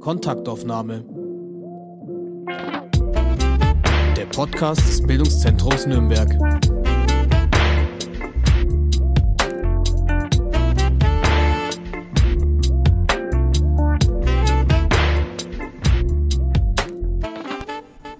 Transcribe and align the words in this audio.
Kontaktaufnahme. 0.00 1.02
Der 4.18 4.26
Podcast 4.26 4.86
des 4.86 5.00
Bildungszentrums 5.06 5.86
Nürnberg. 5.86 6.28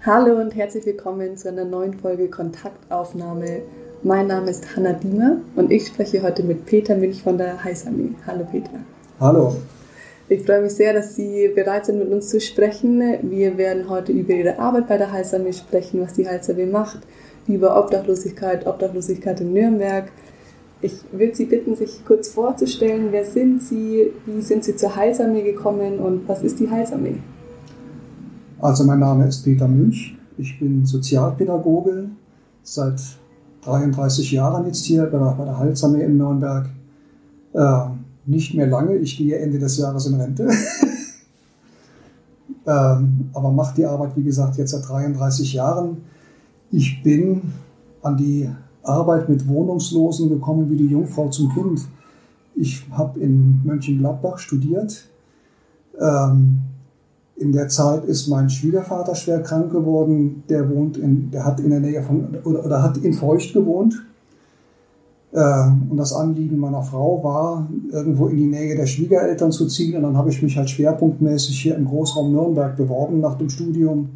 Hallo 0.07 0.41
und 0.41 0.55
herzlich 0.55 0.87
willkommen 0.87 1.37
zu 1.37 1.48
einer 1.50 1.66
neuen 1.66 1.93
Folge 1.93 2.30
Kontaktaufnahme. 2.30 3.64
Mein 4.07 4.29
Name 4.29 4.50
ist 4.50 4.77
Hanna 4.77 4.93
Diemer 4.93 5.39
und 5.57 5.72
ich 5.72 5.89
spreche 5.89 6.22
heute 6.22 6.45
mit 6.45 6.64
Peter 6.64 6.95
Milch 6.95 7.25
von 7.25 7.39
der 7.39 7.64
Heißarmee. 7.64 8.11
Hallo 8.25 8.46
Peter. 8.48 8.71
Hallo. 9.18 9.57
Ich 10.29 10.44
freue 10.44 10.63
mich 10.63 10.75
sehr, 10.75 10.93
dass 10.93 11.17
Sie 11.17 11.50
bereit 11.53 11.86
sind, 11.86 11.99
mit 11.99 12.13
uns 12.13 12.29
zu 12.29 12.40
sprechen. 12.40 13.03
Wir 13.22 13.58
werden 13.58 13.89
heute 13.89 14.13
über 14.13 14.32
Ihre 14.32 14.61
Arbeit 14.61 14.86
bei 14.86 14.96
der 14.96 15.11
Heißarmee 15.11 15.53
sprechen, 15.53 16.00
was 16.03 16.13
die 16.13 16.25
Heißarmee 16.25 16.66
macht, 16.66 17.00
über 17.49 17.77
Obdachlosigkeit, 17.77 18.64
Obdachlosigkeit 18.64 19.40
in 19.40 19.53
Nürnberg. 19.53 20.13
Ich 20.82 21.00
würde 21.11 21.35
Sie 21.35 21.46
bitten, 21.46 21.75
sich 21.75 22.04
kurz 22.04 22.29
vorzustellen. 22.29 23.08
Wer 23.11 23.25
sind 23.25 23.61
Sie? 23.61 24.13
Wie 24.25 24.41
sind 24.41 24.63
Sie 24.63 24.77
zur 24.77 24.94
Heilsarmee 24.94 25.43
gekommen 25.43 25.99
und 25.99 26.29
was 26.29 26.44
ist 26.44 26.61
die 26.61 26.71
Heilsarmee? 26.71 27.18
Also 28.61 28.85
mein 28.85 29.00
Name 29.00 29.27
ist 29.27 29.43
Peter 29.43 29.66
Münch. 29.66 30.16
Ich 30.38 30.61
bin 30.61 30.86
Sozialpädagoge 30.86 32.11
seit 32.62 33.00
33 33.66 34.33
Jahren 34.33 34.66
jetzt 34.66 34.84
hier 34.84 35.06
bei 35.06 35.19
der, 35.19 35.33
bei 35.33 35.44
der 35.44 35.58
Heilsarmee 35.58 36.05
in 36.05 36.16
Nürnberg. 36.16 36.69
Äh, 37.52 37.86
nicht 38.27 38.55
mehr 38.55 38.66
lange, 38.66 38.97
ich 38.97 39.16
gehe 39.16 39.38
Ende 39.38 39.58
des 39.58 39.78
Jahres 39.78 40.06
in 40.06 40.20
Rente. 40.20 40.48
ähm, 42.66 43.30
aber 43.32 43.50
mache 43.50 43.74
die 43.76 43.84
Arbeit, 43.84 44.16
wie 44.16 44.22
gesagt, 44.22 44.56
jetzt 44.56 44.72
seit 44.72 44.88
33 44.88 45.52
Jahren. 45.52 45.98
Ich 46.70 47.02
bin 47.02 47.52
an 48.02 48.16
die 48.16 48.50
Arbeit 48.82 49.28
mit 49.28 49.46
Wohnungslosen 49.48 50.28
gekommen 50.28 50.70
wie 50.70 50.76
die 50.76 50.86
Jungfrau 50.86 51.28
zum 51.28 51.52
Kind. 51.54 51.80
Ich 52.54 52.86
habe 52.91 53.20
in 53.20 53.62
Mönchengladbach 53.64 54.38
studiert. 54.38 55.08
Ähm, 56.00 56.60
in 57.36 57.52
der 57.52 57.68
Zeit 57.68 58.04
ist 58.04 58.28
mein 58.28 58.48
Schwiegervater 58.48 59.14
schwer 59.14 59.42
krank 59.42 59.70
geworden. 59.70 60.42
Der 60.48 60.70
wohnt 60.70 60.96
in, 60.96 61.30
der 61.30 61.44
hat 61.44 61.60
in 61.60 61.70
der 61.70 61.80
Nähe 61.80 62.02
von 62.02 62.28
oder, 62.44 62.64
oder 62.64 62.82
hat 62.82 62.96
in 62.98 63.12
Feucht 63.12 63.52
gewohnt. 63.52 64.06
Äh, 65.32 65.66
und 65.90 65.98
das 65.98 66.14
Anliegen 66.14 66.58
meiner 66.58 66.82
Frau 66.82 67.22
war, 67.22 67.68
irgendwo 67.92 68.28
in 68.28 68.38
die 68.38 68.46
Nähe 68.46 68.74
der 68.74 68.86
Schwiegereltern 68.86 69.52
zu 69.52 69.66
ziehen. 69.66 69.96
Und 69.96 70.02
dann 70.02 70.16
habe 70.16 70.30
ich 70.30 70.42
mich 70.42 70.56
halt 70.56 70.70
schwerpunktmäßig 70.70 71.60
hier 71.60 71.76
im 71.76 71.84
Großraum 71.84 72.32
Nürnberg 72.32 72.74
beworben 72.74 73.20
nach 73.20 73.36
dem 73.36 73.50
Studium 73.50 74.08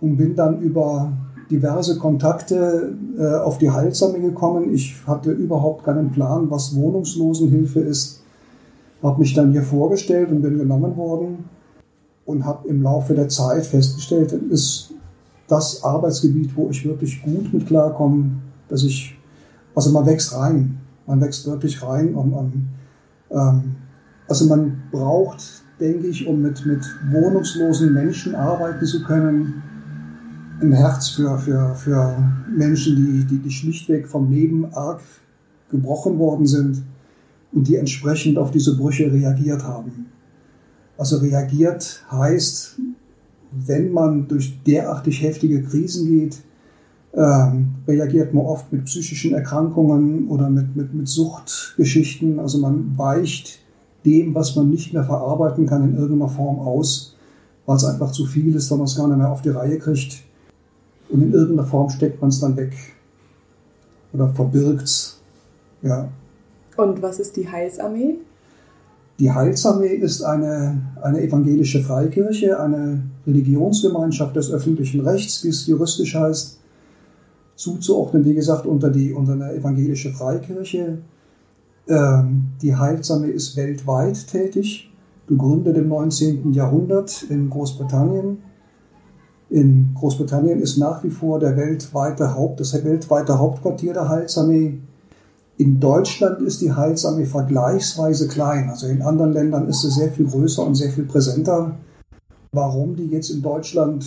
und 0.00 0.16
bin 0.16 0.36
dann 0.36 0.60
über 0.60 1.12
diverse 1.50 1.98
Kontakte 1.98 2.94
äh, 3.18 3.34
auf 3.40 3.58
die 3.58 3.70
Heilsame 3.70 4.20
gekommen. 4.20 4.72
Ich 4.72 4.94
hatte 5.08 5.32
überhaupt 5.32 5.84
keinen 5.84 6.12
Plan, 6.12 6.48
was 6.50 6.76
Wohnungslosenhilfe 6.76 7.80
ist. 7.80 8.22
Habe 9.02 9.18
mich 9.18 9.34
dann 9.34 9.50
hier 9.50 9.64
vorgestellt 9.64 10.30
und 10.30 10.42
bin 10.42 10.56
genommen 10.56 10.96
worden 10.96 11.44
und 12.24 12.44
habe 12.44 12.68
im 12.68 12.82
Laufe 12.82 13.14
der 13.14 13.28
Zeit 13.28 13.66
festgestellt, 13.66 14.32
ist 14.32 14.94
das 15.48 15.82
Arbeitsgebiet, 15.82 16.56
wo 16.56 16.68
ich 16.70 16.84
wirklich 16.84 17.22
gut 17.22 17.52
mit 17.52 17.66
klarkomme, 17.66 18.30
dass 18.68 18.84
ich, 18.84 19.18
also 19.74 19.90
man 19.90 20.06
wächst 20.06 20.34
rein, 20.34 20.78
man 21.06 21.20
wächst 21.20 21.46
wirklich 21.46 21.82
rein 21.82 22.14
und, 22.14 22.32
und 22.32 22.68
ähm, 23.30 23.76
also 24.28 24.46
man 24.46 24.82
braucht, 24.90 25.42
denke 25.80 26.06
ich, 26.06 26.26
um 26.26 26.40
mit, 26.40 26.64
mit 26.64 26.84
wohnungslosen 27.10 27.92
Menschen 27.92 28.34
arbeiten 28.34 28.86
zu 28.86 29.02
können, 29.02 29.62
ein 30.60 30.72
Herz 30.72 31.08
für, 31.08 31.36
für, 31.38 31.74
für 31.74 32.16
Menschen, 32.48 32.96
die, 32.96 33.24
die, 33.24 33.42
die 33.42 33.50
schlichtweg 33.50 34.06
vom 34.08 34.30
Leben 34.30 34.72
arg 34.72 35.00
gebrochen 35.70 36.18
worden 36.18 36.46
sind 36.46 36.82
und 37.52 37.66
die 37.66 37.76
entsprechend 37.76 38.38
auf 38.38 38.50
diese 38.52 38.76
Brüche 38.76 39.12
reagiert 39.12 39.64
haben. 39.64 40.06
Also 40.96 41.18
reagiert 41.18 42.04
heißt, 42.10 42.76
wenn 43.52 43.92
man 43.92 44.28
durch 44.28 44.62
derartig 44.64 45.22
heftige 45.22 45.62
Krisen 45.62 46.06
geht, 46.06 46.38
ähm, 47.14 47.74
reagiert 47.86 48.32
man 48.32 48.46
oft 48.46 48.72
mit 48.72 48.84
psychischen 48.84 49.34
Erkrankungen 49.34 50.28
oder 50.28 50.48
mit, 50.48 50.74
mit, 50.76 50.94
mit 50.94 51.08
Suchtgeschichten. 51.08 52.38
Also 52.38 52.58
man 52.58 52.96
weicht 52.96 53.58
dem, 54.04 54.34
was 54.34 54.56
man 54.56 54.70
nicht 54.70 54.92
mehr 54.92 55.04
verarbeiten 55.04 55.66
kann, 55.66 55.84
in 55.84 55.96
irgendeiner 55.96 56.30
Form 56.30 56.58
aus, 56.60 57.16
weil 57.66 57.76
es 57.76 57.84
einfach 57.84 58.12
zu 58.12 58.26
viel 58.26 58.54
ist, 58.54 58.70
weil 58.70 58.78
man 58.78 58.86
es 58.86 58.96
gar 58.96 59.08
nicht 59.08 59.18
mehr 59.18 59.30
auf 59.30 59.42
die 59.42 59.50
Reihe 59.50 59.78
kriegt. 59.78 60.22
Und 61.10 61.22
in 61.22 61.32
irgendeiner 61.32 61.68
Form 61.68 61.90
steckt 61.90 62.20
man 62.20 62.30
es 62.30 62.40
dann 62.40 62.56
weg 62.56 62.72
oder 64.12 64.28
verbirgt 64.28 64.84
es. 64.84 65.20
Ja. 65.82 66.08
Und 66.76 67.02
was 67.02 67.20
ist 67.20 67.36
die 67.36 67.48
Heilsarmee? 67.48 68.16
Die 69.18 69.30
Heilsarmee 69.30 69.94
ist 69.94 70.22
eine, 70.22 70.80
eine 71.00 71.22
evangelische 71.22 71.82
Freikirche, 71.82 72.58
eine 72.58 73.02
Religionsgemeinschaft 73.26 74.34
des 74.34 74.50
öffentlichen 74.50 75.00
Rechts, 75.00 75.44
wie 75.44 75.48
es 75.48 75.66
juristisch 75.66 76.14
heißt, 76.14 76.58
zuzuordnen, 77.54 78.24
wie 78.24 78.34
gesagt, 78.34 78.66
unter, 78.66 78.90
die, 78.90 79.12
unter 79.12 79.32
eine 79.32 79.52
evangelische 79.52 80.10
Freikirche. 80.12 80.98
Ähm, 81.88 82.44
die 82.62 82.74
Heilsarmee 82.74 83.30
ist 83.30 83.56
weltweit 83.56 84.26
tätig, 84.26 84.90
gegründet 85.26 85.76
im 85.76 85.88
19. 85.88 86.52
Jahrhundert 86.52 87.24
in 87.28 87.50
Großbritannien. 87.50 88.38
In 89.50 89.90
Großbritannien 89.94 90.60
ist 90.60 90.78
nach 90.78 91.04
wie 91.04 91.10
vor 91.10 91.38
der 91.38 91.56
weltweite 91.56 92.34
Haupt, 92.34 92.60
das 92.60 92.72
weltweite 92.84 93.38
Hauptquartier 93.38 93.92
der 93.92 94.08
Heilsarmee. 94.08 94.78
In 95.58 95.78
Deutschland 95.78 96.40
ist 96.40 96.60
die 96.60 96.72
Heilsarmee 96.72 97.26
vergleichsweise 97.26 98.28
klein. 98.28 98.70
Also 98.70 98.86
in 98.86 99.02
anderen 99.02 99.32
Ländern 99.32 99.68
ist 99.68 99.82
sie 99.82 99.90
sehr 99.90 100.10
viel 100.10 100.26
größer 100.26 100.64
und 100.66 100.74
sehr 100.74 100.90
viel 100.90 101.04
präsenter. 101.04 101.76
Warum 102.52 102.96
die 102.96 103.06
jetzt 103.06 103.30
in 103.30 103.42
Deutschland 103.42 104.06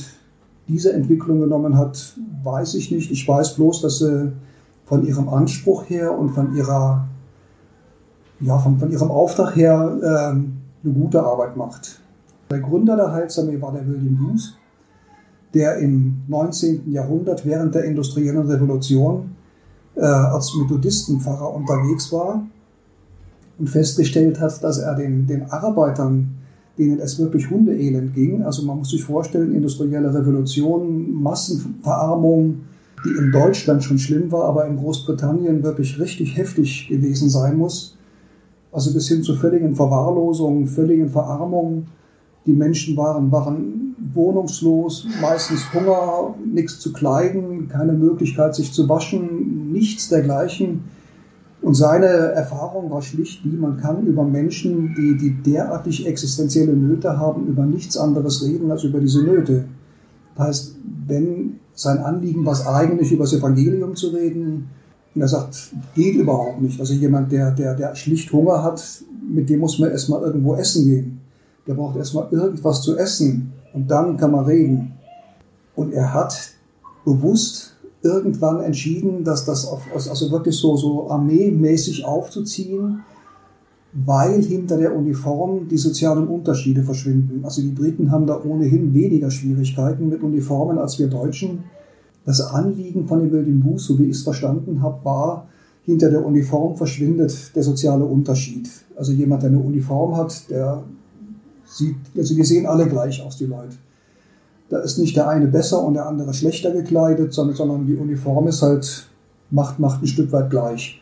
diese 0.68 0.94
Entwicklung 0.94 1.40
genommen 1.40 1.78
hat, 1.78 2.16
weiß 2.44 2.76
ich 2.76 2.92
nicht. 2.92 3.12
Ich 3.12 3.28
weiß 3.28 3.56
bloß, 3.56 3.82
dass 3.82 4.00
sie 4.00 4.32
von 4.86 5.06
ihrem 5.06 5.30
Anspruch 5.30 5.90
her 5.90 6.18
und 6.18 6.32
von 6.32 6.56
ihrer 6.56 7.08
ja, 8.42 8.58
von, 8.58 8.78
von 8.78 8.92
ihrem 8.92 9.12
Auftrag 9.12 9.56
her 9.56 9.98
äh, 10.02 10.08
eine 10.08 10.94
gute 10.94 11.24
Arbeit 11.24 11.56
macht. 11.56 12.02
Der 12.52 12.60
Gründer 12.60 12.96
der 12.96 13.12
Heilsarmee 13.12 13.62
war 13.62 13.72
der 13.72 13.88
William 13.88 14.18
Booth, 14.18 14.58
der 15.54 15.78
im 15.78 16.24
19. 16.28 16.92
Jahrhundert 16.92 17.46
während 17.46 17.74
der 17.76 17.86
industriellen 17.86 18.48
Revolution 18.48 19.35
äh, 19.96 20.02
als 20.02 20.54
Methodistenpfarrer 20.56 21.54
unterwegs 21.54 22.12
war 22.12 22.46
und 23.58 23.70
festgestellt 23.70 24.40
hat, 24.40 24.64
dass 24.64 24.80
er 24.80 24.96
den, 24.96 25.28
den 25.28 25.44
Arbeitern, 25.50 26.36
denen 26.78 27.00
es 27.00 27.18
wirklich 27.20 27.50
hundeelend 27.50 28.14
ging, 28.14 28.44
also 28.44 28.66
man 28.66 28.80
muss 28.80 28.90
sich 28.90 29.04
vorstellen, 29.04 29.56
industrielle 29.56 30.14
Revolution, 30.14 31.14
Massenverarmung, 31.14 32.62
die 33.06 33.18
in 33.18 33.32
Deutschland 33.32 33.84
schon 33.84 34.00
schlimm 34.00 34.32
war, 34.32 34.46
aber 34.46 34.66
in 34.66 34.78
Großbritannien 34.78 35.64
wirklich 35.64 36.00
richtig 36.00 36.36
heftig 36.38 36.88
gewesen 36.90 37.30
sein 37.30 37.58
muss, 37.58 37.96
also 38.72 38.94
bis 38.94 39.08
hin 39.08 39.24
zu 39.24 39.36
völligen 39.36 39.76
Verwahrlosungen, 39.76 40.68
völligen 40.68 41.10
Verarmungen. 41.10 41.88
Die 42.46 42.54
Menschen 42.54 42.98
waren, 42.98 43.32
waren 43.32 43.96
wohnungslos, 44.14 45.08
meistens 45.22 45.74
Hunger, 45.74 46.36
nichts 46.46 46.80
zu 46.80 46.92
kleiden, 46.92 47.70
keine 47.70 47.94
Möglichkeit, 47.94 48.54
sich 48.54 48.74
zu 48.74 48.88
waschen, 48.90 49.65
nichts 49.76 50.10
dergleichen. 50.10 50.86
Und 51.62 51.76
seine 51.76 52.06
Erfahrung 52.06 52.92
war 52.92 53.02
schlicht 53.02 53.44
die, 53.44 53.58
man 53.58 53.78
kann 53.78 54.06
über 54.06 54.24
Menschen, 54.24 54.94
die, 54.96 55.18
die 55.18 55.32
derartig 55.44 56.08
existenzielle 56.08 56.74
Nöte 56.74 57.18
haben, 57.18 57.48
über 57.48 57.66
nichts 57.66 57.98
anderes 57.98 58.44
reden 58.44 58.72
als 58.72 58.84
über 58.84 59.00
diese 59.00 59.24
Nöte. 59.24 59.66
Das 60.36 60.48
heißt, 60.48 60.76
wenn 61.08 61.60
sein 61.74 62.00
Anliegen 62.00 62.46
war 62.46 62.76
eigentlich 62.76 63.12
über 63.12 63.24
das 63.24 63.34
Evangelium 63.34 63.96
zu 63.96 64.10
reden, 64.10 64.70
und 65.16 65.22
er 65.22 65.28
sagt, 65.30 65.72
geht 65.96 66.16
überhaupt 66.16 66.62
nicht. 66.62 66.80
Also 66.80 66.94
jemand, 66.94 67.32
der, 67.32 67.52
der, 67.52 67.74
der 67.74 67.96
schlicht 67.96 68.32
Hunger 68.34 68.62
hat, 68.62 68.84
mit 69.28 69.50
dem 69.50 69.62
muss 69.62 69.80
man 69.80 69.92
erstmal 69.92 70.22
irgendwo 70.22 70.56
essen 70.56 70.86
gehen. 70.86 71.22
Der 71.66 71.74
braucht 71.74 71.96
erstmal 71.96 72.28
irgendwas 72.32 72.82
zu 72.82 72.98
essen 72.98 73.54
und 73.74 73.90
dann 73.90 74.18
kann 74.18 74.32
man 74.32 74.46
reden. 74.46 74.94
Und 75.76 75.94
er 75.94 76.14
hat 76.14 76.52
bewusst 77.06 77.75
irgendwann 78.06 78.62
entschieden, 78.62 79.24
dass 79.24 79.46
das 79.46 79.68
auf, 79.68 79.82
also 79.94 80.32
wirklich 80.32 80.56
so, 80.56 80.78
so 80.78 81.10
armeemäßig 81.10 82.06
aufzuziehen, 82.06 83.04
weil 83.92 84.42
hinter 84.44 84.78
der 84.78 84.96
Uniform 84.96 85.68
die 85.68 85.78
sozialen 85.78 86.28
Unterschiede 86.28 86.84
verschwinden. 86.84 87.44
Also 87.44 87.62
die 87.62 87.70
Briten 87.70 88.12
haben 88.12 88.28
da 88.28 88.42
ohnehin 88.44 88.94
weniger 88.94 89.32
Schwierigkeiten 89.32 90.10
mit 90.10 90.22
Uniformen 90.22 90.78
als 90.78 91.00
wir 91.00 91.08
Deutschen. 91.08 91.64
Das 92.26 92.42
Anliegen 92.42 93.08
von 93.08 93.20
dem 93.20 93.32
William 93.32 93.62
Booth, 93.62 93.80
so 93.80 94.00
wie 94.00 94.06
ich 94.06 94.18
es 94.18 94.24
verstanden 94.24 94.82
habe, 94.82 95.04
war, 95.04 95.48
hinter 95.84 96.10
der 96.10 96.26
Uniform 96.26 96.76
verschwindet 96.76 97.56
der 97.56 97.64
soziale 97.64 98.04
Unterschied. 98.06 98.70
Also 98.96 99.12
jemand, 99.12 99.44
der 99.44 99.50
eine 99.50 99.60
Uniform 99.60 100.16
hat, 100.18 100.50
der 100.50 100.84
sieht, 101.66 101.96
also 102.18 102.36
wir 102.36 102.46
sehen 102.46 102.66
alle 102.66 102.88
gleich 102.88 103.22
aus, 103.22 103.38
die 103.38 103.46
Leute. 103.46 103.76
Da 104.70 104.80
ist 104.80 104.98
nicht 104.98 105.16
der 105.16 105.30
eine 105.30 105.48
besser 105.48 105.84
und 105.84 105.94
der 105.94 106.08
andere 106.08 106.34
schlechter 106.34 106.72
gekleidet, 106.72 107.34
sondern, 107.34 107.56
sondern 107.56 107.86
die 107.86 107.96
Uniform 107.96 108.48
ist 108.48 108.62
halt, 108.62 109.08
macht, 109.52 109.80
macht 109.80 110.02
ein 110.02 110.08
Stück 110.08 110.32
weit 110.32 110.50
gleich. 110.50 111.02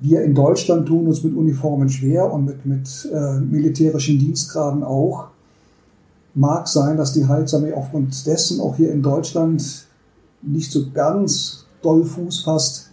Wir 0.00 0.22
in 0.22 0.34
Deutschland 0.34 0.86
tun 0.86 1.08
uns 1.08 1.24
mit 1.24 1.34
Uniformen 1.34 1.88
schwer 1.88 2.32
und 2.32 2.44
mit, 2.44 2.64
mit 2.64 3.08
äh, 3.12 3.40
militärischen 3.40 4.18
Dienstgraden 4.18 4.84
auch. 4.84 5.28
Mag 6.34 6.68
sein, 6.68 6.96
dass 6.96 7.12
die 7.12 7.26
Heilsarmee 7.26 7.72
aufgrund 7.72 8.24
dessen 8.26 8.60
auch 8.60 8.76
hier 8.76 8.92
in 8.92 9.02
Deutschland 9.02 9.88
nicht 10.42 10.70
so 10.70 10.90
ganz 10.92 11.66
doll 11.82 12.04
Fuß 12.04 12.42
fasst. 12.42 12.90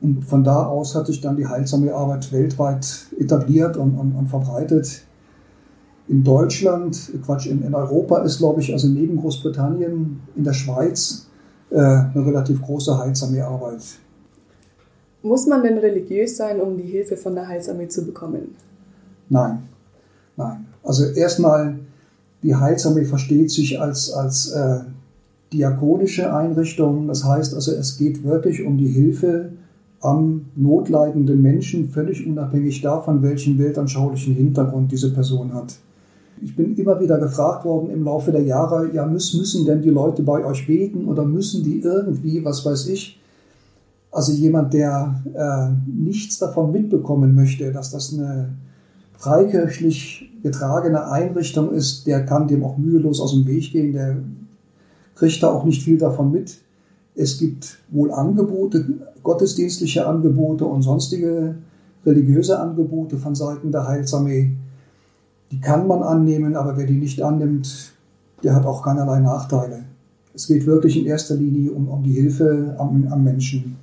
Und 0.00 0.24
von 0.24 0.44
da 0.44 0.66
aus 0.66 0.94
hat 0.94 1.06
sich 1.06 1.20
dann 1.20 1.36
die 1.36 1.46
Heilsarmee-Arbeit 1.46 2.30
weltweit 2.30 3.06
etabliert 3.18 3.76
und, 3.76 3.98
und, 3.98 4.12
und, 4.12 4.28
verbreitet. 4.28 5.02
In 6.06 6.22
Deutschland, 6.22 7.12
Quatsch, 7.24 7.46
in, 7.46 7.62
in 7.62 7.74
Europa 7.74 8.18
ist, 8.22 8.38
glaube 8.38 8.60
ich, 8.60 8.72
also 8.72 8.88
neben 8.88 9.16
Großbritannien, 9.16 10.20
in 10.36 10.44
der 10.44 10.52
Schweiz 10.52 11.26
äh, 11.70 11.76
eine 11.78 12.26
relativ 12.26 12.60
große 12.60 12.98
Heilsarmee-Arbeit. 12.98 13.82
Muss 15.22 15.46
man 15.46 15.62
denn 15.62 15.78
religiös 15.78 16.36
sein, 16.36 16.60
um 16.60 16.76
die 16.76 16.84
Hilfe 16.84 17.16
von 17.16 17.34
der 17.34 17.48
Heilsarmee 17.48 17.88
zu 17.88 18.04
bekommen? 18.04 18.54
Nein, 19.30 19.62
nein. 20.36 20.66
Also 20.82 21.06
erstmal, 21.06 21.78
die 22.42 22.54
Heilsarmee 22.54 23.06
versteht 23.06 23.50
sich 23.50 23.80
als, 23.80 24.12
als 24.12 24.52
äh, 24.52 24.80
diakonische 25.54 26.34
Einrichtung. 26.34 27.08
Das 27.08 27.24
heißt 27.24 27.54
also, 27.54 27.72
es 27.72 27.96
geht 27.96 28.22
wirklich 28.22 28.66
um 28.66 28.76
die 28.76 28.88
Hilfe 28.88 29.52
am 30.00 30.44
notleidenden 30.54 31.40
Menschen, 31.40 31.88
völlig 31.88 32.26
unabhängig 32.26 32.82
davon, 32.82 33.22
welchen 33.22 33.58
weltanschaulichen 33.58 34.34
Hintergrund 34.34 34.92
diese 34.92 35.14
Person 35.14 35.54
hat. 35.54 35.74
Ich 36.42 36.56
bin 36.56 36.76
immer 36.76 37.00
wieder 37.00 37.18
gefragt 37.18 37.64
worden 37.64 37.90
im 37.90 38.04
Laufe 38.04 38.32
der 38.32 38.42
Jahre, 38.42 38.90
ja, 38.92 39.06
müssen, 39.06 39.64
denn 39.64 39.82
die 39.82 39.90
Leute 39.90 40.22
bei 40.22 40.44
euch 40.44 40.66
beten 40.66 41.06
oder 41.06 41.24
müssen 41.24 41.62
die 41.62 41.80
irgendwie, 41.80 42.44
was 42.44 42.64
weiß 42.64 42.88
ich, 42.88 43.20
also 44.14 44.32
jemand, 44.32 44.72
der 44.72 45.22
äh, 45.34 45.70
nichts 45.90 46.38
davon 46.38 46.70
mitbekommen 46.70 47.34
möchte, 47.34 47.72
dass 47.72 47.90
das 47.90 48.12
eine 48.12 48.50
freikirchlich 49.18 50.30
getragene 50.42 51.10
Einrichtung 51.10 51.72
ist, 51.72 52.06
der 52.06 52.24
kann 52.24 52.46
dem 52.46 52.62
auch 52.62 52.76
mühelos 52.76 53.20
aus 53.20 53.32
dem 53.32 53.46
Weg 53.46 53.72
gehen, 53.72 53.92
der 53.92 54.16
kriegt 55.16 55.42
da 55.42 55.48
auch 55.48 55.64
nicht 55.64 55.82
viel 55.82 55.98
davon 55.98 56.30
mit. 56.30 56.58
Es 57.16 57.38
gibt 57.38 57.78
wohl 57.90 58.12
Angebote, 58.12 58.84
gottesdienstliche 59.22 60.06
Angebote 60.06 60.64
und 60.64 60.82
sonstige 60.82 61.56
religiöse 62.04 62.60
Angebote 62.60 63.16
von 63.16 63.34
Seiten 63.34 63.72
der 63.72 63.88
Heilsarmee. 63.88 64.52
Die 65.54 65.60
kann 65.60 65.86
man 65.86 66.02
annehmen, 66.02 66.56
aber 66.56 66.76
wer 66.76 66.84
die 66.84 66.96
nicht 66.96 67.22
annimmt, 67.22 67.92
der 68.42 68.56
hat 68.56 68.66
auch 68.66 68.82
keinerlei 68.82 69.20
Nachteile. 69.20 69.84
Es 70.34 70.48
geht 70.48 70.66
wirklich 70.66 70.98
in 70.98 71.06
erster 71.06 71.36
Linie 71.36 71.70
um, 71.70 71.88
um 71.88 72.02
die 72.02 72.10
Hilfe 72.10 72.74
am, 72.76 73.06
am 73.08 73.22
Menschen. 73.22 73.76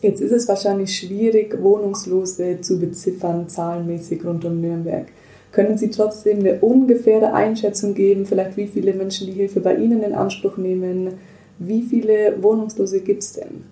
Jetzt 0.00 0.20
ist 0.20 0.30
es 0.30 0.46
wahrscheinlich 0.46 0.96
schwierig, 0.96 1.60
Wohnungslose 1.60 2.60
zu 2.60 2.78
beziffern, 2.78 3.48
zahlenmäßig 3.48 4.24
rund 4.24 4.44
um 4.44 4.60
Nürnberg. 4.60 5.06
Können 5.50 5.76
Sie 5.76 5.90
trotzdem 5.90 6.38
eine 6.38 6.60
ungefähre 6.60 7.32
Einschätzung 7.34 7.94
geben, 7.94 8.24
vielleicht 8.24 8.56
wie 8.56 8.68
viele 8.68 8.94
Menschen 8.94 9.26
die 9.26 9.32
Hilfe 9.32 9.58
bei 9.58 9.74
Ihnen 9.74 10.04
in 10.04 10.14
Anspruch 10.14 10.56
nehmen? 10.56 11.14
Wie 11.58 11.82
viele 11.82 12.40
Wohnungslose 12.40 13.00
gibt 13.00 13.24
es 13.24 13.32
denn? 13.32 13.64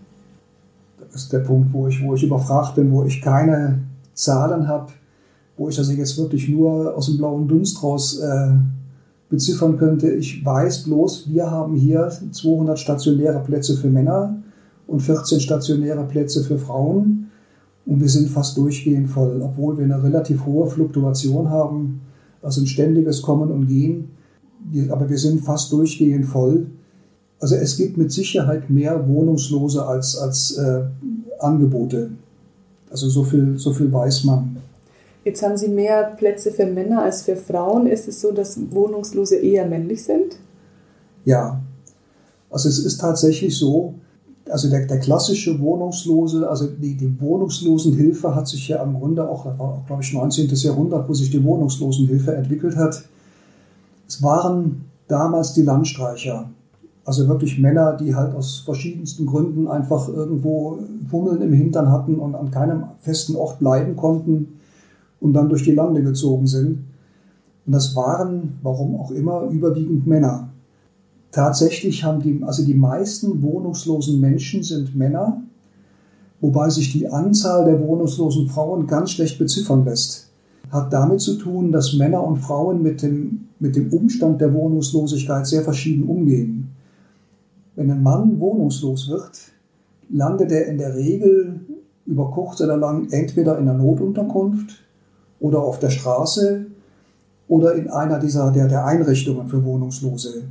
Das 0.98 1.22
ist 1.22 1.32
der 1.32 1.38
Punkt, 1.38 1.72
wo 1.72 1.86
ich, 1.86 2.04
wo 2.04 2.16
ich 2.16 2.24
überfragt 2.24 2.74
bin, 2.74 2.90
wo 2.90 3.04
ich 3.04 3.22
keine 3.22 3.78
Zahlen 4.14 4.66
habe, 4.66 4.90
wo 5.60 5.68
ich 5.68 5.76
das 5.76 5.94
jetzt 5.94 6.16
wirklich 6.16 6.48
nur 6.48 6.96
aus 6.96 7.04
dem 7.04 7.18
blauen 7.18 7.46
Dunst 7.46 7.82
raus 7.82 8.18
äh, 8.18 8.52
beziffern 9.28 9.76
könnte. 9.76 10.10
Ich 10.10 10.42
weiß 10.42 10.84
bloß, 10.84 11.30
wir 11.30 11.50
haben 11.50 11.74
hier 11.76 12.10
200 12.32 12.78
stationäre 12.78 13.40
Plätze 13.40 13.76
für 13.76 13.90
Männer 13.90 14.42
und 14.86 15.00
14 15.00 15.38
stationäre 15.38 16.04
Plätze 16.04 16.42
für 16.44 16.56
Frauen. 16.56 17.30
Und 17.84 18.00
wir 18.00 18.08
sind 18.08 18.30
fast 18.30 18.56
durchgehend 18.56 19.10
voll, 19.10 19.42
obwohl 19.42 19.76
wir 19.76 19.84
eine 19.84 20.02
relativ 20.02 20.46
hohe 20.46 20.66
Fluktuation 20.66 21.50
haben, 21.50 22.00
also 22.40 22.62
ein 22.62 22.66
ständiges 22.66 23.20
Kommen 23.20 23.50
und 23.50 23.66
Gehen. 23.66 24.08
Aber 24.88 25.10
wir 25.10 25.18
sind 25.18 25.42
fast 25.42 25.70
durchgehend 25.72 26.24
voll. 26.24 26.68
Also 27.38 27.56
es 27.56 27.76
gibt 27.76 27.98
mit 27.98 28.10
Sicherheit 28.10 28.70
mehr 28.70 29.06
Wohnungslose 29.06 29.84
als, 29.84 30.16
als 30.16 30.56
äh, 30.56 30.84
Angebote. 31.38 32.12
Also 32.90 33.10
so 33.10 33.24
viel, 33.24 33.58
so 33.58 33.74
viel 33.74 33.92
weiß 33.92 34.24
man. 34.24 34.56
Jetzt 35.24 35.42
haben 35.42 35.56
Sie 35.56 35.68
mehr 35.68 36.14
Plätze 36.16 36.50
für 36.50 36.66
Männer 36.66 37.02
als 37.02 37.22
für 37.22 37.36
Frauen. 37.36 37.86
Ist 37.86 38.08
es 38.08 38.20
so, 38.20 38.32
dass 38.32 38.58
Wohnungslose 38.70 39.36
eher 39.36 39.66
männlich 39.66 40.02
sind? 40.04 40.36
Ja. 41.24 41.60
Also 42.48 42.68
es 42.68 42.78
ist 42.78 42.98
tatsächlich 42.98 43.56
so, 43.56 43.94
also 44.48 44.70
der, 44.70 44.86
der 44.86 44.98
klassische 44.98 45.60
Wohnungslose, 45.60 46.48
also 46.48 46.66
die, 46.66 46.96
die 46.96 47.20
Wohnungslosenhilfe 47.20 48.34
hat 48.34 48.48
sich 48.48 48.66
ja 48.68 48.82
im 48.82 48.94
Grunde 48.94 49.28
auch, 49.28 49.44
war, 49.44 49.82
glaube 49.86 50.02
ich, 50.02 50.12
19. 50.12 50.48
Jahrhundert, 50.48 51.08
wo 51.08 51.12
sich 51.12 51.30
die 51.30 51.44
Wohnungslosenhilfe 51.44 52.34
entwickelt 52.34 52.76
hat. 52.76 53.04
Es 54.08 54.22
waren 54.22 54.86
damals 55.06 55.52
die 55.52 55.62
Landstreicher, 55.62 56.50
also 57.04 57.28
wirklich 57.28 57.58
Männer, 57.58 57.92
die 57.96 58.14
halt 58.14 58.34
aus 58.34 58.60
verschiedensten 58.60 59.26
Gründen 59.26 59.68
einfach 59.68 60.08
irgendwo 60.08 60.78
Hummeln 61.12 61.42
im 61.42 61.52
Hintern 61.52 61.92
hatten 61.92 62.18
und 62.18 62.34
an 62.34 62.50
keinem 62.50 62.84
festen 63.00 63.36
Ort 63.36 63.58
bleiben 63.58 63.96
konnten 63.96 64.59
und 65.20 65.32
dann 65.34 65.48
durch 65.48 65.62
die 65.62 65.74
Lande 65.74 66.02
gezogen 66.02 66.46
sind. 66.46 66.84
Und 67.66 67.72
das 67.72 67.94
waren, 67.94 68.58
warum 68.62 68.96
auch 68.96 69.10
immer, 69.10 69.42
überwiegend 69.50 70.06
Männer. 70.06 70.48
Tatsächlich 71.30 72.02
haben 72.02 72.20
die, 72.20 72.42
also 72.42 72.64
die 72.64 72.74
meisten 72.74 73.42
wohnungslosen 73.42 74.18
Menschen 74.18 74.62
sind 74.62 74.96
Männer, 74.96 75.42
wobei 76.40 76.70
sich 76.70 76.92
die 76.92 77.08
Anzahl 77.08 77.64
der 77.64 77.80
wohnungslosen 77.80 78.48
Frauen 78.48 78.86
ganz 78.86 79.12
schlecht 79.12 79.38
beziffern 79.38 79.84
lässt. 79.84 80.28
Hat 80.70 80.92
damit 80.92 81.20
zu 81.20 81.36
tun, 81.36 81.70
dass 81.70 81.94
Männer 81.94 82.24
und 82.24 82.38
Frauen 82.38 82.82
mit 82.82 83.02
dem, 83.02 83.48
mit 83.58 83.76
dem 83.76 83.92
Umstand 83.92 84.40
der 84.40 84.52
Wohnungslosigkeit 84.52 85.46
sehr 85.46 85.62
verschieden 85.62 86.08
umgehen. 86.08 86.70
Wenn 87.76 87.90
ein 87.90 88.02
Mann 88.02 88.40
wohnungslos 88.40 89.08
wird, 89.08 89.52
landet 90.10 90.50
er 90.50 90.66
in 90.66 90.78
der 90.78 90.96
Regel 90.96 91.60
über 92.06 92.30
kurz 92.30 92.60
oder 92.60 92.76
lang 92.76 93.08
entweder 93.10 93.58
in 93.58 93.66
der 93.66 93.74
Notunterkunft 93.74 94.82
oder 95.40 95.60
auf 95.60 95.78
der 95.78 95.90
Straße 95.90 96.66
oder 97.48 97.74
in 97.74 97.88
einer 97.90 98.18
dieser 98.18 98.52
der, 98.52 98.68
der 98.68 98.84
Einrichtungen 98.84 99.48
für 99.48 99.64
Wohnungslose 99.64 100.44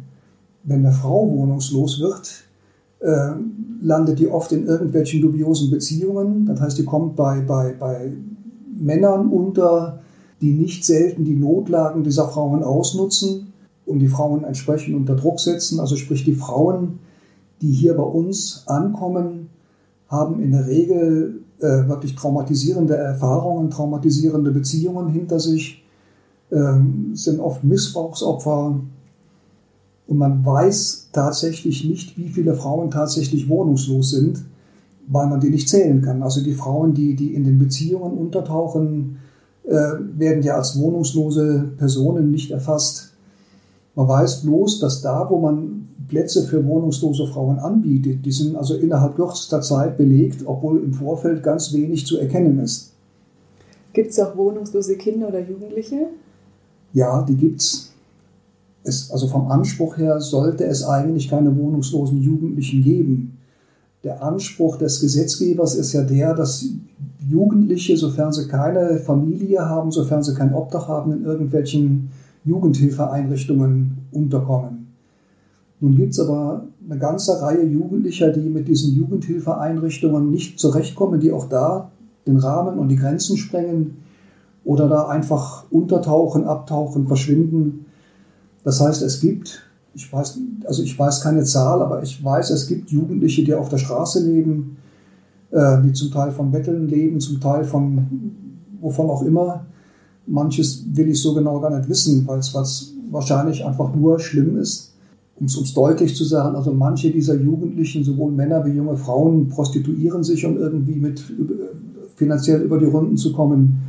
wenn 0.63 0.85
eine 0.85 0.93
Frau 0.93 1.29
wohnungslos 1.29 1.99
wird, 1.99 2.43
äh, 2.99 3.31
landet 3.81 4.19
die 4.19 4.27
oft 4.27 4.51
in 4.51 4.65
irgendwelchen 4.65 5.21
dubiosen 5.21 5.71
Beziehungen. 5.71 6.45
Das 6.45 6.59
heißt, 6.59 6.77
die 6.77 6.85
kommt 6.85 7.15
bei, 7.15 7.41
bei, 7.41 7.73
bei 7.77 8.11
Männern 8.77 9.29
unter, 9.29 9.99
die 10.41 10.51
nicht 10.51 10.85
selten 10.85 11.25
die 11.25 11.35
Notlagen 11.35 12.03
dieser 12.03 12.27
Frauen 12.27 12.63
ausnutzen 12.63 13.53
und 13.85 13.99
die 13.99 14.07
Frauen 14.07 14.43
entsprechend 14.43 14.95
unter 14.95 15.15
Druck 15.15 15.39
setzen. 15.39 15.79
Also 15.79 15.95
sprich, 15.95 16.23
die 16.25 16.35
Frauen, 16.35 16.99
die 17.61 17.71
hier 17.71 17.95
bei 17.95 18.03
uns 18.03 18.63
ankommen, 18.67 19.49
haben 20.07 20.41
in 20.41 20.51
der 20.51 20.67
Regel 20.67 21.41
äh, 21.59 21.87
wirklich 21.87 22.15
traumatisierende 22.15 22.95
Erfahrungen, 22.95 23.69
traumatisierende 23.69 24.51
Beziehungen 24.51 25.09
hinter 25.09 25.39
sich, 25.39 25.83
äh, 26.51 26.73
sind 27.13 27.39
oft 27.39 27.63
Missbrauchsopfer, 27.63 28.79
und 30.09 30.17
man 30.17 30.43
weiß 30.43 31.09
tatsächlich 31.11 31.85
nicht, 31.85 32.17
wie 32.17 32.29
viele 32.29 32.55
Frauen 32.55 32.89
tatsächlich 32.89 33.47
wohnungslos 33.47 34.09
sind, 34.09 34.43
weil 35.07 35.27
man 35.27 35.39
die 35.39 35.51
nicht 35.51 35.69
zählen 35.69 36.01
kann. 36.01 36.23
Also 36.23 36.43
die 36.43 36.55
Frauen, 36.55 36.95
die, 36.95 37.15
die 37.15 37.35
in 37.35 37.43
den 37.43 37.59
Beziehungen 37.59 38.17
untertauchen, 38.17 39.17
äh, 39.67 39.75
werden 40.17 40.41
ja 40.41 40.55
als 40.55 40.79
wohnungslose 40.79 41.73
Personen 41.77 42.31
nicht 42.31 42.49
erfasst. 42.49 43.08
Man 43.99 44.07
weiß 44.07 44.43
bloß, 44.43 44.79
dass 44.79 45.01
da, 45.01 45.29
wo 45.29 45.39
man 45.39 45.89
Plätze 46.07 46.43
für 46.43 46.65
wohnungslose 46.65 47.27
Frauen 47.27 47.59
anbietet, 47.59 48.25
die 48.25 48.31
sind 48.31 48.55
also 48.55 48.75
innerhalb 48.75 49.17
kürzester 49.17 49.59
Zeit 49.59 49.97
belegt, 49.97 50.43
obwohl 50.45 50.81
im 50.81 50.93
Vorfeld 50.93 51.43
ganz 51.43 51.73
wenig 51.73 52.05
zu 52.05 52.17
erkennen 52.17 52.59
ist. 52.59 52.93
Gibt 53.91 54.11
es 54.11 54.19
auch 54.21 54.37
wohnungslose 54.37 54.95
Kinder 54.95 55.27
oder 55.27 55.41
Jugendliche? 55.41 56.07
Ja, 56.93 57.23
die 57.23 57.35
gibt 57.35 57.59
es 57.59 57.91
es, 58.83 59.11
also 59.11 59.27
vom 59.27 59.51
Anspruch 59.51 59.97
her 59.97 60.21
sollte 60.21 60.63
es 60.63 60.85
eigentlich 60.85 61.29
keine 61.29 61.53
wohnungslosen 61.57 62.21
Jugendlichen 62.21 62.81
geben. 62.81 63.37
Der 64.05 64.23
Anspruch 64.23 64.77
des 64.77 65.01
Gesetzgebers 65.01 65.75
ist 65.75 65.91
ja 65.91 66.03
der, 66.03 66.33
dass 66.33 66.65
Jugendliche, 67.29 67.97
sofern 67.97 68.31
sie 68.31 68.47
keine 68.47 68.99
Familie 68.99 69.67
haben, 69.67 69.91
sofern 69.91 70.23
sie 70.23 70.35
kein 70.35 70.53
Obdach 70.53 70.87
haben, 70.87 71.11
in 71.11 71.25
irgendwelchen 71.25 72.11
Jugendhilfeeinrichtungen 72.45 73.97
unterkommen. 74.11 74.93
Nun 75.79 75.95
gibt 75.95 76.13
es 76.13 76.19
aber 76.19 76.65
eine 76.89 76.99
ganze 76.99 77.41
Reihe 77.41 77.63
Jugendlicher, 77.63 78.31
die 78.31 78.49
mit 78.49 78.67
diesen 78.67 78.95
Jugendhilfeeinrichtungen 78.95 80.29
nicht 80.29 80.59
zurechtkommen, 80.59 81.19
die 81.19 81.31
auch 81.31 81.47
da 81.47 81.91
den 82.27 82.37
Rahmen 82.37 82.77
und 82.77 82.89
die 82.89 82.97
Grenzen 82.97 83.37
sprengen 83.37 83.97
oder 84.65 84.87
da 84.87 85.07
einfach 85.07 85.65
untertauchen, 85.71 86.43
abtauchen, 86.45 87.07
verschwinden. 87.07 87.85
Das 88.63 88.81
heißt, 88.81 89.01
es 89.01 89.21
gibt, 89.21 89.63
ich 89.93 90.11
weiß, 90.11 90.37
also 90.65 90.83
ich 90.83 90.97
weiß 90.99 91.21
keine 91.21 91.43
Zahl, 91.43 91.81
aber 91.81 92.03
ich 92.03 92.23
weiß, 92.23 92.49
es 92.51 92.67
gibt 92.67 92.91
Jugendliche, 92.91 93.43
die 93.43 93.53
auf 93.53 93.69
der 93.69 93.77
Straße 93.77 94.25
leben, 94.25 94.77
äh, 95.51 95.81
die 95.81 95.93
zum 95.93 96.11
Teil 96.11 96.31
von 96.31 96.51
Betteln 96.51 96.87
leben, 96.87 97.19
zum 97.19 97.39
Teil 97.39 97.63
von 97.63 98.07
wovon 98.81 99.09
auch 99.09 99.23
immer. 99.23 99.65
Manches 100.29 100.85
will 100.93 101.09
ich 101.09 101.21
so 101.21 101.33
genau 101.33 101.59
gar 101.59 101.75
nicht 101.75 101.89
wissen, 101.89 102.25
weil 102.27 102.39
es 102.39 102.53
wahrscheinlich 103.09 103.65
einfach 103.65 103.93
nur 103.95 104.19
schlimm 104.19 104.57
ist. 104.57 104.93
Um 105.39 105.45
es 105.45 105.73
deutlich 105.73 106.15
zu 106.15 106.25
sagen, 106.25 106.55
also 106.55 106.73
manche 106.73 107.11
dieser 107.11 107.35
Jugendlichen, 107.35 108.03
sowohl 108.03 108.31
Männer 108.31 108.65
wie 108.65 108.71
junge 108.71 108.97
Frauen, 108.97 109.47
prostituieren 109.47 110.23
sich, 110.23 110.45
um 110.45 110.57
irgendwie 110.57 110.95
mit 110.95 111.23
finanziell 112.17 112.61
über 112.61 112.77
die 112.77 112.85
Runden 112.85 113.15
zu 113.15 113.31
kommen. 113.31 113.79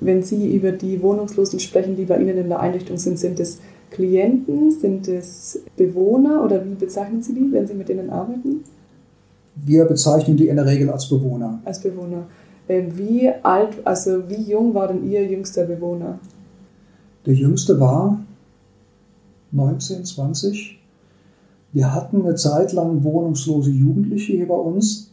Wenn 0.00 0.22
Sie 0.22 0.54
über 0.54 0.72
die 0.72 1.02
Wohnungslosen 1.02 1.58
sprechen, 1.58 1.96
die 1.96 2.04
bei 2.04 2.20
Ihnen 2.20 2.38
in 2.38 2.48
der 2.48 2.60
Einrichtung 2.60 2.96
sind, 2.96 3.18
sind 3.18 3.40
es 3.40 3.58
Klienten, 3.90 4.70
sind 4.70 5.08
es 5.08 5.60
Bewohner 5.76 6.44
oder 6.44 6.64
wie 6.64 6.74
bezeichnen 6.74 7.22
Sie 7.22 7.34
die, 7.34 7.50
wenn 7.50 7.66
Sie 7.66 7.74
mit 7.74 7.88
denen 7.88 8.10
arbeiten? 8.10 8.62
Wir 9.56 9.84
bezeichnen 9.86 10.36
die 10.36 10.48
in 10.48 10.56
der 10.56 10.66
Regel 10.66 10.90
als 10.90 11.08
Bewohner. 11.08 11.60
Als 11.64 11.80
Bewohner. 11.80 12.26
Ähm, 12.68 12.96
wie 12.96 13.28
alt, 13.42 13.76
also 13.84 14.28
wie 14.28 14.50
jung 14.50 14.74
war 14.74 14.88
denn 14.88 15.08
Ihr 15.08 15.24
jüngster 15.26 15.64
Bewohner? 15.64 16.18
Der 17.24 17.34
jüngste 17.34 17.78
war 17.80 18.20
19, 19.52 20.04
20. 20.04 20.78
Wir 21.72 21.94
hatten 21.94 22.22
eine 22.22 22.34
Zeit 22.34 22.72
lang 22.72 23.04
wohnungslose 23.04 23.70
Jugendliche 23.70 24.32
hier 24.32 24.48
bei 24.48 24.54
uns. 24.54 25.10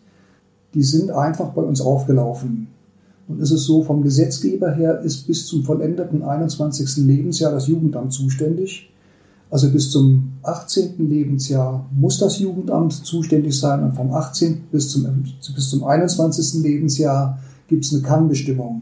Die 0.73 0.83
sind 0.83 1.11
einfach 1.11 1.49
bei 1.49 1.61
uns 1.61 1.81
aufgelaufen. 1.81 2.67
Und 3.27 3.39
ist 3.39 3.51
es 3.51 3.63
so, 3.65 3.83
vom 3.83 4.03
Gesetzgeber 4.03 4.71
her 4.71 4.99
ist 5.01 5.27
bis 5.27 5.45
zum 5.47 5.63
vollendeten 5.63 6.23
21. 6.23 7.05
Lebensjahr 7.05 7.51
das 7.51 7.67
Jugendamt 7.67 8.13
zuständig. 8.13 8.92
Also 9.53 9.69
bis 9.69 9.91
zum 9.91 10.31
18. 10.41 10.95
Lebensjahr 10.97 11.85
muss 11.95 12.17
das 12.17 12.39
Jugendamt 12.39 12.91
zuständig 12.91 13.59
sein 13.59 13.83
und 13.83 13.93
vom 13.93 14.11
18. 14.11 14.63
bis 14.71 14.89
zum, 14.89 15.05
bis 15.53 15.69
zum 15.69 15.83
21. 15.83 16.63
Lebensjahr 16.63 17.37
gibt 17.67 17.85
es 17.85 17.93
eine 17.93 18.01
Kannbestimmung. 18.01 18.81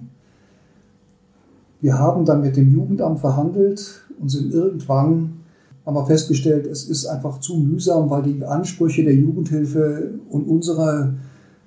Wir 1.81 1.99
haben 1.99 2.23
dann 2.23 2.39
mit 2.39 2.55
dem 2.55 2.71
Jugendamt 2.71 3.19
verhandelt 3.19 3.99
und 4.17 4.29
sind 4.29 4.53
irgendwann, 4.53 5.41
haben 5.85 6.05
festgestellt, 6.05 6.67
es 6.67 6.85
ist 6.85 7.05
einfach 7.05 7.41
zu 7.41 7.57
mühsam, 7.57 8.09
weil 8.09 8.23
die 8.23 8.45
Ansprüche 8.45 9.03
der 9.03 9.15
Jugendhilfe 9.15 10.13
und 10.29 10.47
unsere 10.47 11.15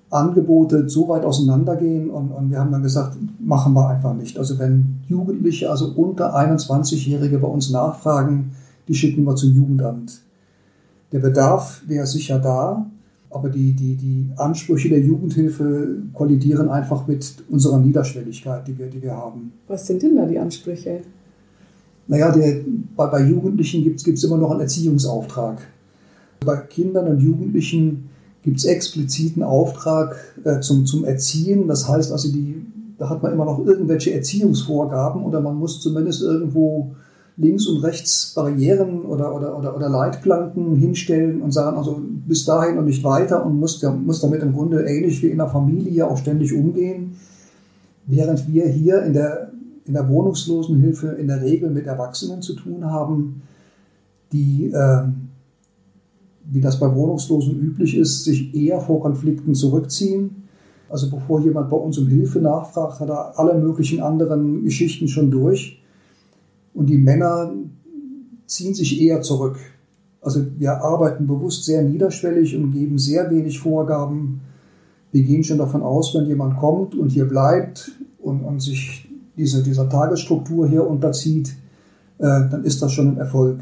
Angebote 0.08 0.88
so 0.88 1.08
weit 1.08 1.26
auseinandergehen 1.26 2.08
und, 2.08 2.30
und, 2.30 2.50
wir 2.50 2.58
haben 2.58 2.72
dann 2.72 2.82
gesagt, 2.82 3.18
machen 3.38 3.74
wir 3.74 3.86
einfach 3.86 4.14
nicht. 4.14 4.38
Also 4.38 4.58
wenn 4.58 5.00
Jugendliche, 5.08 5.70
also 5.70 5.92
unter 5.94 6.34
21-Jährige 6.34 7.38
bei 7.38 7.48
uns 7.48 7.68
nachfragen, 7.68 8.52
die 8.88 8.94
schicken 8.94 9.24
wir 9.24 9.34
zum 9.36 9.52
Jugendamt. 9.52 10.20
Der 11.12 11.20
Bedarf 11.20 11.82
wäre 11.86 12.06
sicher 12.06 12.38
da, 12.38 12.90
aber 13.30 13.48
die, 13.48 13.72
die, 13.72 13.96
die 13.96 14.28
Ansprüche 14.36 14.88
der 14.88 15.00
Jugendhilfe 15.00 16.02
kollidieren 16.12 16.68
einfach 16.68 17.06
mit 17.06 17.34
unserer 17.50 17.78
Niederschwelligkeit, 17.78 18.66
die 18.66 18.78
wir, 18.78 18.86
die 18.86 19.02
wir 19.02 19.12
haben. 19.12 19.52
Was 19.66 19.86
sind 19.86 20.02
denn 20.02 20.16
da 20.16 20.26
die 20.26 20.38
Ansprüche? 20.38 21.00
Naja, 22.06 22.30
der, 22.30 22.60
bei, 22.96 23.06
bei 23.06 23.22
Jugendlichen 23.22 23.82
gibt 23.82 24.00
es 24.00 24.24
immer 24.24 24.36
noch 24.36 24.50
einen 24.50 24.60
Erziehungsauftrag. 24.60 25.58
Bei 26.44 26.56
Kindern 26.58 27.08
und 27.08 27.20
Jugendlichen 27.20 28.10
gibt 28.42 28.58
es 28.58 28.66
expliziten 28.66 29.42
Auftrag 29.42 30.16
äh, 30.44 30.60
zum, 30.60 30.84
zum 30.84 31.04
Erziehen. 31.04 31.66
Das 31.66 31.88
heißt 31.88 32.12
also, 32.12 32.30
die, 32.30 32.66
da 32.98 33.08
hat 33.08 33.22
man 33.22 33.32
immer 33.32 33.46
noch 33.46 33.64
irgendwelche 33.64 34.12
Erziehungsvorgaben 34.12 35.22
oder 35.24 35.40
man 35.40 35.56
muss 35.56 35.80
zumindest 35.80 36.22
irgendwo 36.22 36.94
links 37.36 37.66
und 37.66 37.82
rechts 37.82 38.32
Barrieren 38.34 39.02
oder, 39.02 39.34
oder, 39.34 39.58
oder, 39.58 39.74
oder 39.74 39.88
Leitplanken 39.88 40.76
hinstellen 40.76 41.42
und 41.42 41.52
sagen, 41.52 41.76
also 41.76 42.00
bis 42.00 42.44
dahin 42.44 42.78
und 42.78 42.84
nicht 42.84 43.02
weiter 43.02 43.44
und 43.44 43.58
muss, 43.58 43.82
muss 43.82 44.20
damit 44.20 44.42
im 44.42 44.52
Grunde 44.52 44.84
ähnlich 44.84 45.22
wie 45.22 45.28
in 45.28 45.38
der 45.38 45.48
Familie 45.48 46.06
auch 46.06 46.16
ständig 46.16 46.52
umgehen. 46.52 47.16
Während 48.06 48.46
wir 48.52 48.68
hier 48.68 49.02
in 49.02 49.14
der, 49.14 49.50
in 49.84 49.94
der 49.94 50.08
Wohnungslosenhilfe 50.08 51.08
in 51.08 51.26
der 51.26 51.42
Regel 51.42 51.70
mit 51.70 51.86
Erwachsenen 51.86 52.40
zu 52.40 52.54
tun 52.54 52.84
haben, 52.84 53.42
die, 54.32 54.70
äh, 54.72 55.02
wie 56.44 56.60
das 56.60 56.78
bei 56.78 56.94
Wohnungslosen 56.94 57.58
üblich 57.58 57.96
ist, 57.96 58.24
sich 58.24 58.54
eher 58.54 58.80
vor 58.80 59.00
Konflikten 59.00 59.54
zurückziehen. 59.54 60.44
Also 60.88 61.10
bevor 61.10 61.40
jemand 61.40 61.70
bei 61.70 61.76
uns 61.76 61.98
um 61.98 62.06
Hilfe 62.06 62.38
nachfragt, 62.38 63.00
hat 63.00 63.08
er 63.08 63.38
alle 63.38 63.58
möglichen 63.58 64.00
anderen 64.00 64.62
Geschichten 64.62 65.08
schon 65.08 65.30
durch 65.32 65.80
und 66.74 66.86
die 66.86 66.98
Männer 66.98 67.54
ziehen 68.46 68.74
sich 68.74 69.00
eher 69.00 69.22
zurück. 69.22 69.58
Also 70.20 70.44
wir 70.58 70.82
arbeiten 70.82 71.26
bewusst 71.26 71.64
sehr 71.64 71.82
niederschwellig 71.82 72.56
und 72.56 72.72
geben 72.72 72.98
sehr 72.98 73.30
wenig 73.30 73.58
Vorgaben. 73.58 74.40
Wir 75.12 75.22
gehen 75.22 75.44
schon 75.44 75.58
davon 75.58 75.82
aus, 75.82 76.14
wenn 76.14 76.26
jemand 76.26 76.58
kommt 76.58 76.94
und 76.94 77.10
hier 77.10 77.26
bleibt 77.26 77.92
und, 78.18 78.42
und 78.42 78.60
sich 78.60 79.08
diese, 79.36 79.62
dieser 79.62 79.88
Tagesstruktur 79.88 80.68
hier 80.68 80.86
unterzieht, 80.86 81.54
äh, 82.18 82.48
dann 82.50 82.64
ist 82.64 82.82
das 82.82 82.92
schon 82.92 83.08
ein 83.08 83.18
Erfolg. 83.18 83.60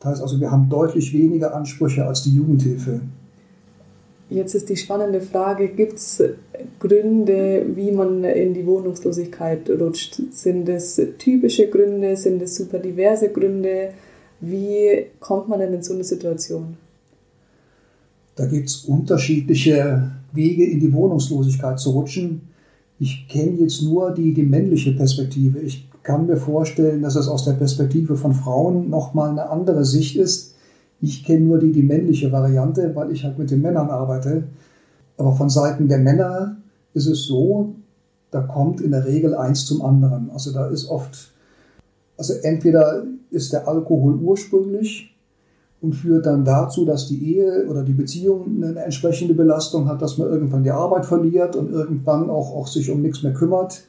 Das 0.00 0.12
heißt 0.12 0.22
also, 0.22 0.40
wir 0.40 0.50
haben 0.50 0.68
deutlich 0.68 1.12
weniger 1.12 1.54
Ansprüche 1.54 2.06
als 2.06 2.22
die 2.22 2.34
Jugendhilfe. 2.34 3.00
Jetzt 4.30 4.54
ist 4.54 4.68
die 4.68 4.76
spannende 4.76 5.20
Frage, 5.20 5.68
gibt 5.68 5.94
es 5.94 6.22
Gründe, 6.82 7.64
wie 7.74 7.92
man 7.92 8.24
in 8.24 8.52
die 8.54 8.66
Wohnungslosigkeit 8.66 9.70
rutscht? 9.70 10.20
Sind 10.32 10.68
es 10.68 11.00
typische 11.18 11.68
Gründe? 11.68 12.16
Sind 12.16 12.42
es 12.42 12.56
super 12.56 12.78
diverse 12.78 13.28
Gründe? 13.30 13.90
Wie 14.40 15.06
kommt 15.20 15.48
man 15.48 15.60
denn 15.60 15.74
in 15.74 15.82
so 15.82 15.94
eine 15.94 16.04
Situation? 16.04 16.76
Da 18.34 18.46
gibt 18.46 18.68
es 18.68 18.84
unterschiedliche 18.84 20.10
Wege, 20.32 20.64
in 20.64 20.80
die 20.80 20.92
Wohnungslosigkeit 20.92 21.78
zu 21.78 21.90
rutschen. 21.90 22.42
Ich 22.98 23.28
kenne 23.28 23.60
jetzt 23.60 23.82
nur 23.82 24.10
die, 24.10 24.34
die 24.34 24.42
männliche 24.42 24.92
Perspektive. 24.92 25.60
Ich 25.60 25.88
kann 26.02 26.26
mir 26.26 26.36
vorstellen, 26.36 27.02
dass 27.02 27.14
es 27.14 27.28
aus 27.28 27.44
der 27.44 27.52
Perspektive 27.52 28.16
von 28.16 28.34
Frauen 28.34 28.90
nochmal 28.90 29.30
eine 29.30 29.48
andere 29.48 29.84
Sicht 29.84 30.16
ist 30.16 30.52
ich 31.02 31.24
kenne 31.24 31.40
nur 31.40 31.58
die, 31.58 31.72
die 31.72 31.82
männliche 31.82 32.30
Variante, 32.30 32.94
weil 32.94 33.10
ich 33.10 33.24
halt 33.24 33.36
mit 33.36 33.50
den 33.50 33.60
Männern 33.60 33.90
arbeite. 33.90 34.44
Aber 35.16 35.32
von 35.32 35.50
Seiten 35.50 35.88
der 35.88 35.98
Männer 35.98 36.56
ist 36.94 37.06
es 37.06 37.24
so, 37.26 37.74
da 38.30 38.40
kommt 38.40 38.80
in 38.80 38.90
der 38.90 39.04
Regel 39.04 39.34
eins 39.34 39.66
zum 39.66 39.82
anderen. 39.82 40.30
Also 40.30 40.52
da 40.52 40.66
ist 40.68 40.88
oft, 40.88 41.32
also 42.16 42.34
entweder 42.42 43.04
ist 43.30 43.52
der 43.52 43.68
Alkohol 43.68 44.16
ursprünglich 44.16 45.14
und 45.80 45.94
führt 45.94 46.26
dann 46.26 46.44
dazu, 46.44 46.84
dass 46.84 47.08
die 47.08 47.34
Ehe 47.34 47.66
oder 47.68 47.82
die 47.82 47.92
Beziehung 47.92 48.62
eine 48.62 48.80
entsprechende 48.84 49.34
Belastung 49.34 49.88
hat, 49.88 50.00
dass 50.00 50.16
man 50.16 50.28
irgendwann 50.28 50.64
die 50.64 50.70
Arbeit 50.70 51.04
verliert 51.04 51.56
und 51.56 51.70
irgendwann 51.70 52.30
auch, 52.30 52.54
auch 52.54 52.66
sich 52.66 52.90
um 52.90 53.02
nichts 53.02 53.22
mehr 53.22 53.34
kümmert. 53.34 53.82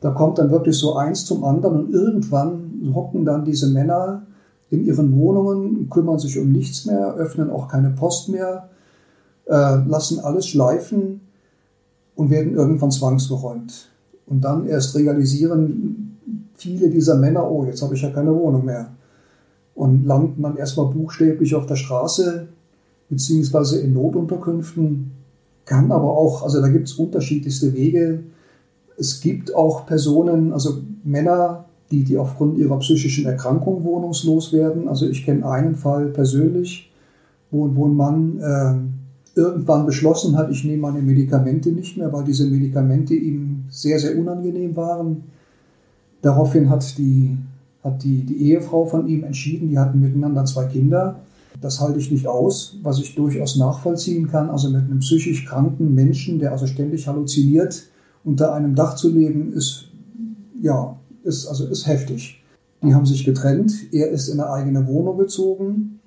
Da 0.00 0.10
kommt 0.12 0.38
dann 0.38 0.50
wirklich 0.50 0.78
so 0.78 0.94
eins 0.94 1.26
zum 1.26 1.44
anderen 1.44 1.84
und 1.84 1.92
irgendwann 1.92 2.92
hocken 2.94 3.24
dann 3.24 3.44
diese 3.44 3.68
Männer 3.68 4.26
in 4.70 4.84
ihren 4.86 5.18
Wohnungen, 5.18 5.90
kümmern 5.90 6.18
sich 6.18 6.38
um 6.38 6.50
nichts 6.50 6.86
mehr, 6.86 7.14
öffnen 7.14 7.50
auch 7.50 7.68
keine 7.68 7.90
Post 7.90 8.28
mehr, 8.30 8.70
äh, 9.46 9.84
lassen 9.86 10.20
alles 10.20 10.46
schleifen 10.46 11.20
und 12.20 12.28
werden 12.28 12.54
irgendwann 12.54 12.90
zwangsgeräumt. 12.90 13.88
Und 14.26 14.44
dann 14.44 14.66
erst 14.66 14.94
realisieren 14.94 16.18
viele 16.54 16.90
dieser 16.90 17.14
Männer, 17.14 17.50
oh, 17.50 17.64
jetzt 17.64 17.80
habe 17.80 17.94
ich 17.94 18.02
ja 18.02 18.10
keine 18.10 18.34
Wohnung 18.34 18.66
mehr. 18.66 18.90
Und 19.74 20.04
landen 20.04 20.42
dann 20.42 20.58
erstmal 20.58 20.92
buchstäblich 20.92 21.54
auf 21.54 21.64
der 21.64 21.76
Straße, 21.76 22.48
beziehungsweise 23.08 23.80
in 23.80 23.94
Notunterkünften. 23.94 25.12
Kann 25.64 25.90
aber 25.90 26.10
auch, 26.10 26.42
also 26.42 26.60
da 26.60 26.68
gibt 26.68 26.88
es 26.88 26.94
unterschiedlichste 26.94 27.72
Wege. 27.72 28.20
Es 28.98 29.22
gibt 29.22 29.54
auch 29.54 29.86
Personen, 29.86 30.52
also 30.52 30.82
Männer, 31.02 31.64
die, 31.90 32.04
die 32.04 32.18
aufgrund 32.18 32.58
ihrer 32.58 32.78
psychischen 32.80 33.24
Erkrankung 33.24 33.82
wohnungslos 33.82 34.52
werden. 34.52 34.88
Also 34.88 35.08
ich 35.08 35.24
kenne 35.24 35.48
einen 35.48 35.74
Fall 35.74 36.08
persönlich, 36.08 36.92
wo, 37.50 37.74
wo 37.74 37.88
ein 37.88 37.96
Mann 37.96 38.40
äh, 38.40 38.99
irgendwann 39.34 39.86
beschlossen 39.86 40.36
hat, 40.36 40.50
ich 40.50 40.64
nehme 40.64 40.82
meine 40.82 41.02
Medikamente 41.02 41.70
nicht 41.70 41.96
mehr, 41.96 42.12
weil 42.12 42.24
diese 42.24 42.46
Medikamente 42.46 43.14
ihm 43.14 43.64
sehr, 43.70 43.98
sehr 43.98 44.18
unangenehm 44.18 44.76
waren. 44.76 45.24
Daraufhin 46.22 46.68
hat 46.68 46.98
die, 46.98 47.36
hat 47.82 48.02
die, 48.02 48.24
die 48.24 48.50
Ehefrau 48.50 48.84
von 48.86 49.06
ihm 49.06 49.24
entschieden, 49.24 49.68
die 49.68 49.78
hatten 49.78 50.00
miteinander 50.00 50.44
zwei 50.44 50.66
Kinder. 50.66 51.20
Das 51.60 51.80
halte 51.80 51.98
ich 51.98 52.10
nicht 52.10 52.26
aus, 52.26 52.76
was 52.82 52.98
ich 52.98 53.14
durchaus 53.14 53.56
nachvollziehen 53.56 54.28
kann. 54.28 54.50
Also 54.50 54.70
mit 54.70 54.82
einem 54.82 55.00
psychisch 55.00 55.46
kranken 55.46 55.94
Menschen, 55.94 56.38
der 56.38 56.52
also 56.52 56.66
ständig 56.66 57.06
halluziniert, 57.06 57.84
unter 58.24 58.54
einem 58.54 58.74
Dach 58.74 58.96
zu 58.96 59.10
leben, 59.10 59.52
ist 59.52 59.86
ja 60.60 60.96
ist, 61.22 61.46
also 61.46 61.66
ist 61.66 61.86
heftig. 61.86 62.42
Die 62.82 62.94
haben 62.94 63.06
sich 63.06 63.24
getrennt. 63.24 63.72
Er 63.92 64.08
ist 64.08 64.28
in 64.28 64.40
eine 64.40 64.50
eigene 64.50 64.86
Wohnung 64.86 65.18
gezogen, 65.18 66.00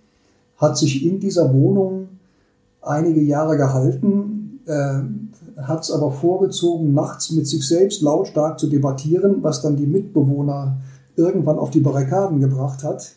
hat 0.57 0.77
sich 0.77 1.05
in 1.05 1.19
dieser 1.19 1.53
Wohnung 1.53 2.02
einige 2.85 3.21
Jahre 3.21 3.57
gehalten, 3.57 4.59
äh, 4.65 5.01
hat 5.61 5.83
es 5.83 5.91
aber 5.91 6.11
vorgezogen, 6.11 6.93
nachts 6.93 7.31
mit 7.31 7.47
sich 7.47 7.67
selbst 7.67 8.01
lautstark 8.01 8.59
zu 8.59 8.67
debattieren, 8.67 9.43
was 9.43 9.61
dann 9.61 9.75
die 9.75 9.85
Mitbewohner 9.85 10.77
irgendwann 11.15 11.59
auf 11.59 11.69
die 11.69 11.79
Barrikaden 11.79 12.39
gebracht 12.39 12.83
hat. 12.83 13.13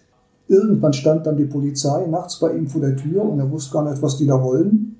Irgendwann 0.48 0.92
stand 0.92 1.26
dann 1.26 1.36
die 1.36 1.46
Polizei 1.46 2.06
nachts 2.06 2.38
bei 2.38 2.52
ihm 2.54 2.68
vor 2.68 2.80
der 2.80 2.96
Tür 2.96 3.22
und 3.22 3.38
er 3.38 3.50
wusste 3.50 3.72
gar 3.72 3.88
nicht, 3.88 4.02
was 4.02 4.16
die 4.16 4.26
da 4.26 4.42
wollen. 4.42 4.96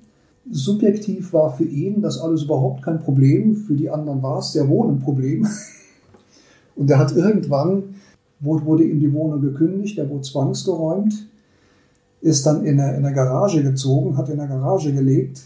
Subjektiv 0.49 1.33
war 1.33 1.55
für 1.55 1.63
ihn 1.63 2.01
das 2.01 2.19
alles 2.19 2.43
überhaupt 2.43 2.81
kein 2.81 2.99
Problem, 2.99 3.55
für 3.55 3.75
die 3.75 3.89
anderen 3.89 4.21
war 4.23 4.39
es 4.39 4.53
sehr 4.53 4.67
wohl 4.67 4.89
ein 4.89 4.99
Problem. 4.99 5.47
Und 6.75 6.89
er 6.91 6.99
hat 6.99 7.15
irgendwann, 7.15 7.95
wurde 8.39 8.83
ihm 8.83 8.99
die 8.99 9.11
Wohnung 9.11 9.41
gekündigt, 9.41 9.97
er 9.97 10.09
wurde 10.09 10.21
zwangsgeräumt, 10.21 11.27
ist 12.21 12.45
dann 12.45 12.65
in 12.65 12.79
eine, 12.79 12.97
in 12.97 13.05
eine 13.05 13.13
Garage 13.13 13.63
gezogen, 13.63 14.17
hat 14.17 14.29
in 14.29 14.37
der 14.37 14.47
Garage 14.47 14.91
gelebt, 14.91 15.41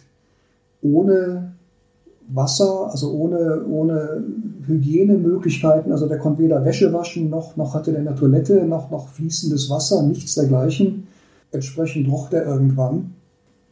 ohne 0.82 1.54
Wasser, 2.34 2.90
also 2.90 3.12
ohne, 3.12 3.66
ohne 3.66 4.24
Hygienemöglichkeiten. 4.66 5.92
Also 5.92 6.08
der 6.08 6.18
konnte 6.18 6.42
weder 6.42 6.64
Wäsche 6.64 6.94
waschen, 6.94 7.30
noch, 7.30 7.58
noch 7.58 7.74
hatte 7.74 7.92
der 7.92 8.02
eine 8.02 8.16
Toilette, 8.16 8.66
noch, 8.66 8.90
noch 8.90 9.10
fließendes 9.10 9.70
Wasser, 9.70 10.04
nichts 10.04 10.36
dergleichen. 10.36 11.08
Entsprechend 11.52 12.10
roch 12.10 12.30
der 12.30 12.46
irgendwann, 12.46 13.14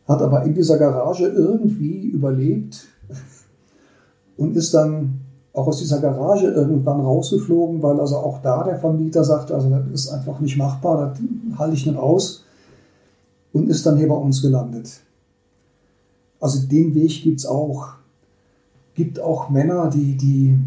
hat 0.07 0.21
aber 0.21 0.43
in 0.43 0.53
dieser 0.53 0.77
Garage 0.77 1.25
irgendwie 1.25 2.07
überlebt 2.07 2.87
und 4.37 4.57
ist 4.57 4.73
dann 4.73 5.21
auch 5.53 5.67
aus 5.67 5.79
dieser 5.79 5.99
Garage 5.99 6.47
irgendwann 6.47 6.99
rausgeflogen, 6.99 7.81
weil 7.81 7.99
also 7.99 8.17
auch 8.17 8.41
da 8.41 8.63
der 8.63 8.77
Vermieter 8.77 9.23
sagte, 9.23 9.55
also 9.55 9.69
das 9.69 10.05
ist 10.05 10.09
einfach 10.09 10.39
nicht 10.41 10.57
machbar, 10.57 11.13
das 11.13 11.57
halte 11.57 11.75
ich 11.75 11.85
nicht 11.85 11.97
aus 11.97 12.43
und 13.53 13.69
ist 13.69 13.85
dann 13.85 13.97
hier 13.97 14.07
bei 14.07 14.15
uns 14.15 14.41
gelandet. 14.41 15.01
Also 16.39 16.67
den 16.67 16.95
Weg 16.95 17.23
gibt 17.23 17.39
es 17.39 17.45
auch 17.45 17.99
gibt 18.99 19.21
auch 19.21 19.49
Männer, 19.49 19.89
die, 19.89 20.17
die, 20.17 20.57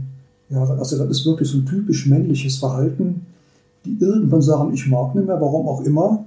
ja, 0.48 0.64
also 0.64 0.96
das 0.96 1.10
ist 1.10 1.26
wirklich 1.26 1.50
so 1.50 1.58
ein 1.58 1.66
typisch 1.66 2.06
männliches 2.06 2.56
Verhalten, 2.56 3.26
die 3.84 3.98
irgendwann 4.00 4.40
sagen, 4.40 4.72
ich 4.72 4.88
mag 4.88 5.14
nicht 5.14 5.26
mehr, 5.26 5.38
warum 5.38 5.68
auch 5.68 5.82
immer. 5.82 6.24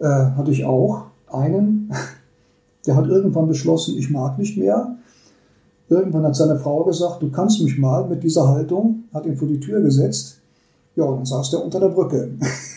Äh, 0.00 0.04
hatte 0.06 0.50
ich 0.50 0.64
auch 0.64 1.04
einen, 1.30 1.92
der 2.86 2.96
hat 2.96 3.06
irgendwann 3.06 3.46
beschlossen, 3.46 3.96
ich 3.96 4.10
mag 4.10 4.36
nicht 4.36 4.58
mehr. 4.58 4.96
Irgendwann 5.88 6.24
hat 6.24 6.34
seine 6.34 6.58
Frau 6.58 6.82
gesagt, 6.82 7.22
du 7.22 7.30
kannst 7.30 7.62
mich 7.62 7.78
mal 7.78 8.08
mit 8.08 8.24
dieser 8.24 8.48
Haltung, 8.48 9.04
hat 9.14 9.24
ihn 9.24 9.36
vor 9.36 9.46
die 9.46 9.60
Tür 9.60 9.80
gesetzt. 9.80 10.40
Ja, 10.96 11.04
und 11.04 11.18
dann 11.18 11.26
saß 11.26 11.50
der 11.50 11.64
unter 11.64 11.78
der 11.78 11.90
Brücke. 11.90 12.30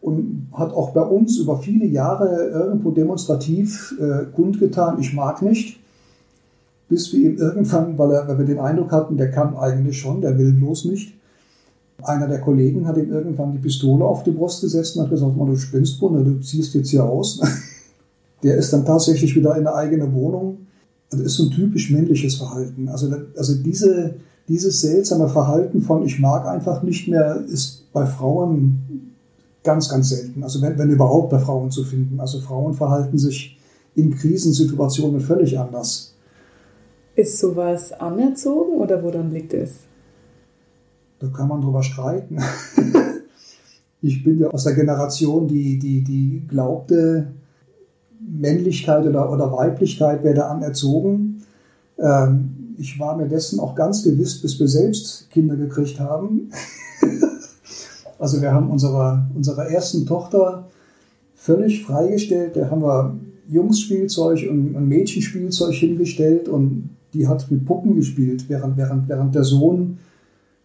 und 0.00 0.48
hat 0.52 0.72
auch 0.72 0.90
bei 0.90 1.02
uns 1.02 1.38
über 1.38 1.58
viele 1.58 1.86
Jahre 1.86 2.48
irgendwo 2.48 2.90
demonstrativ 2.90 3.94
äh, 4.00 4.24
kundgetan, 4.34 4.98
ich 5.00 5.12
mag 5.14 5.42
nicht 5.42 5.80
bis 6.90 7.12
wir 7.12 7.20
ihm 7.20 7.38
irgendwann, 7.38 7.96
weil, 7.96 8.10
er, 8.10 8.28
weil 8.28 8.38
wir 8.38 8.44
den 8.44 8.58
Eindruck 8.58 8.90
hatten, 8.90 9.16
der 9.16 9.30
kann 9.30 9.56
eigentlich 9.56 9.98
schon, 9.98 10.20
der 10.20 10.36
will 10.36 10.52
bloß 10.52 10.86
nicht. 10.86 11.14
Einer 12.02 12.26
der 12.26 12.40
Kollegen 12.40 12.86
hat 12.86 12.96
ihm 12.96 13.10
irgendwann 13.12 13.52
die 13.52 13.58
Pistole 13.58 14.04
auf 14.04 14.24
die 14.24 14.32
Brust 14.32 14.60
gesetzt 14.60 14.96
und 14.96 15.04
hat 15.04 15.10
gesagt, 15.10 15.32
du 15.38 15.56
spinnst, 15.56 16.00
Bunde, 16.00 16.24
du 16.24 16.40
ziehst 16.40 16.74
jetzt 16.74 16.90
hier 16.90 17.04
aus. 17.04 17.40
Der 18.42 18.56
ist 18.56 18.72
dann 18.72 18.86
tatsächlich 18.86 19.36
wieder 19.36 19.50
in 19.50 19.66
eine 19.66 19.74
eigene 19.74 20.14
Wohnung. 20.14 20.66
Das 21.10 21.20
ist 21.20 21.34
so 21.34 21.44
ein 21.44 21.50
typisch 21.50 21.90
männliches 21.90 22.36
Verhalten. 22.36 22.88
Also, 22.88 23.14
also 23.36 23.54
diese, 23.54 24.14
dieses 24.48 24.80
seltsame 24.80 25.28
Verhalten 25.28 25.82
von 25.82 26.06
ich 26.06 26.18
mag 26.18 26.46
einfach 26.46 26.82
nicht 26.82 27.06
mehr 27.06 27.44
ist 27.46 27.92
bei 27.92 28.06
Frauen 28.06 29.09
ganz, 29.62 29.88
ganz 29.88 30.08
selten. 30.10 30.42
Also 30.42 30.62
wenn, 30.62 30.78
wenn 30.78 30.90
überhaupt 30.90 31.30
bei 31.30 31.38
Frauen 31.38 31.70
zu 31.70 31.84
finden. 31.84 32.20
Also 32.20 32.40
Frauen 32.40 32.74
verhalten 32.74 33.18
sich 33.18 33.58
in 33.94 34.14
Krisensituationen 34.14 35.20
völlig 35.20 35.58
anders. 35.58 36.14
Ist 37.16 37.38
sowas 37.38 37.92
anerzogen 37.92 38.78
oder 38.78 39.02
woran 39.02 39.30
liegt 39.30 39.52
es? 39.52 39.72
Da 41.18 41.26
kann 41.28 41.48
man 41.48 41.60
drüber 41.60 41.82
streiten. 41.82 42.38
ich 44.02 44.24
bin 44.24 44.38
ja 44.38 44.48
aus 44.48 44.64
der 44.64 44.74
Generation, 44.74 45.46
die, 45.46 45.78
die, 45.78 46.02
die 46.02 46.44
glaubte, 46.48 47.32
Männlichkeit 48.20 49.06
oder, 49.06 49.30
oder 49.30 49.52
Weiblichkeit 49.52 50.22
werde 50.22 50.46
anerzogen. 50.46 51.42
Ähm, 51.98 52.74
ich 52.78 52.98
war 52.98 53.16
mir 53.16 53.28
dessen 53.28 53.60
auch 53.60 53.74
ganz 53.74 54.02
gewiss, 54.02 54.40
bis 54.40 54.58
wir 54.58 54.68
selbst 54.68 55.28
Kinder 55.30 55.56
gekriegt 55.56 56.00
haben. 56.00 56.50
also 58.20 58.42
wir 58.42 58.52
haben 58.52 58.70
unserer, 58.70 59.26
unserer 59.34 59.66
ersten 59.70 60.04
Tochter 60.04 60.68
völlig 61.34 61.84
freigestellt. 61.84 62.54
Da 62.54 62.70
haben 62.70 62.82
wir 62.82 63.16
Jungsspielzeug 63.48 64.46
und, 64.48 64.76
und 64.76 64.88
Mädchenspielzeug 64.88 65.74
hingestellt 65.74 66.48
und 66.48 66.90
die 67.14 67.26
hat 67.26 67.50
mit 67.50 67.64
Puppen 67.64 67.96
gespielt, 67.96 68.44
während, 68.48 68.76
während, 68.76 69.08
während 69.08 69.34
der 69.34 69.42
Sohn, 69.42 69.98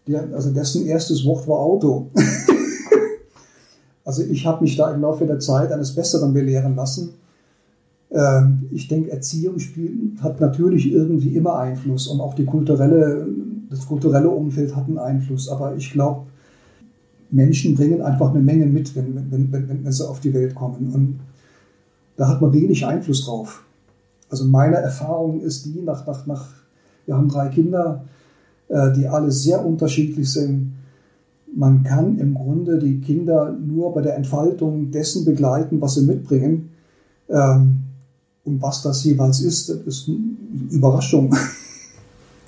der, 0.05 0.27
also 0.33 0.51
dessen 0.51 0.85
erstes 0.85 1.25
Wort 1.25 1.47
war 1.47 1.59
Auto. 1.59 2.11
also 4.05 4.21
ich 4.21 4.45
habe 4.45 4.61
mich 4.61 4.75
da 4.75 4.93
im 4.93 5.01
Laufe 5.01 5.25
der 5.25 5.39
Zeit 5.39 5.71
eines 5.71 5.95
Besseren 5.95 6.33
belehren 6.33 6.75
lassen. 6.75 7.13
Ähm, 8.11 8.67
ich 8.71 8.89
denke, 8.89 9.11
Erziehung 9.11 9.55
hat 10.21 10.41
natürlich 10.41 10.91
irgendwie 10.91 11.35
immer 11.35 11.57
Einfluss 11.57 12.07
und 12.07 12.19
auch 12.19 12.35
die 12.35 12.45
kulturelle, 12.45 13.25
das 13.69 13.87
kulturelle 13.87 14.29
Umfeld 14.29 14.75
hat 14.75 14.87
einen 14.87 14.99
Einfluss. 14.99 15.49
Aber 15.49 15.75
ich 15.75 15.91
glaube, 15.91 16.27
Menschen 17.31 17.75
bringen 17.75 18.01
einfach 18.01 18.31
eine 18.31 18.39
Menge 18.39 18.65
mit, 18.65 18.95
wenn, 18.95 19.31
wenn, 19.31 19.51
wenn, 19.51 19.83
wenn 19.83 19.91
sie 19.91 20.07
auf 20.07 20.19
die 20.19 20.33
Welt 20.33 20.55
kommen. 20.55 20.91
Und 20.93 21.19
da 22.17 22.27
hat 22.27 22.41
man 22.41 22.53
wenig 22.53 22.85
Einfluss 22.85 23.25
drauf. 23.25 23.63
Also 24.29 24.45
meine 24.45 24.77
Erfahrung 24.77 25.41
ist 25.41 25.65
die, 25.65 25.81
nach, 25.81 26.05
nach, 26.07 26.25
nach, 26.25 26.47
wir 27.05 27.15
haben 27.15 27.29
drei 27.29 27.49
Kinder, 27.49 28.05
äh, 28.67 28.91
die 28.93 29.07
alle 29.07 29.31
sehr 29.31 29.65
unterschiedlich 29.65 30.31
sind. 30.31 30.73
Man 31.55 31.83
kann 31.83 32.17
im 32.19 32.33
Grunde 32.33 32.79
die 32.79 32.99
Kinder 32.99 33.51
nur 33.51 33.93
bei 33.93 34.01
der 34.01 34.17
Entfaltung 34.17 34.91
dessen 34.91 35.25
begleiten, 35.25 35.79
was 35.79 35.95
sie 35.95 36.05
mitbringen. 36.05 36.71
Ähm, 37.29 37.83
und 38.43 38.61
was 38.61 38.83
das 38.83 39.03
jeweils 39.03 39.41
ist, 39.41 39.69
das 39.69 39.77
ist 39.85 40.07
eine 40.07 40.71
Überraschung. 40.71 41.35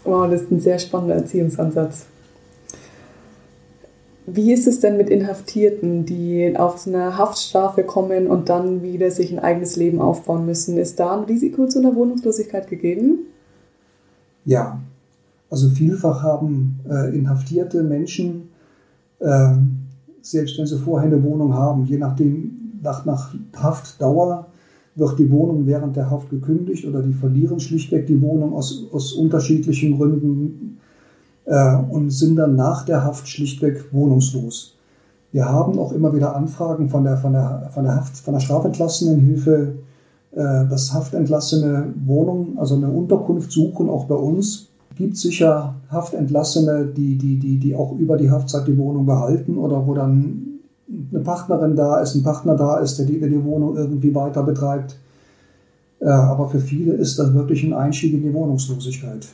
Wow, 0.03 0.29
das 0.29 0.43
ist 0.43 0.51
ein 0.51 0.59
sehr 0.59 0.79
spannender 0.79 1.15
Erziehungsansatz. 1.15 2.05
Wie 4.29 4.51
ist 4.51 4.67
es 4.67 4.81
denn 4.81 4.97
mit 4.97 5.09
Inhaftierten, 5.09 6.05
die 6.05 6.53
auf 6.57 6.85
eine 6.85 7.17
Haftstrafe 7.17 7.83
kommen 7.83 8.27
und 8.27 8.49
dann 8.49 8.83
wieder 8.83 9.09
sich 9.09 9.31
ein 9.31 9.39
eigenes 9.39 9.77
Leben 9.77 10.01
aufbauen 10.01 10.45
müssen? 10.45 10.77
Ist 10.77 10.99
da 10.99 11.17
ein 11.17 11.23
Risiko 11.23 11.65
zu 11.67 11.79
einer 11.79 11.95
Wohnungslosigkeit 11.95 12.67
gegeben? 12.69 13.19
Ja, 14.43 14.81
also 15.49 15.69
vielfach 15.69 16.23
haben 16.23 16.81
äh, 16.89 17.17
inhaftierte 17.17 17.83
Menschen, 17.83 18.49
äh, 19.19 19.53
selbst 20.21 20.59
wenn 20.59 20.65
sie 20.65 20.77
vorher 20.77 21.07
eine 21.07 21.23
Wohnung 21.23 21.53
haben, 21.53 21.85
je 21.85 21.97
nachdem, 21.97 22.79
nach, 22.83 23.05
nach 23.05 23.33
Haftdauer 23.55 24.47
wird 24.95 25.19
die 25.19 25.31
Wohnung 25.31 25.65
während 25.67 25.95
der 25.95 26.11
Haft 26.11 26.29
gekündigt 26.29 26.85
oder 26.85 27.01
die 27.01 27.13
verlieren 27.13 27.61
schlichtweg 27.61 28.07
die 28.07 28.21
Wohnung 28.21 28.53
aus, 28.53 28.87
aus 28.91 29.13
unterschiedlichen 29.13 29.95
Gründen 29.95 30.79
äh, 31.47 31.75
und 31.89 32.11
sind 32.11 32.35
dann 32.35 32.55
nach 32.55 32.85
der 32.85 33.03
Haft 33.03 33.27
schlichtweg 33.27 33.91
wohnungslos. 33.91 34.75
Wir 35.31 35.45
haben 35.45 35.79
auch 35.79 35.91
immer 35.91 36.13
wieder 36.13 36.35
Anfragen 36.35 36.89
von 36.89 37.03
der, 37.03 37.17
von 37.17 37.33
der, 37.33 37.69
von 37.73 37.83
der, 37.83 37.95
Haft, 37.95 38.17
von 38.17 38.33
der 38.33 38.41
Strafentlassenenhilfe, 38.41 39.73
äh, 40.31 40.67
dass 40.69 40.93
Haftentlassene 40.93 41.93
Wohnungen, 42.05 42.57
also 42.57 42.75
eine 42.75 42.89
Unterkunft 42.89 43.51
suchen, 43.51 43.89
auch 43.89 44.05
bei 44.05 44.15
uns. 44.15 44.67
Gibt 44.95 45.17
sicher 45.17 45.75
Haftentlassene, 45.89 46.85
die, 46.85 47.17
die, 47.17 47.37
die, 47.37 47.59
die 47.59 47.75
auch 47.75 47.93
über 47.97 48.17
die 48.17 48.31
Haftzeit 48.31 48.67
die 48.67 48.77
Wohnung 48.77 49.05
behalten 49.05 49.57
oder 49.57 49.85
wo 49.85 49.93
dann 49.93 50.59
eine 51.11 51.21
Partnerin 51.21 51.75
da 51.75 51.99
ist, 51.99 52.15
ein 52.15 52.23
Partner 52.23 52.55
da 52.55 52.79
ist, 52.79 52.97
der 52.97 53.05
die, 53.05 53.19
die 53.19 53.43
Wohnung 53.43 53.75
irgendwie 53.75 54.13
weiter 54.15 54.43
betreibt. 54.43 54.97
Äh, 55.99 56.09
aber 56.09 56.49
für 56.49 56.59
viele 56.59 56.93
ist 56.93 57.19
das 57.19 57.33
wirklich 57.33 57.63
ein 57.63 57.73
Einstieg 57.73 58.13
in 58.13 58.23
die 58.23 58.33
Wohnungslosigkeit. 58.33 59.27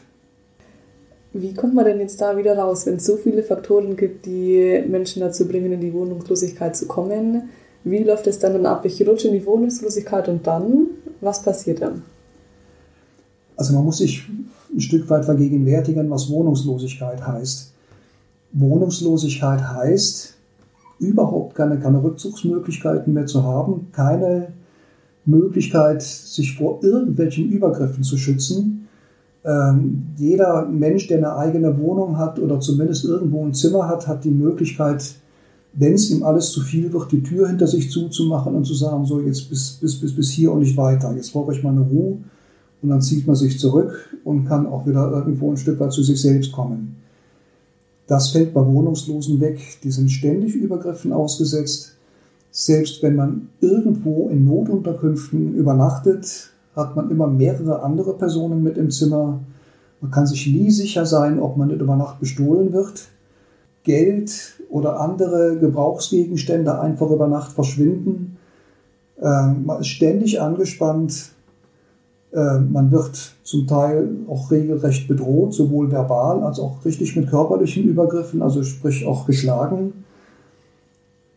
Wie 1.33 1.53
kommt 1.55 1.73
man 1.73 1.85
denn 1.85 1.99
jetzt 1.99 2.21
da 2.21 2.37
wieder 2.37 2.57
raus, 2.57 2.85
wenn 2.85 2.97
es 2.97 3.05
so 3.05 3.17
viele 3.17 3.41
Faktoren 3.41 3.97
gibt, 3.97 4.27
die 4.27 4.83
Menschen 4.87 5.19
dazu 5.19 5.47
bringen, 5.47 5.71
in 5.71 5.81
die 5.81 5.93
Wohnungslosigkeit 5.93 6.75
zu 6.75 6.85
kommen? 6.85 7.49
Wie 7.83 8.03
läuft 8.03 8.27
es 8.27 8.37
dann 8.37 8.65
ab? 8.67 8.85
Ich 8.85 9.05
rutsche 9.05 9.29
in 9.29 9.33
die 9.33 9.45
Wohnungslosigkeit 9.45 10.29
und 10.29 10.45
dann? 10.45 10.87
Was 11.21 11.41
passiert 11.41 11.81
dann? 11.81 12.03
Also 13.57 13.73
man 13.73 13.83
muss 13.83 13.97
sich 13.97 14.27
ein 14.73 14.79
Stück 14.79 15.09
weit 15.09 15.25
vergegenwärtigen, 15.25 16.09
was 16.09 16.29
Wohnungslosigkeit 16.29 17.25
heißt. 17.25 17.73
Wohnungslosigkeit 18.53 19.61
heißt, 19.61 20.35
überhaupt 20.99 21.55
keine, 21.55 21.79
keine 21.79 22.03
Rückzugsmöglichkeiten 22.03 23.11
mehr 23.11 23.25
zu 23.25 23.43
haben, 23.43 23.87
keine 23.91 24.53
Möglichkeit, 25.25 26.03
sich 26.03 26.55
vor 26.55 26.83
irgendwelchen 26.83 27.49
Übergriffen 27.49 28.03
zu 28.03 28.17
schützen, 28.17 28.87
ähm, 29.45 30.07
jeder 30.17 30.65
Mensch, 30.65 31.07
der 31.07 31.17
eine 31.17 31.35
eigene 31.35 31.77
Wohnung 31.77 32.17
hat 32.17 32.39
oder 32.39 32.59
zumindest 32.59 33.05
irgendwo 33.05 33.45
ein 33.45 33.53
Zimmer 33.53 33.87
hat, 33.87 34.07
hat 34.07 34.23
die 34.23 34.31
Möglichkeit, 34.31 35.15
wenn 35.73 35.93
es 35.93 36.09
ihm 36.11 36.23
alles 36.23 36.51
zu 36.51 36.61
viel 36.61 36.93
wird, 36.93 37.11
die 37.11 37.23
Tür 37.23 37.47
hinter 37.47 37.67
sich 37.67 37.91
zuzumachen 37.91 38.55
und 38.55 38.65
zu 38.65 38.73
sagen, 38.73 39.05
so 39.05 39.19
jetzt 39.19 39.49
bis, 39.49 39.71
bis, 39.73 39.99
bis, 39.99 40.15
bis 40.15 40.29
hier 40.29 40.51
und 40.51 40.59
nicht 40.59 40.77
weiter, 40.77 41.13
jetzt 41.15 41.33
brauche 41.33 41.53
ich 41.53 41.63
meine 41.63 41.81
Ruhe 41.81 42.19
und 42.81 42.89
dann 42.89 43.01
zieht 43.01 43.25
man 43.25 43.35
sich 43.35 43.59
zurück 43.59 44.17
und 44.23 44.45
kann 44.45 44.67
auch 44.67 44.85
wieder 44.85 45.11
irgendwo 45.11 45.49
ein 45.49 45.57
Stück 45.57 45.79
weit 45.79 45.91
zu 45.91 46.03
sich 46.03 46.21
selbst 46.21 46.51
kommen. 46.51 46.97
Das 48.07 48.29
fällt 48.29 48.53
bei 48.53 48.65
Wohnungslosen 48.65 49.39
weg. 49.39 49.59
Die 49.83 49.91
sind 49.91 50.11
ständig 50.11 50.55
Übergriffen 50.55 51.13
ausgesetzt. 51.13 51.95
Selbst 52.51 53.01
wenn 53.01 53.15
man 53.15 53.49
irgendwo 53.61 54.29
in 54.29 54.43
Notunterkünften 54.43 55.55
übernachtet, 55.55 56.52
hat 56.75 56.95
man 56.95 57.09
immer 57.11 57.27
mehrere 57.27 57.81
andere 57.83 58.13
Personen 58.13 58.63
mit 58.63 58.77
im 58.77 58.89
Zimmer. 58.89 59.39
Man 60.01 60.11
kann 60.11 60.27
sich 60.27 60.47
nie 60.47 60.71
sicher 60.71 61.05
sein, 61.05 61.39
ob 61.39 61.57
man 61.57 61.67
nicht 61.69 61.81
über 61.81 61.95
Nacht 61.95 62.19
bestohlen 62.19 62.73
wird. 62.73 63.07
Geld 63.83 64.61
oder 64.69 64.99
andere 64.99 65.57
Gebrauchsgegenstände 65.57 66.79
einfach 66.79 67.09
über 67.09 67.27
Nacht 67.27 67.51
verschwinden. 67.51 68.37
Ähm, 69.21 69.65
man 69.65 69.81
ist 69.81 69.87
ständig 69.87 70.41
angespannt. 70.41 71.31
Ähm, 72.33 72.71
man 72.71 72.91
wird 72.91 73.35
zum 73.43 73.67
Teil 73.67 74.09
auch 74.27 74.49
regelrecht 74.49 75.07
bedroht, 75.07 75.53
sowohl 75.53 75.91
verbal 75.91 76.43
als 76.43 76.59
auch 76.59 76.83
richtig 76.83 77.15
mit 77.15 77.29
körperlichen 77.29 77.83
Übergriffen, 77.83 78.41
also 78.41 78.63
sprich 78.63 79.05
auch 79.05 79.27
geschlagen. 79.27 80.05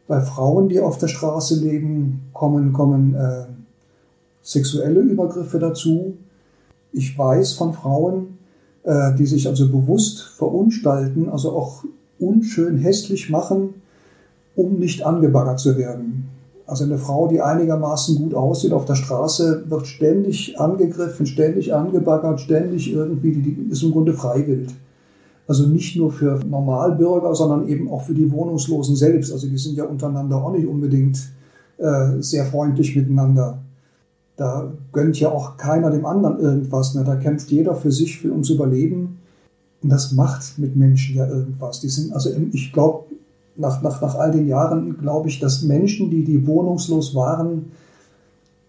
Bei 0.08 0.20
Frauen, 0.20 0.68
die 0.68 0.80
auf 0.80 0.98
der 0.98 1.08
Straße 1.08 1.60
leben, 1.62 2.30
kommen, 2.32 2.72
kommen 2.72 3.14
äh, 3.14 3.44
sexuelle 4.46 5.00
Übergriffe 5.00 5.58
dazu. 5.58 6.14
Ich 6.92 7.18
weiß 7.18 7.54
von 7.54 7.74
Frauen, 7.74 8.38
äh, 8.84 9.14
die 9.18 9.26
sich 9.26 9.48
also 9.48 9.68
bewusst 9.68 10.22
verunstalten, 10.22 11.28
also 11.28 11.50
auch 11.50 11.84
unschön 12.18 12.78
hässlich 12.78 13.28
machen, 13.28 13.74
um 14.54 14.78
nicht 14.78 15.04
angebaggert 15.04 15.58
zu 15.58 15.76
werden. 15.76 16.28
Also 16.66 16.84
eine 16.84 16.96
Frau, 16.96 17.28
die 17.28 17.40
einigermaßen 17.40 18.16
gut 18.16 18.34
aussieht 18.34 18.72
auf 18.72 18.84
der 18.84 18.94
Straße, 18.94 19.64
wird 19.68 19.86
ständig 19.86 20.58
angegriffen, 20.58 21.26
ständig 21.26 21.74
angebaggert, 21.74 22.40
ständig 22.40 22.92
irgendwie, 22.92 23.32
die 23.32 23.68
ist 23.70 23.82
im 23.82 23.92
Grunde 23.92 24.12
freiwillig. 24.14 24.70
Also 25.48 25.66
nicht 25.66 25.96
nur 25.96 26.10
für 26.10 26.40
Normalbürger, 26.44 27.34
sondern 27.34 27.68
eben 27.68 27.90
auch 27.90 28.02
für 28.02 28.14
die 28.14 28.30
Wohnungslosen 28.32 28.96
selbst. 28.96 29.32
Also 29.32 29.48
die 29.48 29.58
sind 29.58 29.76
ja 29.76 29.84
untereinander 29.84 30.42
auch 30.42 30.52
nicht 30.52 30.66
unbedingt 30.66 31.18
äh, 31.78 32.20
sehr 32.20 32.46
freundlich 32.46 32.96
miteinander. 32.96 33.58
Da 34.36 34.72
gönnt 34.92 35.18
ja 35.18 35.30
auch 35.30 35.56
keiner 35.56 35.90
dem 35.90 36.04
anderen 36.04 36.38
irgendwas. 36.38 36.94
Ne? 36.94 37.04
Da 37.04 37.16
kämpft 37.16 37.50
jeder 37.50 37.74
für 37.74 37.90
sich, 37.90 38.18
für 38.18 38.30
ums 38.30 38.50
Überleben. 38.50 39.18
Und 39.82 39.90
das 39.90 40.12
macht 40.12 40.58
mit 40.58 40.76
Menschen 40.76 41.16
ja 41.16 41.26
irgendwas. 41.26 41.80
Die 41.80 41.88
sind, 41.88 42.12
also 42.12 42.30
ich 42.52 42.72
glaube, 42.72 43.04
nach, 43.56 43.82
nach, 43.82 44.00
nach 44.00 44.14
all 44.14 44.30
den 44.30 44.46
Jahren 44.46 44.98
glaube 44.98 45.28
ich, 45.28 45.40
dass 45.40 45.62
Menschen, 45.62 46.10
die, 46.10 46.24
die 46.24 46.46
wohnungslos 46.46 47.14
waren, 47.14 47.66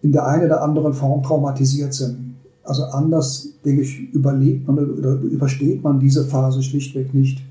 in 0.01 0.11
der 0.11 0.25
einen 0.25 0.45
oder 0.45 0.61
anderen 0.61 0.93
Form 0.93 1.23
traumatisiert 1.23 1.93
sind. 1.93 2.35
Also 2.63 2.83
anders, 2.83 3.49
denke 3.65 3.81
ich, 3.81 4.13
überlebt 4.13 4.67
man 4.67 4.77
oder 4.77 5.13
übersteht 5.15 5.83
man 5.83 5.99
diese 5.99 6.25
Phase 6.25 6.61
schlichtweg 6.63 7.13
nicht. 7.13 7.41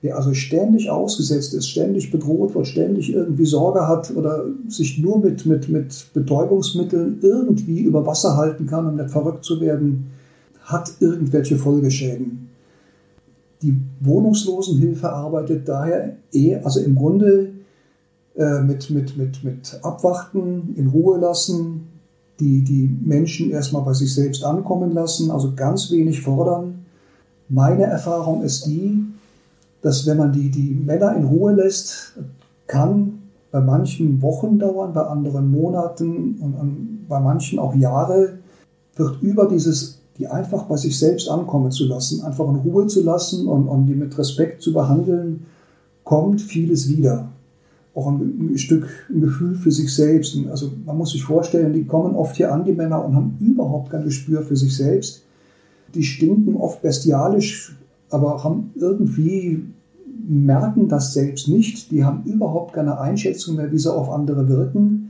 Wer 0.00 0.16
also 0.16 0.32
ständig 0.32 0.90
ausgesetzt 0.90 1.54
ist, 1.54 1.68
ständig 1.68 2.12
bedroht 2.12 2.54
wird, 2.54 2.68
ständig 2.68 3.12
irgendwie 3.12 3.46
Sorge 3.46 3.88
hat 3.88 4.14
oder 4.14 4.44
sich 4.68 4.98
nur 4.98 5.18
mit, 5.18 5.44
mit, 5.44 5.68
mit 5.68 6.06
Betäubungsmitteln 6.14 7.18
irgendwie 7.20 7.80
über 7.80 8.06
Wasser 8.06 8.36
halten 8.36 8.66
kann, 8.66 8.86
um 8.86 8.94
nicht 8.94 9.10
verrückt 9.10 9.44
zu 9.44 9.60
werden, 9.60 10.10
hat 10.62 10.92
irgendwelche 11.00 11.56
Folgeschäden. 11.56 12.48
Die 13.62 13.76
Wohnungslosenhilfe 14.00 15.10
arbeitet 15.10 15.68
daher 15.68 16.16
eher, 16.32 16.64
also 16.64 16.78
im 16.78 16.94
Grunde 16.94 17.54
äh, 18.36 18.60
mit, 18.60 18.90
mit, 18.90 19.16
mit, 19.16 19.42
mit 19.42 19.80
Abwarten, 19.82 20.74
in 20.76 20.86
Ruhe 20.86 21.18
lassen, 21.18 21.88
die, 22.38 22.62
die 22.62 22.88
Menschen 23.04 23.50
erstmal 23.50 23.82
bei 23.82 23.94
sich 23.94 24.14
selbst 24.14 24.44
ankommen 24.44 24.92
lassen, 24.92 25.32
also 25.32 25.54
ganz 25.56 25.90
wenig 25.90 26.20
fordern. 26.20 26.84
Meine 27.48 27.82
Erfahrung 27.82 28.44
ist 28.44 28.66
die, 28.66 29.04
dass 29.82 30.06
wenn 30.06 30.18
man 30.18 30.32
die, 30.32 30.50
die 30.50 30.74
Männer 30.74 31.14
in 31.16 31.24
Ruhe 31.24 31.52
lässt, 31.52 32.14
kann 32.66 33.22
bei 33.50 33.60
manchen 33.60 34.20
Wochen 34.20 34.58
dauern, 34.58 34.92
bei 34.92 35.02
anderen 35.02 35.50
Monaten 35.50 36.38
und, 36.40 36.54
und 36.54 37.06
bei 37.08 37.20
manchen 37.20 37.58
auch 37.58 37.74
Jahre, 37.74 38.38
wird 38.96 39.22
über 39.22 39.48
dieses 39.48 39.98
die 40.18 40.26
einfach 40.26 40.64
bei 40.64 40.76
sich 40.76 40.98
selbst 40.98 41.30
ankommen 41.30 41.70
zu 41.70 41.86
lassen, 41.86 42.22
einfach 42.22 42.48
in 42.48 42.56
Ruhe 42.56 42.86
zu 42.88 43.02
lassen 43.02 43.46
und, 43.46 43.68
und 43.68 43.86
die 43.86 43.94
mit 43.94 44.18
Respekt 44.18 44.62
zu 44.62 44.72
behandeln, 44.72 45.46
kommt 46.02 46.40
vieles 46.40 46.88
wieder. 46.88 47.28
Auch 47.94 48.08
ein, 48.08 48.52
ein 48.52 48.58
Stück 48.58 48.88
ein 49.08 49.20
Gefühl 49.20 49.54
für 49.54 49.70
sich 49.70 49.94
selbst. 49.94 50.36
Also 50.50 50.72
man 50.84 50.98
muss 50.98 51.12
sich 51.12 51.22
vorstellen, 51.22 51.72
die 51.72 51.84
kommen 51.84 52.14
oft 52.14 52.36
hier 52.36 52.52
an, 52.52 52.64
die 52.64 52.72
Männer, 52.72 53.04
und 53.04 53.14
haben 53.14 53.36
überhaupt 53.40 53.90
kein 53.90 54.04
Gespür 54.04 54.42
für 54.42 54.56
sich 54.56 54.76
selbst. 54.76 55.22
Die 55.94 56.02
stinken 56.02 56.56
oft 56.56 56.82
bestialisch, 56.82 57.76
aber 58.10 58.42
haben 58.42 58.70
irgendwie 58.74 59.64
merken 60.26 60.88
das 60.88 61.14
selbst 61.14 61.48
nicht. 61.48 61.90
Die 61.90 62.04
haben 62.04 62.24
überhaupt 62.24 62.74
keine 62.74 62.98
Einschätzung 62.98 63.56
mehr, 63.56 63.72
wie 63.72 63.78
sie 63.78 63.92
auf 63.92 64.10
andere 64.10 64.48
wirken 64.48 65.08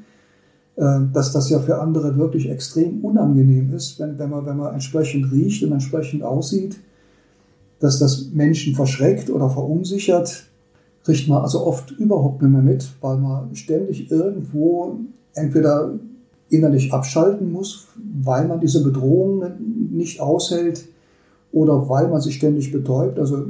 äh, 0.78 1.00
dass 1.12 1.32
das 1.32 1.50
ja 1.50 1.58
für 1.58 1.80
andere 1.80 2.16
wirklich 2.16 2.48
extrem 2.48 3.04
unangenehm 3.04 3.74
ist, 3.74 3.98
wenn, 3.98 4.16
wenn, 4.16 4.30
man, 4.30 4.46
wenn 4.46 4.56
man 4.56 4.74
entsprechend 4.74 5.32
riecht 5.32 5.64
und 5.64 5.72
entsprechend 5.72 6.22
aussieht, 6.22 6.78
dass 7.80 7.98
das 7.98 8.30
Menschen 8.32 8.76
verschreckt 8.76 9.28
oder 9.28 9.50
verunsichert, 9.50 10.44
kriegt 11.02 11.26
man 11.28 11.42
also 11.42 11.66
oft 11.66 11.90
überhaupt 11.90 12.42
nicht 12.42 12.52
mehr 12.52 12.62
mit, 12.62 12.88
weil 13.00 13.16
man 13.16 13.56
ständig 13.56 14.08
irgendwo 14.12 15.00
entweder 15.34 15.94
innerlich 16.48 16.92
abschalten 16.92 17.50
muss, 17.50 17.88
weil 18.22 18.46
man 18.46 18.60
diese 18.60 18.84
Bedrohung 18.84 19.42
nicht 19.90 20.20
aushält 20.20 20.84
oder 21.52 21.88
weil 21.88 22.08
man 22.08 22.20
sich 22.20 22.34
ständig 22.34 22.72
betäubt. 22.72 23.18
Also 23.18 23.46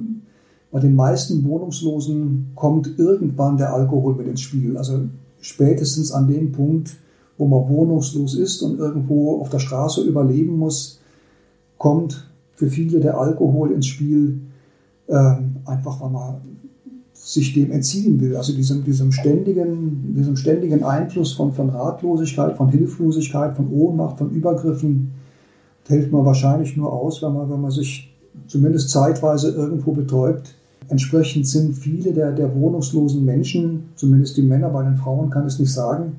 bei 0.70 0.80
den 0.80 0.94
meisten 0.94 1.44
Wohnungslosen 1.44 2.52
kommt 2.54 2.98
irgendwann 2.98 3.56
der 3.56 3.72
Alkohol 3.72 4.14
mit 4.14 4.26
ins 4.26 4.40
Spiel. 4.40 4.76
Also 4.76 5.00
spätestens 5.40 6.12
an 6.12 6.28
dem 6.28 6.52
Punkt, 6.52 6.96
wo 7.38 7.46
man 7.46 7.68
wohnungslos 7.68 8.34
ist 8.34 8.62
und 8.62 8.78
irgendwo 8.78 9.40
auf 9.40 9.48
der 9.48 9.60
Straße 9.60 10.02
überleben 10.02 10.58
muss, 10.58 11.00
kommt 11.78 12.28
für 12.54 12.68
viele 12.68 13.00
der 13.00 13.18
Alkohol 13.18 13.70
ins 13.70 13.86
Spiel, 13.86 14.40
äh, 15.06 15.34
einfach 15.64 16.00
weil 16.00 16.10
man 16.10 16.34
sich 17.14 17.52
dem 17.52 17.70
entziehen 17.72 18.20
will, 18.20 18.36
also 18.36 18.52
diesem, 18.54 18.84
diesem, 18.84 19.12
ständigen, 19.12 20.14
diesem 20.16 20.36
ständigen 20.36 20.82
Einfluss 20.82 21.32
von, 21.32 21.52
von 21.52 21.68
Ratlosigkeit, 21.68 22.56
von 22.56 22.68
Hilflosigkeit, 22.68 23.54
von 23.54 23.70
Ohnmacht, 23.70 24.18
von 24.18 24.30
Übergriffen, 24.30 25.12
hält 25.88 26.12
man 26.12 26.24
wahrscheinlich 26.24 26.76
nur 26.76 26.92
aus, 26.92 27.22
wenn 27.22 27.32
man, 27.32 27.50
wenn 27.50 27.60
man 27.60 27.70
sich 27.70 28.14
zumindest 28.46 28.90
zeitweise 28.90 29.50
irgendwo 29.50 29.92
betäubt. 29.92 30.54
Entsprechend 30.88 31.46
sind 31.46 31.74
viele 31.74 32.12
der, 32.12 32.32
der 32.32 32.54
wohnungslosen 32.54 33.24
Menschen, 33.24 33.90
zumindest 33.96 34.36
die 34.36 34.42
Männer, 34.42 34.68
bei 34.70 34.82
den 34.84 34.96
Frauen 34.96 35.30
kann 35.30 35.46
es 35.46 35.58
nicht 35.58 35.72
sagen, 35.72 36.18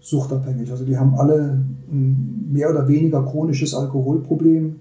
suchtabhängig. 0.00 0.70
Also 0.70 0.84
die 0.84 0.98
haben 0.98 1.14
alle 1.14 1.58
ein 1.90 2.48
mehr 2.52 2.70
oder 2.70 2.86
weniger 2.86 3.24
chronisches 3.24 3.74
Alkoholproblem, 3.74 4.76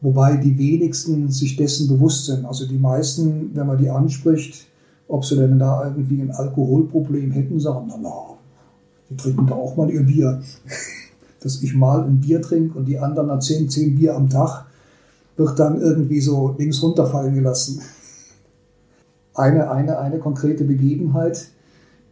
wobei 0.00 0.36
die 0.36 0.56
wenigsten 0.58 1.30
sich 1.30 1.56
dessen 1.56 1.88
bewusst 1.88 2.26
sind. 2.26 2.44
Also 2.44 2.66
die 2.66 2.78
meisten, 2.78 3.50
wenn 3.54 3.66
man 3.66 3.78
die 3.78 3.90
anspricht, 3.90 4.66
ob 5.08 5.24
sie 5.24 5.36
denn 5.36 5.58
da 5.58 5.84
irgendwie 5.84 6.20
ein 6.20 6.30
Alkoholproblem 6.30 7.30
hätten, 7.30 7.58
sagen, 7.58 7.86
na, 7.88 7.96
na, 8.00 8.36
die 9.10 9.16
trinken 9.16 9.46
da 9.46 9.54
auch 9.54 9.76
mal 9.76 9.90
ihr 9.90 10.02
Bier. 10.02 10.42
Dass 11.42 11.62
ich 11.62 11.74
mal 11.74 12.04
ein 12.04 12.20
Bier 12.20 12.42
trinke 12.42 12.78
und 12.78 12.86
die 12.86 12.98
anderen 12.98 13.28
dann 13.28 13.40
zehn, 13.40 13.94
Bier 13.94 14.16
am 14.16 14.28
Tag, 14.28 14.66
wird 15.36 15.58
dann 15.58 15.80
irgendwie 15.80 16.20
so 16.20 16.54
links 16.58 16.82
runterfallen 16.82 17.34
gelassen. 17.34 17.80
Eine, 19.34 19.70
eine, 19.70 19.98
eine 20.00 20.18
konkrete 20.18 20.64
Begebenheit, 20.64 21.52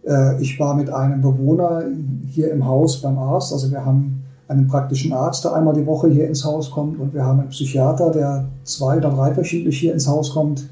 äh, 0.07 0.41
ich 0.41 0.59
war 0.59 0.75
mit 0.75 0.91
einem 0.91 1.21
Bewohner 1.21 1.85
hier 2.31 2.53
im 2.53 2.65
Haus 2.67 3.03
beim 3.03 3.19
Arzt. 3.19 3.53
Also 3.53 3.71
wir 3.71 3.85
haben 3.85 4.23
einen 4.49 4.69
praktischen 4.69 5.12
Arzt, 5.12 5.45
der 5.45 5.55
einmal 5.55 5.75
die 5.75 5.87
Woche 5.87 6.09
hier 6.09 6.29
ins 6.29 6.45
Haus 6.45 6.71
kommt 6.71 7.01
und 7.01 7.12
wir 7.12 7.25
haben 7.25 7.41
einen 7.41 7.49
Psychiater, 7.49 8.12
der 8.12 8.47
zwei- 8.62 8.99
oder 8.99 9.11
dreiwöchentlich 9.11 9.79
hier 9.79 9.93
ins 9.93 10.07
Haus 10.07 10.33
kommt. 10.33 10.69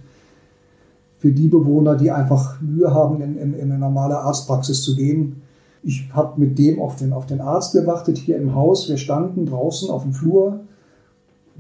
Für 1.19 1.33
die 1.33 1.49
Bewohner, 1.49 1.97
die 1.97 2.11
einfach 2.11 2.61
Mühe 2.61 2.93
haben, 2.93 3.21
in, 3.21 3.37
in, 3.37 3.55
in 3.55 3.73
eine 3.73 3.79
normale 3.79 4.19
Arztpraxis 4.19 4.83
zu 4.83 4.95
gehen. 4.95 5.43
Ich 5.85 6.09
habe 6.13 6.41
mit 6.41 6.59
dem 6.59 6.81
auf 6.81 6.97
den, 6.97 7.13
auf 7.13 7.27
den 7.27 7.41
Arzt 7.41 7.73
gewartet 7.73 8.17
hier 8.17 8.39
im 8.39 8.55
Haus. 8.55 8.89
Wir 8.89 8.97
standen 8.97 9.47
draußen 9.47 9.91
auf 9.91 10.03
dem 10.03 10.15
Flur, 10.15 10.61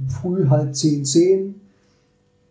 früh 0.08 0.48
halb 0.48 0.74
zehn, 0.74 1.04
zehn 1.04 1.60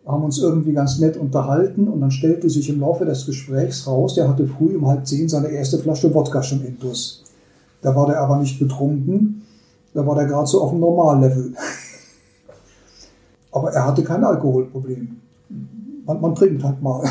haben 0.06 0.22
uns 0.22 0.38
irgendwie 0.38 0.72
ganz 0.72 0.98
nett 0.98 1.16
unterhalten 1.16 1.88
und 1.88 2.00
dann 2.00 2.10
stellte 2.10 2.50
sich 2.50 2.68
im 2.68 2.80
Laufe 2.80 3.06
des 3.06 3.26
Gesprächs 3.26 3.86
raus, 3.86 4.14
der 4.14 4.28
hatte 4.28 4.46
früh 4.46 4.76
um 4.76 4.86
halb 4.86 5.06
zehn 5.06 5.28
seine 5.28 5.48
erste 5.48 5.78
Flasche 5.78 6.12
Wodka 6.14 6.42
schon 6.42 6.64
intus. 6.64 7.24
Da 7.80 7.94
war 7.96 8.06
der 8.06 8.20
aber 8.20 8.38
nicht 8.38 8.58
betrunken, 8.58 9.42
da 9.94 10.06
war 10.06 10.14
der 10.14 10.26
gerade 10.26 10.46
so 10.46 10.60
auf 10.60 10.70
dem 10.70 10.80
Normallevel. 10.80 11.54
aber 13.52 13.72
er 13.72 13.86
hatte 13.86 14.04
kein 14.04 14.24
Alkoholproblem. 14.24 15.16
Man, 16.06 16.20
man 16.20 16.34
trinkt 16.34 16.62
halt 16.62 16.82
mal. 16.82 17.02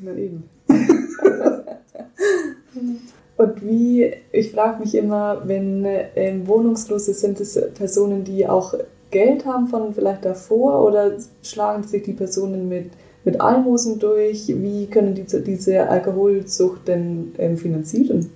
Na 0.00 0.14
eben. 0.14 0.44
Und 3.38 3.64
wie, 3.64 4.12
ich 4.32 4.50
frage 4.50 4.80
mich 4.80 4.96
immer, 4.96 5.42
wenn 5.46 5.86
ähm, 6.16 6.46
Wohnungslose 6.48 7.14
sind 7.14 7.40
es 7.40 7.58
Personen, 7.74 8.24
die 8.24 8.48
auch 8.48 8.74
Geld 9.12 9.46
haben 9.46 9.68
von 9.68 9.94
vielleicht 9.94 10.24
davor 10.24 10.84
oder 10.84 11.12
schlagen 11.42 11.84
sich 11.84 12.02
die 12.02 12.14
Personen 12.14 12.68
mit, 12.68 12.90
mit 13.24 13.40
Almosen 13.40 14.00
durch? 14.00 14.48
Wie 14.48 14.86
können 14.86 15.14
die 15.14 15.24
diese 15.44 15.88
Alkoholsucht 15.88 16.88
denn 16.88 17.32
ähm, 17.38 17.56
finanzieren? 17.56 18.28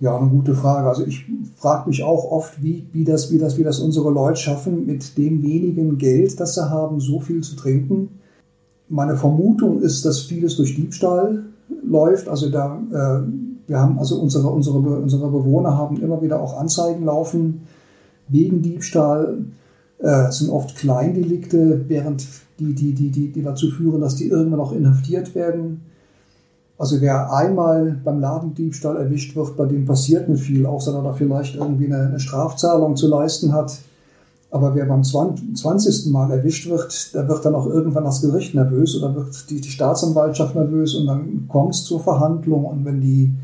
Ja, 0.00 0.16
eine 0.16 0.30
gute 0.30 0.54
Frage. 0.54 0.88
Also 0.88 1.04
ich 1.04 1.26
frage 1.56 1.90
mich 1.90 2.02
auch 2.02 2.30
oft, 2.30 2.62
wie, 2.62 2.86
wie, 2.92 3.04
das, 3.04 3.30
wie, 3.30 3.38
das, 3.38 3.58
wie 3.58 3.64
das 3.64 3.80
unsere 3.80 4.10
Leute 4.10 4.40
schaffen, 4.40 4.86
mit 4.86 5.18
dem 5.18 5.42
wenigen 5.42 5.98
Geld, 5.98 6.40
das 6.40 6.54
sie 6.54 6.70
haben, 6.70 6.98
so 6.98 7.20
viel 7.20 7.42
zu 7.42 7.56
trinken. 7.56 8.20
Meine 8.88 9.18
Vermutung 9.18 9.82
ist, 9.82 10.06
dass 10.06 10.20
vieles 10.20 10.56
durch 10.56 10.76
Diebstahl 10.76 11.44
läuft. 11.82 12.28
Also 12.28 12.50
da, 12.50 12.78
äh, 12.90 13.68
wir 13.68 13.78
haben 13.78 13.98
also 13.98 14.20
unsere, 14.20 14.48
unsere, 14.48 14.78
unsere 14.78 15.30
Bewohner 15.30 15.76
haben 15.76 16.00
immer 16.00 16.22
wieder 16.22 16.40
auch 16.40 16.58
Anzeigen 16.58 17.04
laufen 17.04 17.62
wegen 18.28 18.62
Diebstahl. 18.62 19.38
Äh, 19.98 20.30
sind 20.30 20.50
oft 20.50 20.76
Kleindelikte, 20.76 21.84
während 21.88 22.24
die, 22.60 22.74
die, 22.74 22.94
die, 22.94 23.10
die, 23.10 23.32
die 23.32 23.42
dazu 23.42 23.70
führen, 23.70 24.00
dass 24.00 24.14
die 24.14 24.28
irgendwann 24.28 24.60
auch 24.60 24.72
inhaftiert 24.72 25.34
werden. 25.34 25.80
Also 26.78 27.00
wer 27.00 27.32
einmal 27.32 28.00
beim 28.04 28.20
Ladendiebstahl 28.20 28.96
erwischt 28.96 29.34
wird, 29.34 29.56
bei 29.56 29.66
dem 29.66 29.84
passiert 29.84 30.28
nicht 30.28 30.44
viel, 30.44 30.64
außer 30.64 30.92
dass 30.92 31.04
er 31.04 31.14
vielleicht 31.14 31.56
irgendwie 31.56 31.86
eine, 31.86 32.06
eine 32.06 32.20
Strafzahlung 32.20 32.94
zu 32.94 33.08
leisten 33.08 33.52
hat. 33.52 33.78
Aber 34.50 34.74
wer 34.74 34.86
beim 34.86 35.04
20. 35.04 36.06
Mal 36.06 36.30
erwischt 36.30 36.68
wird, 36.70 37.14
der 37.14 37.28
wird 37.28 37.44
dann 37.44 37.54
auch 37.54 37.66
irgendwann 37.66 38.04
das 38.04 38.22
Gericht 38.22 38.54
nervös 38.54 38.96
oder 38.96 39.14
wird 39.14 39.50
die, 39.50 39.60
die 39.60 39.68
Staatsanwaltschaft 39.68 40.54
nervös 40.54 40.94
und 40.94 41.06
dann 41.06 41.46
kommt 41.48 41.74
es 41.74 41.84
zur 41.84 42.00
Verhandlung 42.00 42.64
und 42.64 42.84
wenn 42.84 43.00
die 43.00 43.34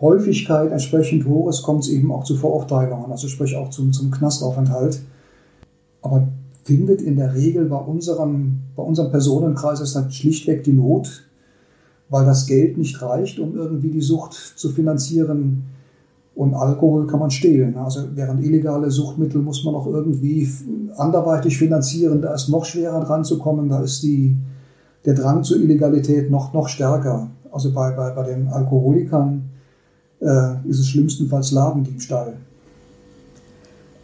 Häufigkeit 0.00 0.72
entsprechend 0.72 1.26
hoch 1.26 1.48
ist, 1.50 1.62
kommt 1.62 1.84
es 1.84 1.90
eben 1.90 2.12
auch 2.12 2.24
zu 2.24 2.36
Verurteilungen, 2.36 3.10
also 3.10 3.28
sprich 3.28 3.56
auch 3.56 3.68
zum, 3.70 3.92
zum 3.92 4.10
Knastaufenthalt. 4.10 5.00
Aber 6.00 6.28
findet 6.64 7.02
in 7.02 7.16
der 7.16 7.34
Regel 7.34 7.64
bei 7.64 7.76
unserem, 7.76 8.60
bei 8.76 8.82
unserem 8.82 9.10
Personenkreis 9.10 9.80
ist 9.80 9.96
halt 9.96 10.14
schlichtweg 10.14 10.64
die 10.64 10.72
Not, 10.72 11.24
weil 12.10 12.24
das 12.24 12.46
Geld 12.46 12.78
nicht 12.78 13.02
reicht, 13.02 13.38
um 13.38 13.56
irgendwie 13.56 13.90
die 13.90 14.00
Sucht 14.00 14.34
zu 14.34 14.70
finanzieren. 14.70 15.64
Und 16.38 16.54
Alkohol 16.54 17.08
kann 17.08 17.18
man 17.18 17.32
stehlen. 17.32 17.76
Also 17.76 18.02
während 18.14 18.44
illegale 18.44 18.92
Suchtmittel 18.92 19.42
muss 19.42 19.64
man 19.64 19.74
auch 19.74 19.88
irgendwie 19.88 20.48
anderweitig 20.96 21.58
finanzieren. 21.58 22.22
Da 22.22 22.32
ist 22.32 22.48
noch 22.48 22.64
schwerer 22.64 23.00
dran 23.00 23.24
zu 23.24 23.40
kommen. 23.40 23.68
Da 23.68 23.80
ist 23.82 24.04
die, 24.04 24.36
der 25.04 25.14
Drang 25.14 25.42
zur 25.42 25.56
Illegalität 25.56 26.30
noch, 26.30 26.54
noch 26.54 26.68
stärker. 26.68 27.28
Also 27.50 27.72
bei, 27.72 27.90
bei, 27.90 28.10
bei 28.10 28.22
den 28.22 28.46
Alkoholikern 28.46 29.50
äh, 30.20 30.68
ist 30.68 30.78
es 30.78 30.86
schlimmstenfalls 30.86 31.50
Ladendiebstahl. 31.50 32.34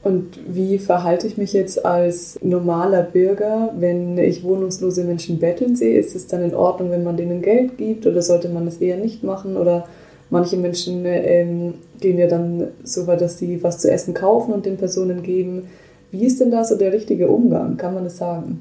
Und 0.03 0.41
wie 0.49 0.79
verhalte 0.79 1.29
ich 1.29 1.39
mich 1.39 1.53
jetzt 1.53 1.87
als 1.87 2.37
normaler 2.43 3.03
Bürger, 3.05 3.73
wenn 3.79 4.19
ich 4.19 4.43
wohnungslose 4.43 5.05
Menschen 5.05 5.39
betteln 5.39 5.77
sehe? 5.77 6.01
Ist 6.01 6.17
es 6.17 6.27
dann 6.27 6.43
in 6.43 6.57
Ordnung, 6.57 6.91
wenn 6.91 7.05
man 7.05 7.17
denen 7.17 7.43
Geld 7.43 7.79
gibt 7.79 8.09
oder 8.09 8.23
sollte 8.23 8.49
man 8.49 8.65
das 8.65 8.79
eher 8.79 8.97
nicht 8.97 9.23
machen? 9.23 9.57
Oder 9.57 9.85
manche 10.31 10.57
Menschen 10.57 11.03
ähm, 11.05 11.75
gehen 12.05 12.19
ja 12.19 12.27
dann 12.27 12.69
so 12.83 13.07
weit, 13.07 13.23
dass 13.23 13.39
sie 13.39 13.63
was 13.63 13.79
zu 13.79 13.91
essen 13.91 14.13
kaufen 14.13 14.53
und 14.53 14.67
den 14.67 14.77
Personen 14.77 15.23
geben. 15.23 15.63
Wie 16.11 16.27
ist 16.27 16.39
denn 16.39 16.51
da 16.51 16.63
so 16.63 16.77
der 16.77 16.93
richtige 16.93 17.29
Umgang? 17.29 17.79
Kann 17.79 17.95
man 17.95 18.05
das 18.05 18.19
sagen? 18.19 18.61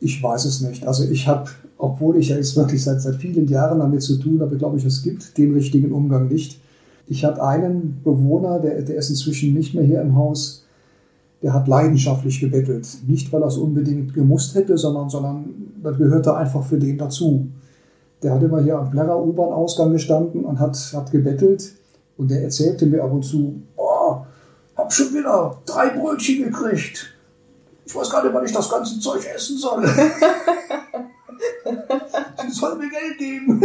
Ich 0.00 0.20
weiß 0.20 0.44
es 0.44 0.60
nicht. 0.60 0.84
Also 0.84 1.08
ich 1.08 1.28
habe, 1.28 1.48
obwohl 1.78 2.16
ich 2.16 2.30
ja 2.30 2.36
jetzt 2.36 2.56
wirklich 2.56 2.82
seit, 2.82 3.00
seit 3.00 3.14
vielen 3.14 3.46
Jahren 3.46 3.78
damit 3.78 4.02
zu 4.02 4.16
tun 4.18 4.40
habe, 4.40 4.56
glaube 4.56 4.78
ich, 4.78 4.84
es 4.84 5.04
gibt 5.04 5.38
den 5.38 5.54
richtigen 5.54 5.92
Umgang 5.92 6.26
nicht. 6.26 6.60
Ich 7.06 7.24
hatte 7.24 7.44
einen 7.44 8.00
Bewohner, 8.02 8.58
der, 8.58 8.82
der 8.82 8.96
ist 8.96 9.10
inzwischen 9.10 9.54
nicht 9.54 9.72
mehr 9.72 9.84
hier 9.84 10.02
im 10.02 10.16
Haus, 10.16 10.64
der 11.40 11.54
hat 11.54 11.68
leidenschaftlich 11.68 12.40
gebettelt. 12.40 12.88
Nicht, 13.06 13.32
weil 13.32 13.42
er 13.42 13.48
es 13.48 13.56
unbedingt 13.56 14.14
gemusst 14.14 14.56
hätte, 14.56 14.76
sondern, 14.76 15.08
sondern 15.10 15.44
das 15.80 15.96
gehörte 15.96 16.34
einfach 16.34 16.64
für 16.64 16.78
den 16.78 16.98
dazu. 16.98 17.46
Der 18.24 18.34
hat 18.34 18.42
immer 18.42 18.60
hier 18.60 18.78
am 18.78 18.90
Plärrer 18.90 19.24
U-Bahn-Ausgang 19.24 19.92
gestanden 19.92 20.44
und 20.44 20.58
hat, 20.58 20.76
hat 20.92 21.12
gebettelt. 21.12 21.74
Und 22.16 22.30
der 22.30 22.42
erzählte 22.42 22.86
mir 22.86 23.02
ab 23.02 23.12
und 23.12 23.24
zu, 23.24 23.60
oh, 23.76 24.18
hab 24.76 24.92
schon 24.92 25.12
wieder 25.14 25.60
drei 25.66 25.88
Brötchen 25.90 26.44
gekriegt. 26.44 27.10
Ich 27.86 27.94
weiß 27.94 28.08
gar 28.10 28.24
nicht, 28.24 28.34
wann 28.34 28.44
ich 28.44 28.52
das 28.52 28.70
ganze 28.70 28.98
Zeug 29.00 29.24
essen 29.34 29.58
soll. 29.58 29.86
Sie 32.42 32.50
soll 32.50 32.76
mir 32.76 32.88
Geld 32.88 33.18
geben. 33.18 33.60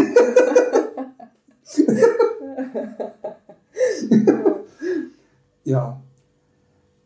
ja, 5.64 6.02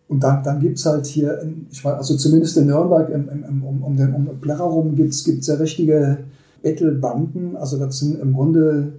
und 0.08 0.24
dann, 0.24 0.44
dann 0.44 0.60
gibt 0.60 0.78
es 0.78 0.86
halt 0.86 1.08
hier, 1.08 1.42
ich 1.72 1.84
weiß, 1.84 1.96
also 1.96 2.16
zumindest 2.16 2.58
in 2.58 2.68
Nürnberg, 2.68 3.10
im, 3.10 3.28
im, 3.30 3.64
um, 3.64 3.84
um 3.84 3.98
den 3.98 4.14
um 4.14 4.40
Plärrer 4.40 4.66
rum, 4.66 4.96
gibt 4.96 5.14
es 5.14 5.48
ja 5.48 5.56
richtige 5.56 6.20
Bettelbanden. 6.62 7.56
Also 7.56 7.78
das 7.78 8.00
sind 8.00 8.22
im 8.22 8.34
Grunde 8.34 8.94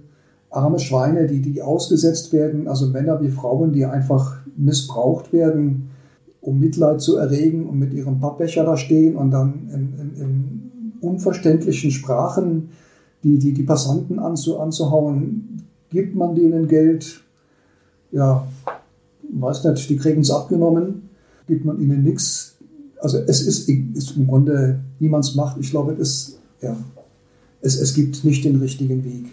arme 0.55 0.79
Schweine, 0.79 1.27
die, 1.27 1.41
die 1.41 1.61
ausgesetzt 1.61 2.33
werden, 2.33 2.67
also 2.67 2.87
Männer 2.87 3.21
wie 3.21 3.29
Frauen, 3.29 3.73
die 3.73 3.85
einfach 3.85 4.37
missbraucht 4.55 5.33
werden, 5.33 5.89
um 6.41 6.59
Mitleid 6.59 7.01
zu 7.01 7.17
erregen 7.17 7.67
und 7.67 7.79
mit 7.79 7.93
ihrem 7.93 8.19
Pappbecher 8.19 8.63
da 8.63 8.77
stehen 8.77 9.15
und 9.15 9.31
dann 9.31 9.69
in, 9.73 9.99
in, 9.99 10.21
in 10.21 10.93
unverständlichen 11.01 11.91
Sprachen 11.91 12.69
die, 13.23 13.39
die, 13.39 13.53
die 13.53 13.63
Passanten 13.63 14.19
anzu, 14.19 14.59
anzuhauen. 14.59 15.63
Gibt 15.89 16.15
man 16.15 16.35
denen 16.35 16.67
Geld? 16.67 17.21
Ja, 18.11 18.47
weiß 19.33 19.63
nicht, 19.65 19.89
die 19.89 19.97
kriegen 19.97 20.21
es 20.21 20.31
abgenommen 20.31 21.05
gibt 21.47 21.65
man 21.65 21.79
ihnen 21.79 22.03
nichts. 22.03 22.55
Also 22.99 23.19
es 23.19 23.41
ist, 23.41 23.69
ist 23.69 24.17
im 24.17 24.27
Grunde 24.27 24.79
niemands 24.99 25.35
Macht. 25.35 25.57
Ich 25.59 25.69
glaube, 25.69 25.93
es, 25.93 26.39
ja, 26.61 26.75
es, 27.61 27.79
es 27.79 27.93
gibt 27.93 28.23
nicht 28.23 28.45
den 28.45 28.57
richtigen 28.57 29.03
Weg. 29.03 29.25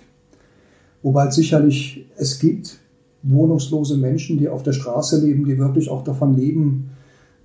Wobei 1.02 1.30
sicherlich 1.30 2.06
es 2.16 2.38
gibt 2.38 2.78
wohnungslose 3.22 3.96
Menschen, 3.96 4.38
die 4.38 4.48
auf 4.48 4.62
der 4.62 4.72
Straße 4.72 5.24
leben, 5.24 5.44
die 5.44 5.58
wirklich 5.58 5.90
auch 5.90 6.04
davon 6.04 6.36
leben, 6.36 6.90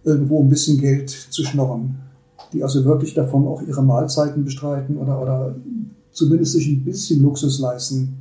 irgendwo 0.04 0.42
ein 0.42 0.50
bisschen 0.50 0.80
Geld 0.80 1.10
zu 1.10 1.44
schnorren. 1.44 2.00
Die 2.54 2.64
also 2.64 2.86
wirklich 2.86 3.14
davon 3.14 3.48
auch 3.48 3.62
ihre 3.62 3.84
Mahlzeiten 3.84 4.44
bestreiten 4.44 4.98
oder, 4.98 5.22
oder 5.22 5.56
zumindest 6.12 6.54
sich 6.54 6.68
ein 6.68 6.84
bisschen 6.84 7.22
Luxus 7.22 7.60
leisten. 7.60 8.18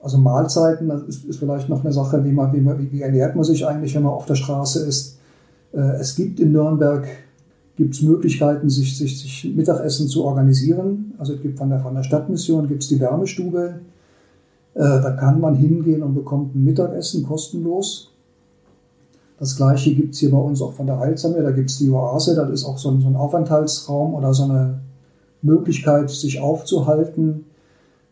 Also 0.00 0.18
Mahlzeiten, 0.18 0.88
das 0.88 1.02
ist, 1.02 1.24
ist 1.24 1.38
vielleicht 1.38 1.68
noch 1.68 1.84
eine 1.84 1.92
Sache, 1.92 2.24
wie, 2.24 2.32
man, 2.32 2.52
wie, 2.52 2.60
man, 2.60 2.90
wie 2.90 3.02
ernährt 3.02 3.36
man 3.36 3.44
sich 3.44 3.66
eigentlich, 3.66 3.94
wenn 3.94 4.02
man 4.02 4.12
auf 4.12 4.26
der 4.26 4.34
Straße 4.34 4.84
ist. 4.86 5.18
Äh, 5.72 5.96
es 6.00 6.14
gibt 6.14 6.40
in 6.40 6.52
Nürnberg 6.52 7.06
gibt's 7.76 8.02
Möglichkeiten, 8.02 8.70
sich, 8.70 8.96
sich, 8.96 9.20
sich 9.20 9.52
Mittagessen 9.54 10.08
zu 10.08 10.24
organisieren. 10.24 11.14
Also 11.18 11.34
es 11.34 11.42
gibt 11.42 11.58
von 11.58 11.70
der, 11.70 11.80
von 11.80 11.94
der 11.94 12.02
Stadtmission 12.02 12.68
gibt's 12.68 12.88
die 12.88 13.00
Wärmestube. 13.00 13.80
Äh, 14.74 14.80
da 14.80 15.12
kann 15.12 15.40
man 15.40 15.54
hingehen 15.54 16.02
und 16.02 16.14
bekommt 16.14 16.54
ein 16.54 16.64
Mittagessen 16.64 17.24
kostenlos. 17.24 18.10
Das 19.38 19.56
gleiche 19.56 19.94
gibt 19.94 20.14
es 20.14 20.20
hier 20.20 20.30
bei 20.30 20.38
uns 20.38 20.62
auch 20.62 20.72
von 20.72 20.86
der 20.86 20.98
Heilsame. 20.98 21.42
Da 21.42 21.50
gibt 21.50 21.70
es 21.70 21.78
die 21.78 21.90
Oase, 21.90 22.34
das 22.34 22.50
ist 22.50 22.64
auch 22.64 22.78
so 22.78 22.90
ein, 22.90 23.16
Aufenthaltsraum 23.16 24.14
oder 24.14 24.32
so 24.32 24.44
eine 24.44 24.80
Möglichkeit, 25.42 26.10
sich 26.10 26.40
aufzuhalten. 26.40 27.46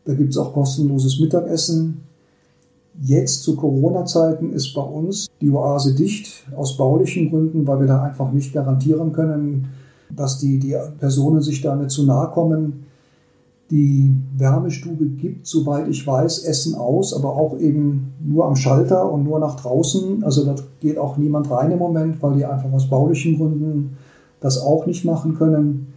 Da 0.05 0.15
gibt 0.15 0.31
es 0.31 0.39
auch 0.39 0.53
kostenloses 0.53 1.21
Mittagessen. 1.21 2.03
Jetzt 3.01 3.43
zu 3.43 3.57
Corona-Zeiten 3.57 4.53
ist 4.53 4.75
bei 4.75 4.83
uns 4.83 5.29
die 5.41 5.51
Oase 5.51 5.95
dicht, 5.95 6.45
aus 6.57 6.77
baulichen 6.77 7.31
Gründen, 7.31 7.67
weil 7.67 7.81
wir 7.81 7.87
da 7.87 8.03
einfach 8.03 8.31
nicht 8.33 8.53
garantieren 8.53 9.13
können, 9.13 9.69
dass 10.11 10.39
die, 10.39 10.59
die 10.59 10.77
Personen 10.99 11.41
sich 11.41 11.63
da 11.63 11.75
nicht 11.75 11.91
zu 11.91 12.05
nahe 12.05 12.31
kommen. 12.31 12.85
Die 13.73 14.15
Wärmestube 14.37 15.07
gibt, 15.07 15.47
soweit 15.47 15.89
ich 15.89 16.07
weiß, 16.07 16.45
Essen 16.45 16.75
aus, 16.75 17.15
aber 17.15 17.35
auch 17.35 17.59
eben 17.59 18.13
nur 18.23 18.45
am 18.45 18.55
Schalter 18.55 19.11
und 19.11 19.25
nur 19.25 19.39
nach 19.39 19.57
draußen. 19.57 20.23
Also 20.25 20.45
da 20.45 20.55
geht 20.81 20.99
auch 20.99 21.17
niemand 21.17 21.51
rein 21.51 21.73
im 21.73 21.79
Moment, 21.79 22.23
weil 22.23 22.37
die 22.37 22.45
einfach 22.45 22.71
aus 22.71 22.91
baulichen 22.91 23.39
Gründen 23.39 23.97
das 24.41 24.61
auch 24.61 24.85
nicht 24.85 25.07
machen 25.07 25.37
können. 25.37 25.95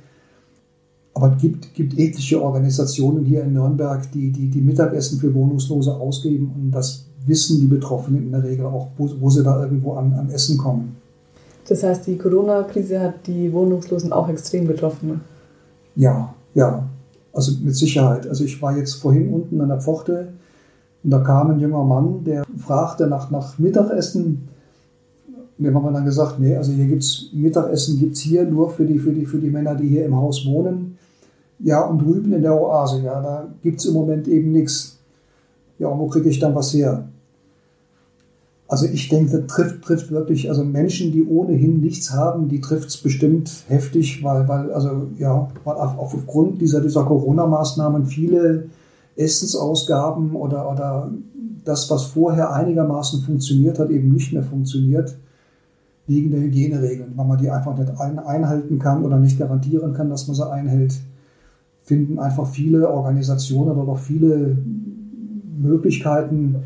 Aber 1.13 1.33
es 1.33 1.41
gibt, 1.41 1.73
gibt 1.73 1.99
etliche 1.99 2.41
Organisationen 2.41 3.25
hier 3.25 3.43
in 3.43 3.51
Nürnberg, 3.51 4.09
die, 4.13 4.31
die, 4.31 4.49
die 4.49 4.61
Mittagessen 4.61 5.19
für 5.19 5.33
Wohnungslose 5.33 5.93
ausgeben 5.93 6.53
und 6.55 6.71
das 6.71 7.07
wissen 7.25 7.59
die 7.59 7.67
Betroffenen 7.67 8.23
in 8.23 8.31
der 8.31 8.43
Regel 8.43 8.67
auch, 8.67 8.87
wo, 8.97 9.09
wo 9.19 9.29
sie 9.29 9.43
da 9.43 9.61
irgendwo 9.61 9.95
an, 9.95 10.13
an 10.13 10.29
Essen 10.29 10.57
kommen. 10.57 10.95
Das 11.67 11.83
heißt, 11.83 12.07
die 12.07 12.17
Corona-Krise 12.17 13.01
hat 13.01 13.27
die 13.27 13.51
Wohnungslosen 13.51 14.13
auch 14.13 14.29
extrem 14.29 14.65
getroffen? 14.65 15.19
Ja, 15.95 16.33
ja, 16.53 16.87
also 17.35 17.51
mit 17.61 17.75
Sicherheit. 17.75 18.27
Also 18.27 18.45
ich 18.45 18.61
war 18.61 18.77
jetzt 18.77 18.95
vorhin 18.95 19.31
unten 19.33 19.59
an 19.61 19.69
der 19.69 19.81
Pforte 19.81 20.29
und 21.03 21.11
da 21.11 21.19
kam 21.19 21.51
ein 21.51 21.59
junger 21.59 21.83
Mann, 21.83 22.23
der 22.23 22.45
fragte 22.57 23.07
nach, 23.07 23.29
nach 23.29 23.59
Mittagessen. 23.59 24.47
Dem 25.57 25.75
haben 25.75 25.85
wir 25.85 25.91
dann 25.91 26.05
gesagt, 26.05 26.39
nee, 26.39 26.55
also 26.55 26.71
hier 26.71 26.85
gibt 26.85 27.03
es 27.03 27.29
Mittagessen 27.33 27.99
gibt's 27.99 28.21
hier 28.21 28.45
nur 28.45 28.69
für 28.69 28.85
die, 28.85 28.99
für, 28.99 29.11
die, 29.11 29.25
für 29.25 29.37
die 29.37 29.49
Männer, 29.49 29.75
die 29.75 29.87
hier 29.87 30.05
im 30.05 30.15
Haus 30.15 30.45
wohnen. 30.45 30.97
Ja, 31.59 31.85
und 31.85 31.99
drüben 31.99 32.33
in 32.33 32.41
der 32.41 32.59
Oase, 32.59 33.01
ja, 33.01 33.21
da 33.21 33.47
gibt 33.61 33.79
es 33.79 33.85
im 33.85 33.93
Moment 33.93 34.27
eben 34.27 34.51
nichts. 34.51 34.97
Ja, 35.77 35.87
und 35.87 35.99
wo 35.99 36.07
kriege 36.07 36.29
ich 36.29 36.39
dann 36.39 36.55
was 36.55 36.73
her? 36.73 37.07
Also 38.67 38.87
ich 38.87 39.09
denke, 39.09 39.37
das 39.37 39.47
trifft, 39.47 39.83
trifft 39.83 40.11
wirklich, 40.11 40.49
also 40.49 40.63
Menschen, 40.63 41.11
die 41.11 41.23
ohnehin 41.23 41.81
nichts 41.81 42.11
haben, 42.11 42.49
die 42.49 42.61
trifft 42.61 42.89
es 42.89 42.97
bestimmt 42.97 43.51
heftig, 43.67 44.23
weil, 44.23 44.47
weil, 44.47 44.71
also 44.73 45.07
ja, 45.19 45.49
weil 45.63 45.75
aufgrund 45.75 46.61
dieser, 46.61 46.81
dieser 46.81 47.03
Corona-Maßnahmen 47.03 48.07
viele 48.07 48.69
Essensausgaben 49.15 50.35
oder, 50.35 50.71
oder 50.71 51.11
das, 51.63 51.89
was 51.91 52.05
vorher 52.05 52.53
einigermaßen 52.53 53.21
funktioniert 53.21 53.77
hat, 53.77 53.91
eben 53.91 54.11
nicht 54.11 54.33
mehr 54.33 54.43
funktioniert, 54.43 55.15
wegen 56.07 56.31
der 56.31 56.41
Hygieneregeln, 56.41 57.13
weil 57.15 57.25
man 57.25 57.37
die 57.37 57.49
einfach 57.49 57.77
nicht 57.77 57.91
einhalten 57.99 58.79
kann 58.79 59.03
oder 59.03 59.17
nicht 59.17 59.39
garantieren 59.39 59.93
kann, 59.93 60.09
dass 60.09 60.27
man 60.27 60.35
sie 60.35 60.51
einhält, 60.51 60.99
finden 61.83 62.19
einfach 62.19 62.47
viele 62.47 62.89
Organisationen 62.89 63.77
oder 63.77 63.93
auch 63.93 63.99
viele 63.99 64.57
Möglichkeiten, 65.57 66.57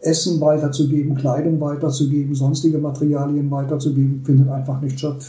Essen 0.00 0.40
weiterzugeben, 0.40 1.16
Kleidung 1.16 1.60
weiterzugeben, 1.60 2.34
sonstige 2.34 2.78
Materialien 2.78 3.50
weiterzugeben, 3.50 4.22
findet 4.24 4.48
einfach 4.48 4.80
nicht 4.80 4.98
statt. 4.98 5.24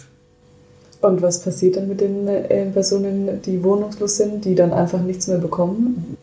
Und 1.01 1.21
was 1.21 1.41
passiert 1.41 1.77
dann 1.77 1.87
mit 1.87 2.01
den 2.01 2.27
äh, 2.27 2.65
Personen, 2.71 3.41
die 3.45 3.63
wohnungslos 3.63 4.17
sind, 4.17 4.43
die 4.45 4.53
dann 4.53 4.71
einfach 4.73 5.01
nichts 5.01 5.27
mehr 5.27 5.37
bekommen? 5.37 6.17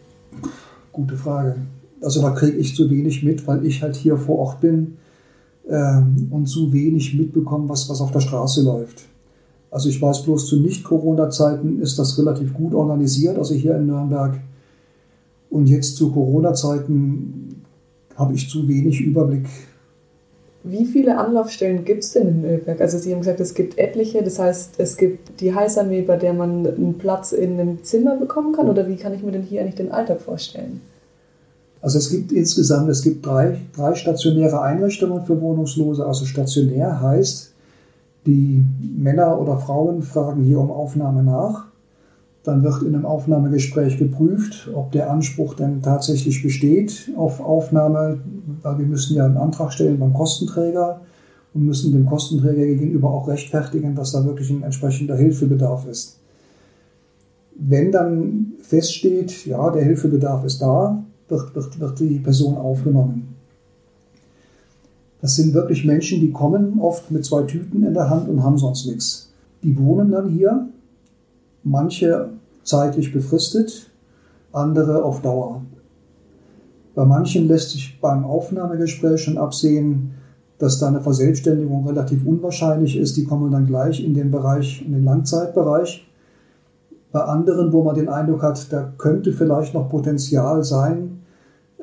Gute 0.92 1.16
Frage. 1.16 1.56
Also 2.02 2.20
da 2.20 2.30
kriege 2.30 2.59
ich 2.59 2.76
zu 2.76 2.90
wenig 2.90 3.22
mit, 3.22 3.46
weil 3.46 3.64
ich 3.64 3.82
halt 3.82 3.96
hier 3.96 4.18
vor 4.18 4.38
Ort 4.38 4.61
bin 4.61 4.98
ähm, 5.68 6.28
und 6.30 6.46
zu 6.46 6.72
wenig 6.72 7.14
mitbekomme, 7.14 7.68
was, 7.68 7.88
was 7.88 8.00
auf 8.00 8.12
der 8.12 8.20
Straße 8.20 8.62
läuft. 8.62 9.02
Also 9.70 9.88
ich 9.88 10.00
weiß 10.00 10.22
bloß, 10.22 10.46
zu 10.46 10.61
Nicht-Corona-Zeiten 10.61 11.80
ist 11.80 11.98
das 11.98 12.18
relativ 12.18 12.54
gut 12.54 12.74
organisiert, 12.74 13.38
also 13.38 13.54
hier 13.54 13.76
in 13.76 13.87
Nürnberg. 13.87 14.38
Und 15.50 15.68
jetzt 15.68 15.96
zu 15.96 16.12
Corona-Zeiten 16.12 17.45
habe 18.16 18.35
ich 18.35 18.48
zu 18.48 18.66
wenig 18.66 19.00
Überblick. 19.00 19.46
Wie 20.64 20.85
viele 20.85 21.16
Anlaufstellen 21.16 21.85
gibt 21.85 22.02
es 22.02 22.12
denn 22.12 22.26
in 22.26 22.40
Nürnberg? 22.42 22.81
Also 22.81 22.98
Sie 22.98 23.12
haben 23.12 23.20
gesagt, 23.20 23.38
es 23.38 23.55
gibt 23.55 23.79
etliche, 23.79 24.24
das 24.24 24.40
heißt, 24.40 24.81
es 24.81 24.96
gibt 24.96 25.40
die 25.40 25.55
Heißarmee, 25.55 26.02
bei 26.02 26.16
der 26.16 26.33
man 26.33 26.66
einen 26.66 26.98
Platz 26.98 27.31
in 27.31 27.61
einem 27.61 27.85
Zimmer 27.85 28.16
bekommen 28.16 28.52
kann, 28.52 28.68
oder 28.68 28.88
wie 28.88 28.96
kann 28.96 29.14
ich 29.14 29.22
mir 29.22 29.31
denn 29.31 29.42
hier 29.42 29.61
eigentlich 29.61 29.76
den 29.76 29.92
Alltag 29.92 30.20
vorstellen? 30.20 30.81
Also 31.81 31.98
es 31.98 32.11
gibt 32.11 32.33
insgesamt, 32.33 32.88
es 32.88 33.02
gibt 33.02 33.24
drei, 33.24 33.61
drei 33.76 33.94
stationäre 33.94 34.61
Einrichtungen 34.61 35.24
für 35.24 35.40
Wohnungslose. 35.40 36.05
Also 36.05 36.24
stationär 36.24 37.00
heißt, 37.00 37.52
die 38.26 38.64
Männer 38.98 39.40
oder 39.40 39.59
Frauen 39.59 40.02
fragen 40.02 40.42
hier 40.42 40.59
um 40.59 40.72
Aufnahme 40.72 41.22
nach. 41.22 41.66
Dann 42.46 42.62
wird 42.62 42.82
in 42.82 42.94
einem 42.94 43.06
Aufnahmegespräch 43.06 43.98
geprüft, 43.98 44.70
ob 44.72 44.92
der 44.92 45.11
Anspruch 45.11 45.54
denn 45.54 45.82
tatsächlich 45.82 46.44
besteht 46.44 47.11
auf 47.16 47.40
Aufnahme, 47.40 48.20
weil 48.62 48.78
wir 48.78 48.87
müssen 48.87 49.16
ja 49.16 49.24
einen 49.26 49.37
Antrag 49.37 49.72
stellen 49.72 49.98
beim 49.98 50.14
Kostenträger 50.14 51.00
und 51.54 51.64
müssen 51.64 51.90
dem 51.90 52.06
Kostenträger 52.06 52.64
gegenüber 52.64 53.11
auch 53.11 53.26
rechtfertigen, 53.26 53.96
dass 53.96 54.12
da 54.12 54.24
wirklich 54.24 54.48
ein 54.50 54.62
entsprechender 54.62 55.16
Hilfebedarf 55.16 55.88
ist. 55.88 56.20
Wenn 57.59 57.90
dann 57.90 58.52
feststeht, 58.62 59.44
ja, 59.44 59.68
der 59.70 59.82
Hilfebedarf 59.82 60.44
ist 60.44 60.62
da, 60.62 61.02
wird, 61.28 61.52
wird, 61.52 61.80
wird 61.80 61.98
die 61.98 62.20
Person 62.20 62.56
aufgenommen. 62.56 63.35
Das 65.20 65.35
sind 65.35 65.52
wirklich 65.52 65.85
Menschen, 65.85 66.20
die 66.20 66.30
kommen 66.30 66.78
oft 66.78 67.11
mit 67.11 67.24
zwei 67.24 67.42
Tüten 67.42 67.82
in 67.82 67.94
der 67.94 68.09
Hand 68.09 68.28
und 68.28 68.44
haben 68.44 68.56
sonst 68.56 68.87
nichts. 68.87 69.32
Die 69.64 69.76
wohnen 69.76 70.12
dann 70.12 70.28
hier 70.28 70.68
manche 71.66 72.31
zeitlich 72.62 73.12
befristet, 73.12 73.90
andere 74.52 75.02
auf 75.02 75.20
Dauer. 75.20 75.62
Bei 76.94 77.05
manchen 77.05 77.46
lässt 77.46 77.70
sich 77.70 78.00
beim 78.00 78.24
Aufnahmegespräch 78.24 79.20
schon 79.20 79.37
absehen, 79.37 80.14
dass 80.59 80.79
da 80.79 80.88
eine 80.88 81.00
Verselbstständigung 81.00 81.87
relativ 81.87 82.24
unwahrscheinlich 82.24 82.96
ist. 82.96 83.16
Die 83.16 83.24
kommen 83.24 83.50
dann 83.50 83.66
gleich 83.66 84.02
in 84.02 84.14
den 84.14 84.31
Bereich, 84.31 84.83
in 84.87 84.92
den 84.92 85.05
Langzeitbereich. 85.05 86.07
Bei 87.12 87.20
anderen, 87.22 87.72
wo 87.72 87.83
man 87.83 87.94
den 87.94 88.09
Eindruck 88.09 88.42
hat, 88.42 88.72
da 88.72 88.92
könnte 88.96 89.33
vielleicht 89.33 89.74
noch 89.74 89.90
Potenzial 89.90 90.64
sein, 90.64 91.20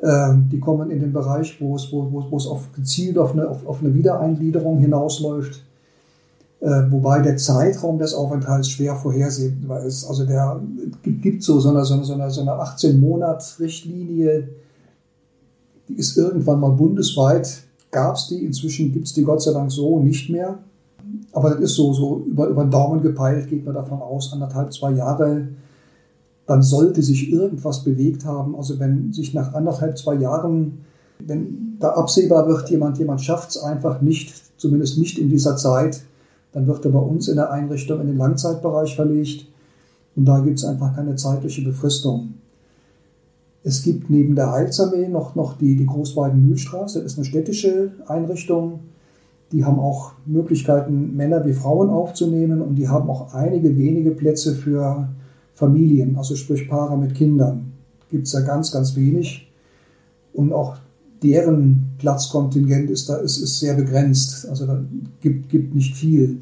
äh, 0.02 0.34
die 0.50 0.58
kommen 0.58 0.90
in 0.90 1.00
den 1.00 1.12
Bereich, 1.12 1.60
wo 1.60 1.76
es, 1.76 1.92
wo, 1.92 2.10
wo 2.10 2.36
es 2.36 2.46
auf, 2.46 2.72
gezielt 2.72 3.16
auf 3.18 3.32
eine, 3.32 3.48
auf, 3.48 3.66
auf 3.66 3.80
eine 3.80 3.94
Wiedereingliederung 3.94 4.78
hinausläuft. 4.78 5.63
Äh, 6.60 6.90
wobei 6.90 7.20
der 7.20 7.36
Zeitraum 7.36 7.98
des 7.98 8.14
Aufenthalts 8.14 8.70
schwer 8.70 8.96
vorhersehbar 8.96 9.84
ist. 9.84 10.06
Also 10.06 10.24
der 10.24 10.60
gibt 11.02 11.42
so, 11.42 11.60
so 11.60 11.68
eine, 11.70 11.84
so 11.84 11.94
eine, 11.94 12.30
so 12.30 12.40
eine 12.40 12.52
18-Monats-Richtlinie, 12.52 14.48
die 15.88 15.94
ist 15.94 16.16
irgendwann 16.16 16.60
mal 16.60 16.70
bundesweit, 16.70 17.64
gab 17.90 18.16
es 18.16 18.28
die, 18.28 18.44
inzwischen 18.44 18.92
gibt 18.92 19.06
es 19.06 19.12
die 19.12 19.24
Gott 19.24 19.42
sei 19.42 19.52
Dank 19.52 19.70
so 19.70 20.00
nicht 20.00 20.30
mehr. 20.30 20.58
Aber 21.32 21.50
das 21.50 21.60
ist 21.60 21.74
so, 21.74 21.92
so 21.92 22.24
über, 22.26 22.48
über 22.48 22.64
den 22.64 22.70
Daumen 22.70 23.02
gepeilt, 23.02 23.48
geht 23.48 23.64
man 23.64 23.74
davon 23.74 24.00
aus, 24.00 24.32
anderthalb, 24.32 24.72
zwei 24.72 24.92
Jahre, 24.92 25.48
dann 26.46 26.62
sollte 26.62 27.02
sich 27.02 27.30
irgendwas 27.30 27.84
bewegt 27.84 28.24
haben. 28.24 28.56
Also 28.56 28.78
wenn 28.78 29.12
sich 29.12 29.34
nach 29.34 29.54
anderthalb, 29.54 29.98
zwei 29.98 30.14
Jahren, 30.14 30.84
wenn 31.18 31.76
da 31.78 31.90
absehbar 31.90 32.48
wird, 32.48 32.70
jemand, 32.70 32.98
jemand 32.98 33.20
schafft 33.20 33.50
es 33.50 33.58
einfach 33.58 34.00
nicht, 34.00 34.32
zumindest 34.56 34.98
nicht 34.98 35.18
in 35.18 35.28
dieser 35.28 35.56
Zeit, 35.56 36.02
dann 36.54 36.66
wird 36.66 36.84
er 36.84 36.92
bei 36.92 37.00
uns 37.00 37.28
in 37.28 37.36
der 37.36 37.50
Einrichtung 37.50 38.00
in 38.00 38.06
den 38.06 38.16
Langzeitbereich 38.16 38.96
verlegt 38.96 39.46
und 40.16 40.24
da 40.24 40.38
gibt 40.40 40.58
es 40.58 40.64
einfach 40.64 40.94
keine 40.94 41.16
zeitliche 41.16 41.62
Befristung. 41.62 42.34
Es 43.64 43.82
gibt 43.82 44.08
neben 44.08 44.36
der 44.36 44.52
Heilsarmee 44.52 45.08
noch, 45.08 45.34
noch 45.34 45.58
die, 45.58 45.76
die 45.76 45.86
Großweiden-Mühlstraße, 45.86 47.02
das 47.02 47.12
ist 47.12 47.18
eine 47.18 47.24
städtische 47.24 47.92
Einrichtung. 48.06 48.80
Die 49.52 49.64
haben 49.64 49.78
auch 49.78 50.12
Möglichkeiten, 50.26 51.16
Männer 51.16 51.44
wie 51.44 51.52
Frauen 51.52 51.90
aufzunehmen 51.90 52.60
und 52.60 52.76
die 52.76 52.88
haben 52.88 53.10
auch 53.10 53.34
einige 53.34 53.76
wenige 53.76 54.10
Plätze 54.12 54.54
für 54.54 55.08
Familien, 55.54 56.16
also 56.16 56.36
sprich 56.36 56.68
Paare 56.68 56.96
mit 56.98 57.14
Kindern. 57.14 57.72
Gibt 58.10 58.26
es 58.26 58.32
da 58.32 58.40
ganz, 58.40 58.70
ganz 58.70 58.96
wenig. 58.96 59.50
Und 60.32 60.52
auch 60.52 60.76
deren 61.24 61.94
Platzkontingent 61.98 62.90
ist, 62.90 63.08
da, 63.08 63.16
ist, 63.16 63.38
ist 63.38 63.58
sehr 63.58 63.74
begrenzt. 63.74 64.46
Also 64.48 64.66
da 64.66 64.80
gibt, 65.20 65.48
gibt 65.48 65.74
nicht 65.74 65.96
viel. 65.96 66.38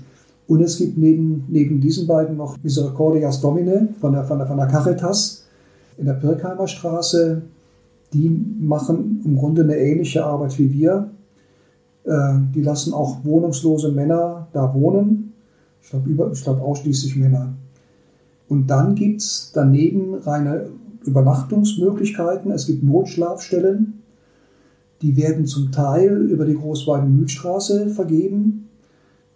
Und 0.49 0.61
es 0.61 0.77
gibt 0.77 0.99
neben, 0.99 1.45
neben 1.49 1.81
diesen 1.81 2.07
beiden 2.07 2.37
noch 2.37 2.57
Misericordias 2.63 3.41
Domine 3.41 3.89
von 4.01 4.13
der, 4.13 4.25
von 4.25 4.39
der, 4.39 4.47
von 4.47 4.57
der 4.57 4.67
Caritas 4.67 5.45
in 5.97 6.07
der 6.07 6.15
Pirkheimer 6.15 6.67
Straße. 6.67 7.43
Die 8.13 8.29
machen 8.29 9.23
im 9.25 9.37
Grunde 9.37 9.63
eine 9.63 9.77
ähnliche 9.77 10.25
Arbeit 10.25 10.59
wie 10.59 10.73
wir. 10.73 11.11
Äh, 12.05 12.35
die 12.55 12.63
lassen 12.63 12.93
auch 12.93 13.25
wohnungslose 13.25 13.93
Männer 13.93 14.49
da 14.53 14.75
wohnen. 14.75 15.33
Ich 15.81 15.91
glaube, 15.91 16.33
glaub 16.43 16.61
ausschließlich 16.61 17.17
Männer. 17.17 17.55
Und 18.49 18.67
dann 18.67 18.95
gibt 18.95 19.23
es 19.23 19.53
daneben 19.55 20.15
reine 20.15 20.67
Übernachtungsmöglichkeiten. 21.05 22.51
Es 22.51 22.67
gibt 22.67 22.83
Notschlafstellen. 22.83 24.02
Die 25.03 25.17
werden 25.17 25.47
zum 25.47 25.73
Teil 25.73 26.17
über 26.31 26.45
die 26.45 26.55
Großweiden-Mühlstraße 26.55 27.91
vergeben, 27.91 28.69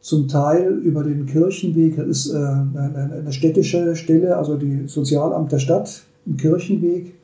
zum 0.00 0.28
Teil 0.28 0.74
über 0.74 1.02
den 1.02 1.26
Kirchenweg. 1.26 1.96
Das 1.96 2.06
ist 2.06 2.32
äh, 2.32 2.36
eine 2.36 3.32
städtische 3.32 3.96
Stelle, 3.96 4.36
also 4.36 4.56
die 4.56 4.86
Sozialamt 4.86 5.50
der 5.50 5.58
Stadt, 5.58 6.02
im 6.24 6.36
Kirchenweg. 6.36 7.14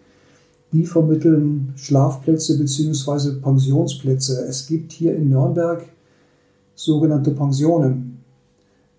Die 0.73 0.87
vermitteln 0.87 1.73
Schlafplätze 1.77 2.59
bzw. 2.59 3.41
Pensionsplätze. 3.41 4.45
Es 4.49 4.67
gibt 4.67 4.91
hier 4.91 5.15
in 5.15 5.29
Nürnberg 5.29 5.85
sogenannte 6.75 7.31
Pensionen. 7.31 8.19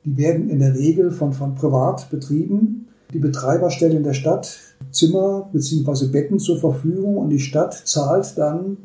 Die 0.05 0.15
werden 0.17 0.49
in 0.49 0.59
der 0.59 0.75
Regel 0.75 1.11
von, 1.11 1.33
von 1.33 1.55
privat 1.55 2.09
betrieben. 2.09 2.87
Die 3.11 3.19
Betreiber 3.19 3.69
stellen 3.69 4.03
der 4.03 4.13
Stadt 4.13 4.57
Zimmer 4.91 5.49
bzw. 5.51 6.07
Betten 6.07 6.39
zur 6.39 6.57
Verfügung 6.57 7.17
und 7.17 7.29
die 7.29 7.39
Stadt 7.39 7.73
zahlt 7.73 8.37
dann 8.37 8.77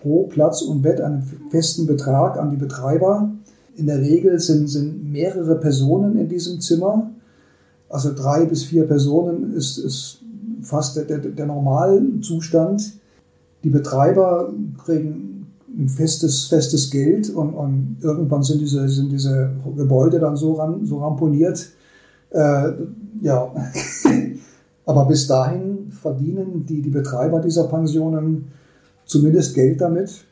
pro 0.00 0.24
Platz 0.24 0.62
und 0.62 0.82
Bett 0.82 1.00
einen 1.00 1.22
festen 1.50 1.86
Betrag 1.86 2.38
an 2.38 2.50
die 2.50 2.56
Betreiber. 2.56 3.30
In 3.76 3.86
der 3.86 4.00
Regel 4.00 4.38
sind, 4.40 4.68
sind 4.68 5.10
mehrere 5.10 5.56
Personen 5.56 6.16
in 6.18 6.28
diesem 6.28 6.60
Zimmer. 6.60 7.10
Also 7.88 8.12
drei 8.14 8.44
bis 8.44 8.64
vier 8.64 8.84
Personen 8.84 9.54
ist, 9.54 9.78
ist 9.78 10.18
fast 10.62 10.96
der, 10.96 11.04
der, 11.04 11.18
der 11.18 11.46
Normalzustand. 11.46 12.92
Die 13.64 13.70
Betreiber 13.70 14.52
kriegen 14.84 15.46
ein 15.76 15.88
festes, 15.88 16.46
festes 16.46 16.90
Geld 16.90 17.30
und, 17.30 17.54
und 17.54 17.96
irgendwann 18.00 18.42
sind 18.42 18.60
diese, 18.60 18.88
sind 18.88 19.12
diese 19.12 19.50
Gebäude 19.76 20.18
dann 20.18 20.36
so, 20.36 20.54
ran, 20.54 20.84
so 20.84 20.98
ramponiert. 20.98 21.68
Äh, 22.30 22.72
ja, 23.22 23.52
aber 24.86 25.06
bis 25.06 25.26
dahin 25.26 25.90
verdienen 25.90 26.66
die, 26.66 26.82
die 26.82 26.90
Betreiber 26.90 27.40
dieser 27.40 27.64
Pensionen 27.64 28.48
zumindest 29.08 29.56
Geld 29.56 29.80
damit. 29.80 30.24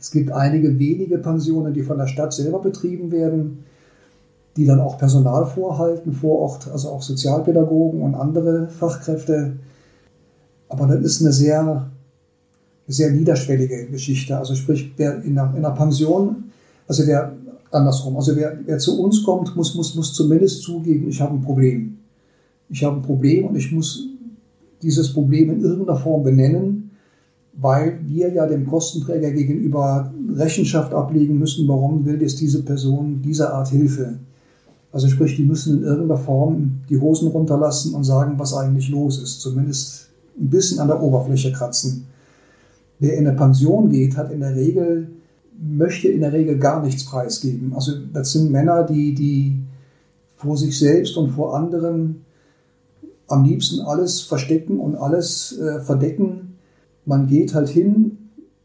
Es 0.00 0.10
gibt 0.10 0.32
einige 0.32 0.76
wenige 0.76 1.18
Pensionen, 1.18 1.72
die 1.72 1.82
von 1.82 1.98
der 1.98 2.08
Stadt 2.08 2.34
selber 2.34 2.58
betrieben 2.58 3.12
werden, 3.12 3.64
die 4.56 4.66
dann 4.66 4.80
auch 4.80 4.98
Personal 4.98 5.46
vorhalten 5.46 6.12
vor 6.12 6.40
Ort, 6.40 6.68
also 6.72 6.88
auch 6.88 7.02
Sozialpädagogen 7.02 8.02
und 8.02 8.16
andere 8.16 8.68
Fachkräfte. 8.68 9.52
Aber 10.68 10.88
das 10.88 11.04
ist 11.04 11.20
eine 11.20 11.32
sehr 11.32 11.90
sehr 12.86 13.10
niederschwellige 13.10 13.86
Geschichte. 13.86 14.36
Also 14.36 14.54
sprich, 14.54 14.92
wer 14.96 15.22
in 15.22 15.38
einer, 15.38 15.56
in 15.56 15.64
einer 15.64 15.74
Pension, 15.74 16.44
also 16.86 17.06
wer 17.06 17.32
andersrum, 17.70 18.16
also 18.16 18.36
wer, 18.36 18.58
wer 18.64 18.78
zu 18.78 19.02
uns 19.02 19.24
kommt, 19.24 19.56
muss, 19.56 19.74
muss, 19.74 19.94
muss 19.94 20.14
zumindest 20.14 20.62
zugeben, 20.62 21.08
ich 21.08 21.20
habe 21.20 21.34
ein 21.34 21.42
Problem. 21.42 21.98
Ich 22.68 22.84
habe 22.84 22.96
ein 22.96 23.02
Problem 23.02 23.46
und 23.46 23.56
ich 23.56 23.72
muss 23.72 24.06
dieses 24.82 25.12
Problem 25.12 25.50
in 25.50 25.62
irgendeiner 25.62 25.98
Form 25.98 26.22
benennen, 26.22 26.75
weil 27.58 28.00
wir 28.06 28.32
ja 28.32 28.46
dem 28.46 28.66
Kostenträger 28.66 29.30
gegenüber 29.30 30.12
Rechenschaft 30.34 30.92
ablegen 30.92 31.38
müssen, 31.38 31.66
warum 31.68 32.04
will 32.04 32.20
jetzt 32.20 32.40
diese 32.40 32.62
Person 32.62 33.22
diese 33.22 33.52
Art 33.52 33.68
Hilfe. 33.68 34.18
Also 34.92 35.08
sprich, 35.08 35.36
die 35.36 35.44
müssen 35.44 35.78
in 35.78 35.84
irgendeiner 35.84 36.20
Form 36.20 36.80
die 36.88 37.00
Hosen 37.00 37.28
runterlassen 37.28 37.94
und 37.94 38.04
sagen, 38.04 38.38
was 38.38 38.54
eigentlich 38.54 38.88
los 38.88 39.22
ist. 39.22 39.40
Zumindest 39.40 40.08
ein 40.38 40.50
bisschen 40.50 40.80
an 40.80 40.88
der 40.88 41.02
Oberfläche 41.02 41.52
kratzen. 41.52 42.06
Wer 42.98 43.16
in 43.16 43.26
eine 43.26 43.36
Pension 43.36 43.90
geht, 43.90 44.16
hat 44.16 44.32
in 44.32 44.40
der 44.40 44.54
Regel, 44.54 45.08
möchte 45.58 46.08
in 46.08 46.20
der 46.20 46.32
Regel 46.32 46.58
gar 46.58 46.82
nichts 46.82 47.04
preisgeben. 47.04 47.72
Also 47.74 47.92
das 48.12 48.32
sind 48.32 48.50
Männer, 48.50 48.84
die, 48.84 49.14
die 49.14 49.58
vor 50.36 50.56
sich 50.56 50.78
selbst 50.78 51.16
und 51.16 51.30
vor 51.30 51.56
anderen 51.56 52.24
am 53.28 53.44
liebsten 53.44 53.80
alles 53.80 54.20
verstecken 54.20 54.78
und 54.78 54.96
alles 54.96 55.58
äh, 55.58 55.80
verdecken. 55.80 56.45
Man 57.06 57.26
geht 57.26 57.54
halt 57.54 57.68
hin 57.68 58.18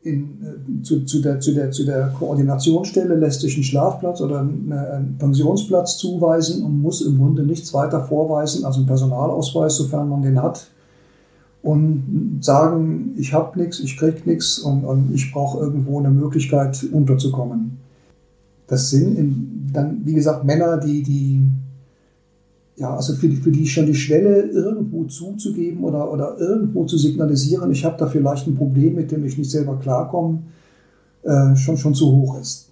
in, 0.04 0.42
äh, 0.42 0.84
zu, 0.84 1.06
zu, 1.06 1.22
der, 1.22 1.40
zu, 1.40 1.54
der, 1.54 1.72
zu 1.72 1.86
der 1.86 2.08
Koordinationsstelle, 2.18 3.16
lässt 3.16 3.42
sich 3.42 3.56
einen 3.56 3.64
Schlafplatz 3.64 4.20
oder 4.22 4.40
einen, 4.40 4.72
einen 4.72 5.18
Pensionsplatz 5.18 5.98
zuweisen 5.98 6.64
und 6.64 6.82
muss 6.82 7.02
im 7.02 7.18
Grunde 7.18 7.44
nichts 7.44 7.74
weiter 7.74 8.04
vorweisen 8.04 8.66
als 8.66 8.78
einen 8.78 8.88
Personalausweis, 8.88 9.78
sofern 9.78 10.10
man 10.10 10.22
den 10.22 10.42
hat. 10.42 10.68
Und 11.62 12.40
sagen, 12.42 13.14
ich 13.18 13.34
habe 13.34 13.60
nichts, 13.60 13.80
ich 13.80 13.96
krieg 13.96 14.26
nichts 14.26 14.58
und, 14.58 14.84
und 14.84 15.14
ich 15.14 15.32
brauche 15.32 15.60
irgendwo 15.60 16.00
eine 16.00 16.10
Möglichkeit 16.10 16.84
unterzukommen. 16.92 17.78
Das 18.66 18.90
sind 18.90 19.16
in, 19.16 19.70
dann, 19.72 20.02
wie 20.04 20.16
gesagt, 20.16 20.44
Männer, 20.44 20.78
die, 20.78 21.04
die 21.04 21.44
ja, 22.82 22.96
also 22.96 23.14
für 23.14 23.30
die, 23.30 23.36
für 23.36 23.52
die 23.52 23.68
schon 23.68 23.86
die 23.86 23.94
Schwelle 23.94 24.42
irgendwo 24.42 25.04
zuzugeben 25.04 25.84
oder, 25.84 26.12
oder 26.12 26.38
irgendwo 26.40 26.86
zu 26.86 26.98
signalisieren, 26.98 27.72
ich 27.72 27.86
habe 27.86 27.96
da 28.00 28.08
vielleicht 28.08 28.48
ein 28.48 28.56
Problem, 28.56 28.96
mit 28.96 29.12
dem 29.12 29.24
ich 29.24 29.38
nicht 29.38 29.52
selber 29.52 29.78
klarkomme, 29.78 30.40
äh, 31.22 31.56
schon, 31.56 31.78
schon 31.78 31.94
zu 31.94 32.12
hoch 32.12 32.40
ist. 32.40 32.70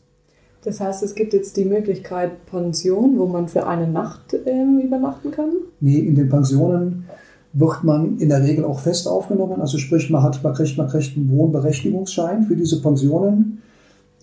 Das 0.64 0.80
heißt, 0.80 1.04
es 1.04 1.14
gibt 1.14 1.34
jetzt 1.34 1.56
die 1.58 1.66
Möglichkeit 1.66 2.48
Pension, 2.48 3.20
wo 3.20 3.28
man 3.28 3.48
für 3.48 3.68
eine 3.68 3.88
Nacht 3.88 4.34
äh, 4.34 4.84
übernachten 4.84 5.30
kann? 5.30 5.52
Nee, 5.80 6.00
in 6.00 6.16
den 6.16 6.28
Pensionen 6.28 7.06
wird 7.54 7.84
man 7.84 8.18
in 8.18 8.30
der 8.30 8.44
Regel 8.44 8.66
auch 8.66 8.80
fest 8.80 9.08
aufgenommen. 9.08 9.62
Also 9.62 9.78
sprich, 9.78 10.10
man, 10.10 10.24
hat, 10.24 10.44
man, 10.44 10.56
kriegt, 10.56 10.76
man 10.76 10.88
kriegt 10.88 11.16
einen 11.16 11.30
Wohnberechtigungsschein 11.30 12.46
für 12.46 12.56
diese 12.56 12.82
Pensionen. 12.82 13.62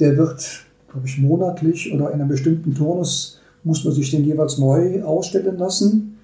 Der 0.00 0.16
wird, 0.16 0.64
glaube 0.90 1.06
ich, 1.06 1.18
monatlich 1.18 1.94
oder 1.94 2.08
in 2.08 2.20
einem 2.20 2.28
bestimmten 2.28 2.74
Turnus 2.74 3.35
muss 3.66 3.84
man 3.84 3.92
sich 3.92 4.10
den 4.12 4.24
jeweils 4.24 4.58
neu 4.58 5.02
ausstellen 5.02 5.58
lassen. 5.58 6.18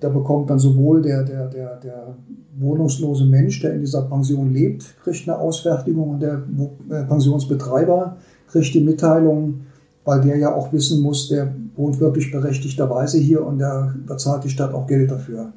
Da 0.00 0.08
bekommt 0.08 0.48
dann 0.48 0.58
sowohl 0.58 1.02
der, 1.02 1.22
der, 1.24 1.46
der, 1.48 1.76
der 1.76 2.14
wohnungslose 2.58 3.26
Mensch, 3.26 3.60
der 3.60 3.74
in 3.74 3.80
dieser 3.80 4.02
Pension 4.02 4.50
lebt, 4.50 4.94
kriegt 5.04 5.28
eine 5.28 5.38
Ausfertigung 5.38 6.08
und 6.10 6.20
der 6.20 6.42
äh, 6.88 7.04
Pensionsbetreiber 7.04 8.16
kriegt 8.48 8.72
die 8.72 8.80
Mitteilung, 8.80 9.60
weil 10.04 10.22
der 10.22 10.38
ja 10.38 10.54
auch 10.54 10.72
wissen 10.72 11.02
muss, 11.02 11.28
der 11.28 11.54
wohnt 11.76 12.00
wirklich 12.00 12.32
berechtigterweise 12.32 13.18
hier 13.18 13.46
und 13.46 13.58
der 13.58 13.94
bezahlt 14.06 14.44
die 14.44 14.50
Stadt 14.50 14.72
auch 14.72 14.86
Geld 14.86 15.10
dafür. 15.10 15.52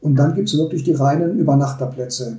Und 0.00 0.16
dann 0.16 0.34
gibt 0.34 0.48
es 0.48 0.56
wirklich 0.56 0.84
die 0.84 0.94
reinen 0.94 1.38
Übernachterplätze. 1.38 2.38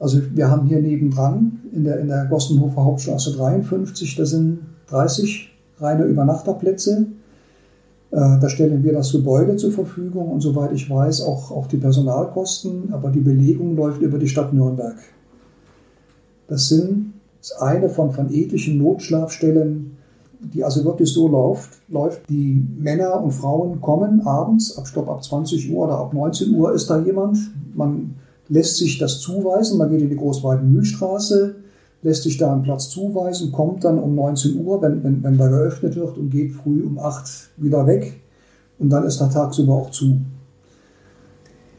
Also 0.00 0.18
wir 0.34 0.50
haben 0.50 0.66
hier 0.66 0.80
nebendran 0.80 1.60
in 1.72 1.84
der, 1.84 2.00
in 2.00 2.08
der 2.08 2.24
Gossenhofer 2.24 2.84
Hauptstraße 2.84 3.36
53, 3.36 4.16
da 4.16 4.24
sind 4.24 4.60
30 4.88 5.51
reine 5.82 6.04
Übernachterplätze. 6.04 7.06
Äh, 8.10 8.16
da 8.40 8.48
stellen 8.48 8.84
wir 8.84 8.92
das 8.92 9.12
Gebäude 9.12 9.56
zur 9.56 9.72
Verfügung 9.72 10.30
und 10.30 10.40
soweit 10.40 10.72
ich 10.72 10.88
weiß 10.88 11.22
auch, 11.22 11.50
auch 11.50 11.66
die 11.66 11.78
Personalkosten, 11.78 12.92
aber 12.92 13.10
die 13.10 13.20
Belegung 13.20 13.76
läuft 13.76 14.02
über 14.02 14.18
die 14.18 14.28
Stadt 14.28 14.52
Nürnberg. 14.52 14.96
Das 16.48 16.68
sind 16.68 17.14
das 17.40 17.52
eine 17.60 17.88
von, 17.88 18.12
von 18.12 18.32
etlichen 18.32 18.78
Notschlafstellen, 18.78 19.96
die 20.40 20.62
also 20.62 20.84
wirklich 20.84 21.12
so 21.12 21.28
läuft, 21.28 21.70
läuft. 21.88 22.28
Die 22.28 22.64
Männer 22.78 23.20
und 23.22 23.32
Frauen 23.32 23.80
kommen 23.80 24.26
abends, 24.26 24.76
ab 24.76 24.86
Stopp 24.86 25.08
ab 25.08 25.24
20 25.24 25.72
Uhr 25.72 25.86
oder 25.86 25.98
ab 25.98 26.12
19 26.12 26.54
Uhr 26.54 26.72
ist 26.72 26.90
da 26.90 27.00
jemand. 27.00 27.38
Man 27.74 28.16
lässt 28.48 28.76
sich 28.76 28.98
das 28.98 29.20
zuweisen, 29.20 29.78
man 29.78 29.90
geht 29.90 30.02
in 30.02 30.10
die 30.10 30.16
Großweiden-Mühlstraße, 30.16 31.54
lässt 32.02 32.24
sich 32.24 32.36
da 32.36 32.52
einen 32.52 32.62
Platz 32.62 32.90
zuweisen, 32.90 33.52
kommt 33.52 33.84
dann 33.84 33.98
um 33.98 34.14
19 34.14 34.64
Uhr, 34.64 34.82
wenn, 34.82 35.02
wenn, 35.04 35.22
wenn 35.22 35.38
da 35.38 35.48
geöffnet 35.48 35.96
wird 35.96 36.18
und 36.18 36.30
geht 36.30 36.52
früh 36.52 36.82
um 36.82 36.98
8 36.98 37.50
wieder 37.56 37.86
weg 37.86 38.20
und 38.78 38.90
dann 38.90 39.04
ist 39.04 39.20
der 39.20 39.30
tagsüber 39.30 39.74
auch 39.74 39.90
zu. 39.90 40.16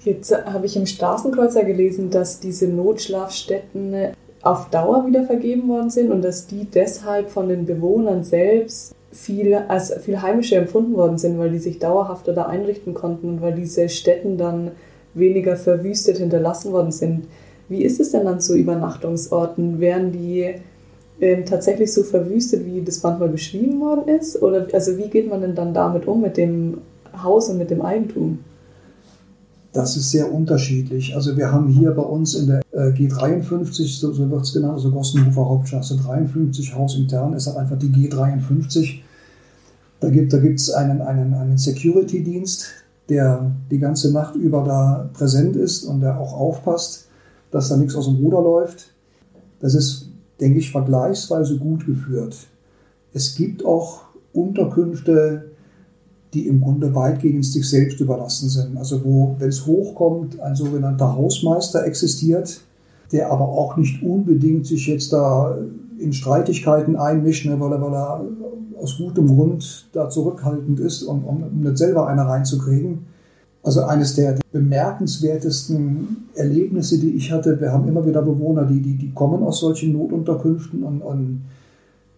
Jetzt 0.03 0.34
habe 0.45 0.65
ich 0.65 0.76
im 0.76 0.86
Straßenkreuzer 0.86 1.63
gelesen, 1.63 2.09
dass 2.09 2.39
diese 2.39 2.67
Notschlafstätten 2.67 3.95
auf 4.41 4.69
Dauer 4.69 5.05
wieder 5.07 5.24
vergeben 5.24 5.69
worden 5.69 5.89
sind 5.89 6.11
und 6.11 6.21
dass 6.21 6.47
die 6.47 6.65
deshalb 6.65 7.30
von 7.30 7.47
den 7.47 7.65
Bewohnern 7.65 8.24
selbst 8.24 8.93
viel 9.11 9.53
als 9.53 9.93
viel 10.01 10.21
heimischer 10.21 10.57
empfunden 10.57 10.95
worden 10.95 11.17
sind, 11.17 11.38
weil 11.38 11.51
die 11.51 11.59
sich 11.59 11.80
dauerhafter 11.80 12.34
da 12.34 12.43
einrichten 12.43 12.93
konnten 12.93 13.30
und 13.30 13.41
weil 13.41 13.53
diese 13.53 13.88
Städten 13.88 14.38
dann 14.38 14.71
weniger 15.13 15.55
verwüstet 15.55 16.17
hinterlassen 16.17 16.74
worden 16.74 16.91
sind. 16.91 17.28
Wie 17.70 17.84
ist 17.84 17.99
es 17.99 18.11
denn 18.11 18.28
an 18.28 18.39
so 18.39 18.53
Übernachtungsorten? 18.55 19.80
Werden 19.80 20.11
die 20.11 20.55
ähm, 21.22 21.45
tatsächlich 21.45 21.93
so 21.93 22.03
verwüstet, 22.03 22.66
wie 22.66 22.82
das 22.82 23.03
manchmal 23.03 23.30
beschrieben 23.30 23.80
worden 23.80 24.07
ist? 24.07 24.41
Oder 24.41 24.68
also 24.74 24.97
wie 24.97 25.09
geht 25.09 25.30
man 25.30 25.41
denn 25.41 25.55
dann 25.55 25.74
damit 25.74 26.07
um 26.07 26.22
mit 26.22 26.38
dem 26.38 26.80
Haus 27.22 27.49
und 27.49 27.57
mit 27.57 27.70
dem 27.70 27.82
Eigentum? 27.82 28.39
Das 29.72 29.97
ist 29.97 30.11
sehr 30.11 30.32
unterschiedlich. 30.32 31.16
Also 31.16 31.36
wir 31.36 31.51
haben 31.51 31.68
hier 31.68 31.91
bei 31.91 32.03
uns 32.03 32.36
in 32.36 32.47
der 32.47 32.61
äh, 32.72 32.91
G53, 32.91 33.99
so, 33.99 34.11
so 34.11 34.30
wird 34.30 34.43
es 34.43 34.53
genannt, 34.53 34.74
also 34.74 34.91
Gossenhofer 34.91 35.49
Hauptstraße 35.49 35.97
53, 35.97 36.76
Haus 36.76 36.95
intern, 36.95 37.34
ist 37.34 37.47
halt 37.47 37.57
einfach 37.57 37.80
die 37.80 37.88
G53. 37.88 38.99
Da 39.99 40.09
gibt 40.09 40.34
es 40.34 40.70
einen, 40.70 41.01
einen, 41.01 41.34
einen 41.34 41.57
Security-Dienst, 41.57 42.68
der 43.09 43.51
die 43.72 43.80
ganze 43.80 44.11
Nacht 44.11 44.36
über 44.36 44.64
da 44.64 45.09
präsent 45.14 45.55
ist 45.55 45.86
und 45.86 46.01
der 46.01 46.20
auch 46.20 46.34
aufpasst 46.34 47.03
dass 47.54 47.70
da 47.70 47.78
nichts 47.78 47.95
aus 47.95 48.06
dem 48.06 48.16
Ruder 48.16 48.41
läuft. 48.41 48.93
Das 49.60 49.76
ist, 49.76 50.10
denke 50.41 50.60
ich, 50.60 50.72
vergleichsweise 50.72 51.58
gut 51.58 51.86
geführt. 51.86 52.36
Es 53.14 53.36
gibt 53.36 53.64
auch 53.64 54.01
Unterkünfte, 54.34 55.51
die 56.34 56.47
im 56.47 56.62
Grunde 56.62 56.95
weitgehend 56.95 57.45
sich 57.45 57.70
selbst 57.70 57.99
überlassen 57.99 58.49
sind. 58.49 58.76
Also 58.78 59.06
wo, 59.06 59.36
wenn 59.38 59.49
es 59.49 59.68
hochkommt, 59.68 60.39
ein 60.39 60.56
sogenannter 60.56 61.16
Hausmeister 61.16 61.86
existiert, 61.86 62.62
der 63.12 63.32
aber 63.32 63.47
auch 63.47 63.78
nicht 63.78 64.01
unbedingt 64.01 64.66
sich 64.66 64.88
jetzt 64.88 65.14
da 65.14 65.56
in 65.99 66.12
Streitigkeiten 66.12 66.95
einmischt, 66.95 67.45
ne, 67.45 67.60
weil, 67.60 67.72
er, 67.72 67.82
weil 67.82 67.93
er 67.93 68.26
aus 68.82 68.97
gutem 68.97 69.28
Grund 69.28 69.88
da 69.93 70.10
zurückhaltend 70.10 70.80
ist, 70.80 71.04
um, 71.04 71.24
um 71.24 71.62
nicht 71.62 71.78
selber 71.78 72.08
eine 72.08 72.26
reinzukriegen. 72.26 73.06
Also 73.64 73.84
eines 73.84 74.16
der 74.16 74.39
bemerkenswertesten 74.51 76.28
Erlebnisse, 76.36 76.99
die 76.99 77.11
ich 77.11 77.32
hatte, 77.32 77.59
wir 77.61 77.72
haben 77.72 77.88
immer 77.88 78.05
wieder 78.05 78.22
Bewohner, 78.22 78.66
die, 78.66 78.82
die, 78.82 78.97
die 78.97 79.14
kommen 79.14 79.41
aus 79.41 79.61
solchen 79.61 79.93
Notunterkünften 79.93 80.84
und, 80.84 81.01
und 81.01 81.43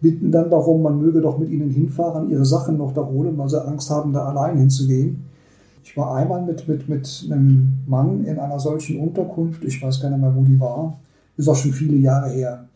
bitten 0.00 0.32
dann 0.32 0.50
darum, 0.50 0.82
man 0.82 0.98
möge 0.98 1.20
doch 1.20 1.38
mit 1.38 1.48
ihnen 1.48 1.70
hinfahren, 1.70 2.28
ihre 2.30 2.44
Sachen 2.44 2.76
noch 2.76 2.92
da 2.92 3.06
holen, 3.06 3.38
weil 3.38 3.48
sie 3.48 3.64
Angst 3.64 3.90
haben, 3.90 4.12
da 4.12 4.24
allein 4.26 4.58
hinzugehen. 4.58 5.24
Ich 5.84 5.96
war 5.96 6.16
einmal 6.16 6.42
mit, 6.44 6.66
mit, 6.66 6.88
mit 6.88 7.28
einem 7.30 7.74
Mann 7.86 8.24
in 8.24 8.40
einer 8.40 8.58
solchen 8.58 8.98
Unterkunft, 8.98 9.64
ich 9.64 9.80
weiß 9.80 10.00
gar 10.00 10.10
nicht 10.10 10.20
mehr, 10.20 10.34
wo 10.34 10.42
die 10.42 10.58
war, 10.58 10.98
ist 11.36 11.48
auch 11.48 11.54
schon 11.54 11.72
viele 11.72 11.96
Jahre 11.96 12.30
her. 12.30 12.66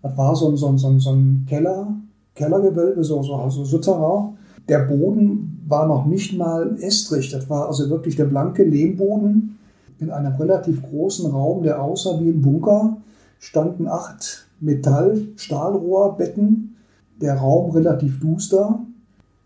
Das 0.00 0.16
war 0.16 0.36
so 0.36 0.50
ein, 0.50 0.56
so 0.56 0.68
ein, 0.68 0.78
so 0.78 0.88
ein, 0.88 1.00
so 1.00 1.10
ein 1.10 1.44
Keller, 1.48 1.88
Kellergewölbe, 2.36 3.02
so, 3.02 3.20
so, 3.22 3.48
so 3.48 3.64
Souterrain. 3.64 4.36
Der 4.68 4.80
Boden 4.80 5.55
war 5.68 5.86
noch 5.86 6.06
nicht 6.06 6.36
mal 6.36 6.76
Estrich. 6.80 7.30
Das 7.30 7.48
war 7.50 7.66
also 7.66 7.90
wirklich 7.90 8.16
der 8.16 8.24
blanke 8.24 8.64
Lehmboden 8.64 9.58
in 9.98 10.10
einem 10.10 10.34
relativ 10.34 10.82
großen 10.82 11.30
Raum, 11.30 11.62
der 11.62 11.80
aussah 11.82 12.18
wie 12.20 12.28
ein 12.28 12.40
Bunker. 12.40 12.96
Standen 13.38 13.86
acht 13.86 14.46
Metall-Stahlrohrbetten. 14.60 16.76
Der 17.20 17.36
Raum 17.36 17.70
relativ 17.70 18.18
duster. 18.20 18.80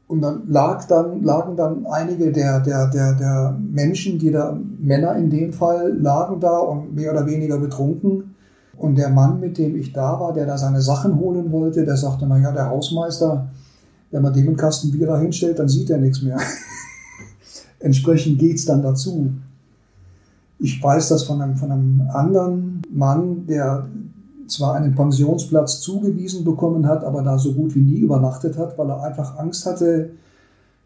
Und 0.06 0.20
dann, 0.22 0.44
lag 0.48 0.86
dann 0.86 1.22
lagen 1.22 1.56
dann 1.56 1.84
einige 1.86 2.32
der, 2.32 2.60
der, 2.60 2.88
der, 2.88 3.14
der 3.14 3.56
Menschen, 3.58 4.18
die 4.18 4.30
da, 4.32 4.58
Männer 4.80 5.14
in 5.14 5.30
dem 5.30 5.52
Fall, 5.52 5.96
lagen 5.96 6.40
da 6.40 6.58
und 6.58 6.96
mehr 6.96 7.12
oder 7.12 7.26
weniger 7.26 7.58
betrunken. 7.58 8.34
Und 8.76 8.98
der 8.98 9.10
Mann, 9.10 9.38
mit 9.38 9.56
dem 9.56 9.76
ich 9.76 9.92
da 9.92 10.18
war, 10.18 10.32
der 10.32 10.46
da 10.46 10.58
seine 10.58 10.80
Sachen 10.80 11.20
holen 11.20 11.52
wollte, 11.52 11.84
der 11.84 11.96
sagte, 11.96 12.26
naja, 12.26 12.50
der 12.50 12.70
Hausmeister, 12.70 13.46
wenn 14.10 14.22
man 14.22 14.32
dem 14.32 14.48
einen 14.48 14.56
Kasten 14.56 14.90
Bier 14.90 15.16
hinstellt, 15.18 15.58
dann 15.58 15.68
sieht 15.68 15.90
er 15.90 15.98
nichts 15.98 16.22
mehr. 16.22 16.38
Entsprechend 17.78 18.38
geht 18.38 18.56
es 18.56 18.64
dann 18.64 18.82
dazu. 18.82 19.32
Ich 20.58 20.82
weiß 20.82 21.08
das 21.08 21.22
von 21.22 21.40
einem, 21.40 21.56
von 21.56 21.70
einem 21.70 22.02
anderen 22.12 22.82
Mann, 22.90 23.46
der 23.46 23.88
zwar 24.46 24.74
einen 24.74 24.94
Pensionsplatz 24.94 25.80
zugewiesen 25.80 26.44
bekommen 26.44 26.86
hat, 26.86 27.04
aber 27.04 27.22
da 27.22 27.38
so 27.38 27.54
gut 27.54 27.74
wie 27.74 27.80
nie 27.80 28.00
übernachtet 28.00 28.58
hat, 28.58 28.76
weil 28.76 28.90
er 28.90 29.02
einfach 29.02 29.38
Angst 29.38 29.64
hatte, 29.64 30.10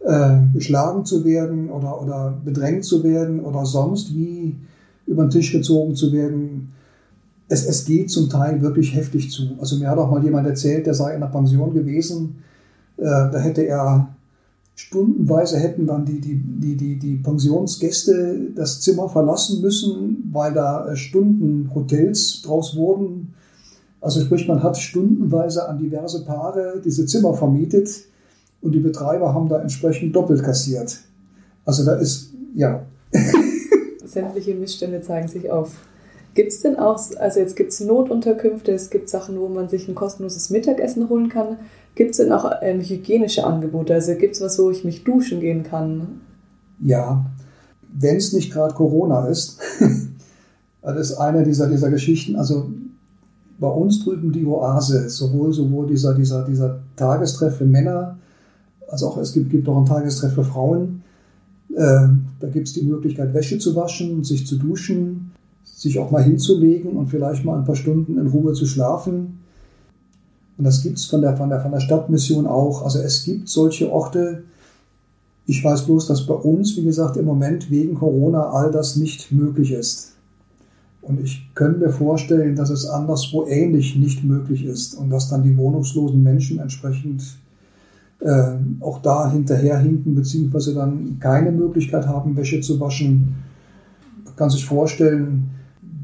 äh, 0.00 0.36
geschlagen 0.52 1.04
zu 1.04 1.24
werden 1.24 1.70
oder, 1.70 2.00
oder 2.00 2.38
bedrängt 2.44 2.84
zu 2.84 3.02
werden 3.02 3.40
oder 3.40 3.64
sonst 3.64 4.14
wie 4.14 4.54
über 5.06 5.24
den 5.24 5.30
Tisch 5.30 5.50
gezogen 5.50 5.94
zu 5.94 6.12
werden. 6.12 6.72
Es, 7.48 7.66
es 7.66 7.84
geht 7.84 8.10
zum 8.10 8.28
Teil 8.28 8.62
wirklich 8.62 8.94
heftig 8.94 9.30
zu. 9.30 9.56
Also 9.58 9.76
mir 9.76 9.88
hat 9.88 9.98
auch 9.98 10.10
mal 10.10 10.22
jemand 10.22 10.46
erzählt, 10.46 10.86
der 10.86 10.94
sei 10.94 11.14
in 11.14 11.20
der 11.20 11.28
Pension 11.28 11.72
gewesen, 11.72 12.36
da 12.96 13.38
hätte 13.38 13.62
er 13.62 14.14
stundenweise 14.74 15.58
hätten 15.58 15.86
dann 15.86 16.04
die, 16.04 16.20
die, 16.20 16.36
die, 16.36 16.76
die, 16.76 16.98
die 16.98 17.16
Pensionsgäste 17.16 18.50
das 18.54 18.80
Zimmer 18.80 19.08
verlassen 19.08 19.60
müssen, 19.60 20.30
weil 20.32 20.52
da 20.52 20.88
äh, 20.88 20.96
Stunden 20.96 21.70
Hotels 21.74 22.42
draus 22.42 22.76
wurden. 22.76 23.34
Also 24.00 24.20
sprich, 24.20 24.46
man 24.48 24.62
hat 24.62 24.76
stundenweise 24.76 25.68
an 25.68 25.78
diverse 25.78 26.24
Paare 26.24 26.82
diese 26.84 27.06
Zimmer 27.06 27.34
vermietet 27.34 27.88
und 28.60 28.72
die 28.72 28.80
Betreiber 28.80 29.32
haben 29.32 29.48
da 29.48 29.60
entsprechend 29.60 30.14
doppelt 30.14 30.42
kassiert. 30.42 30.98
Also 31.64 31.84
da 31.84 31.94
ist, 31.94 32.32
ja. 32.54 32.84
Sämtliche 34.04 34.54
Missstände 34.54 35.00
zeigen 35.00 35.28
sich 35.28 35.50
auf. 35.50 35.72
Gibt 36.34 36.52
es 36.52 36.60
denn 36.60 36.76
auch, 36.76 37.00
also 37.18 37.40
jetzt 37.40 37.54
gibt 37.56 37.72
es 37.72 37.80
Notunterkünfte, 37.80 38.72
es 38.72 38.90
gibt 38.90 39.08
Sachen, 39.08 39.38
wo 39.38 39.48
man 39.48 39.68
sich 39.68 39.88
ein 39.88 39.94
kostenloses 39.94 40.50
Mittagessen 40.50 41.08
holen 41.08 41.28
kann. 41.28 41.58
Gibt 41.94 42.12
es 42.12 42.16
denn 42.16 42.32
auch 42.32 42.50
ähm, 42.60 42.80
hygienische 42.80 43.44
Angebote? 43.44 43.94
Also 43.94 44.14
gibt 44.16 44.34
es 44.34 44.40
was, 44.40 44.58
wo 44.58 44.70
ich 44.70 44.84
mich 44.84 45.04
duschen 45.04 45.40
gehen 45.40 45.62
kann? 45.62 46.20
Ja, 46.80 47.26
wenn 47.92 48.16
es 48.16 48.32
nicht 48.32 48.52
gerade 48.52 48.74
Corona 48.74 49.28
ist. 49.28 49.60
das 50.82 51.10
ist 51.10 51.16
eine 51.18 51.44
dieser, 51.44 51.68
dieser 51.68 51.90
Geschichten. 51.90 52.36
Also 52.36 52.70
bei 53.58 53.68
uns 53.68 54.02
drüben 54.02 54.32
die 54.32 54.44
Oase, 54.44 55.08
sowohl, 55.08 55.52
sowohl 55.52 55.86
dieser, 55.86 56.14
dieser, 56.14 56.44
dieser 56.44 56.80
Tagestreff 56.96 57.56
für 57.56 57.66
Männer, 57.66 58.18
als 58.88 59.02
auch 59.02 59.16
es 59.18 59.32
gibt, 59.32 59.50
gibt 59.50 59.68
auch 59.68 59.76
einen 59.76 59.86
Tagestreff 59.86 60.34
für 60.34 60.44
Frauen. 60.44 61.02
Äh, 61.74 62.08
da 62.40 62.48
gibt 62.52 62.68
es 62.68 62.74
die 62.74 62.84
Möglichkeit, 62.84 63.32
Wäsche 63.34 63.58
zu 63.58 63.76
waschen, 63.76 64.24
sich 64.24 64.46
zu 64.46 64.56
duschen, 64.56 65.32
sich 65.62 65.98
auch 65.98 66.10
mal 66.10 66.22
hinzulegen 66.22 66.96
und 66.96 67.08
vielleicht 67.08 67.44
mal 67.44 67.58
ein 67.58 67.64
paar 67.64 67.76
Stunden 67.76 68.18
in 68.18 68.26
Ruhe 68.26 68.52
zu 68.52 68.66
schlafen. 68.66 69.43
Und 70.56 70.64
das 70.64 70.82
gibt 70.82 70.98
es 70.98 71.06
von 71.06 71.20
der, 71.20 71.36
von, 71.36 71.48
der, 71.48 71.60
von 71.60 71.72
der 71.72 71.80
Stadtmission 71.80 72.46
auch. 72.46 72.82
Also 72.82 73.00
es 73.00 73.24
gibt 73.24 73.48
solche 73.48 73.90
Orte. 73.90 74.44
Ich 75.46 75.62
weiß 75.62 75.86
bloß, 75.86 76.06
dass 76.06 76.26
bei 76.26 76.34
uns, 76.34 76.76
wie 76.76 76.84
gesagt, 76.84 77.16
im 77.16 77.24
Moment 77.24 77.70
wegen 77.70 77.94
Corona 77.96 78.50
all 78.50 78.70
das 78.70 78.96
nicht 78.96 79.32
möglich 79.32 79.72
ist. 79.72 80.12
Und 81.02 81.20
ich 81.20 81.50
könnte 81.54 81.80
mir 81.80 81.90
vorstellen, 81.90 82.56
dass 82.56 82.70
es 82.70 82.86
anderswo 82.86 83.46
ähnlich 83.46 83.96
nicht 83.96 84.24
möglich 84.24 84.64
ist 84.64 84.94
und 84.94 85.10
dass 85.10 85.28
dann 85.28 85.42
die 85.42 85.56
wohnungslosen 85.56 86.22
Menschen 86.22 86.60
entsprechend 86.60 87.22
äh, 88.20 88.52
auch 88.80 89.02
da 89.02 89.30
hinterherhinken, 89.30 90.14
beziehungsweise 90.14 90.74
dann 90.74 91.18
keine 91.20 91.52
Möglichkeit 91.52 92.06
haben, 92.06 92.36
Wäsche 92.36 92.62
zu 92.62 92.80
waschen. 92.80 93.34
Man 94.24 94.36
kann 94.36 94.48
sich 94.48 94.64
vorstellen, 94.64 95.50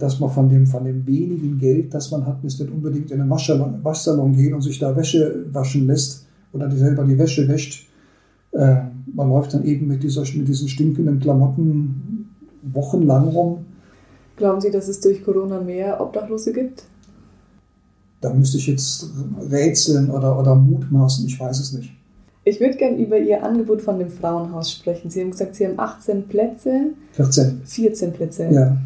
dass 0.01 0.19
man 0.19 0.31
von 0.31 0.49
dem, 0.49 0.67
von 0.67 0.85
dem 0.85 1.07
wenigen 1.07 1.59
Geld, 1.59 1.93
das 1.93 2.11
man 2.11 2.27
hat, 2.27 2.43
nicht 2.43 2.61
unbedingt 2.61 3.11
in 3.11 3.21
einen 3.21 3.31
Waschsalon, 3.31 3.85
Waschsalon 3.85 4.35
gehen 4.35 4.55
und 4.55 4.63
sich 4.63 4.79
da 4.79 4.97
Wäsche 4.97 5.45
waschen 5.53 5.87
lässt 5.87 6.27
oder 6.53 6.69
die 6.69 6.79
selber 6.79 7.05
die 7.05 7.19
Wäsche 7.19 7.47
wäscht. 7.47 7.87
Äh, 8.53 8.77
man 9.15 9.29
läuft 9.29 9.55
dann 9.55 9.65
eben 9.65 9.87
mit, 9.87 10.03
dieser, 10.03 10.23
mit 10.35 10.49
diesen 10.49 10.69
stinkenden 10.69 11.21
Klamotten 11.21 12.31
wochenlang 12.63 13.29
rum. 13.29 13.67
Glauben 14.37 14.61
Sie, 14.61 14.71
dass 14.71 14.89
es 14.89 15.01
durch 15.01 15.23
Corona 15.23 15.61
mehr 15.61 16.01
Obdachlose 16.01 16.53
gibt? 16.53 16.85
Da 18.23 18.33
müsste 18.33 18.57
ich 18.57 18.67
jetzt 18.67 19.11
rätseln 19.51 20.11
oder, 20.11 20.39
oder 20.39 20.55
mutmaßen, 20.55 21.27
ich 21.27 21.39
weiß 21.39 21.61
es 21.61 21.73
nicht. 21.73 21.93
Ich 22.45 22.59
würde 22.59 22.77
gerne 22.77 22.97
über 22.97 23.19
Ihr 23.19 23.45
Angebot 23.45 23.83
von 23.83 23.99
dem 23.99 24.09
Frauenhaus 24.09 24.73
sprechen. 24.73 25.11
Sie 25.11 25.21
haben 25.21 25.31
gesagt, 25.31 25.57
Sie 25.57 25.67
haben 25.67 25.79
18 25.79 26.27
Plätze. 26.27 26.95
14. 27.13 27.61
14 27.65 28.13
Plätze. 28.13 28.49
Ja. 28.51 28.79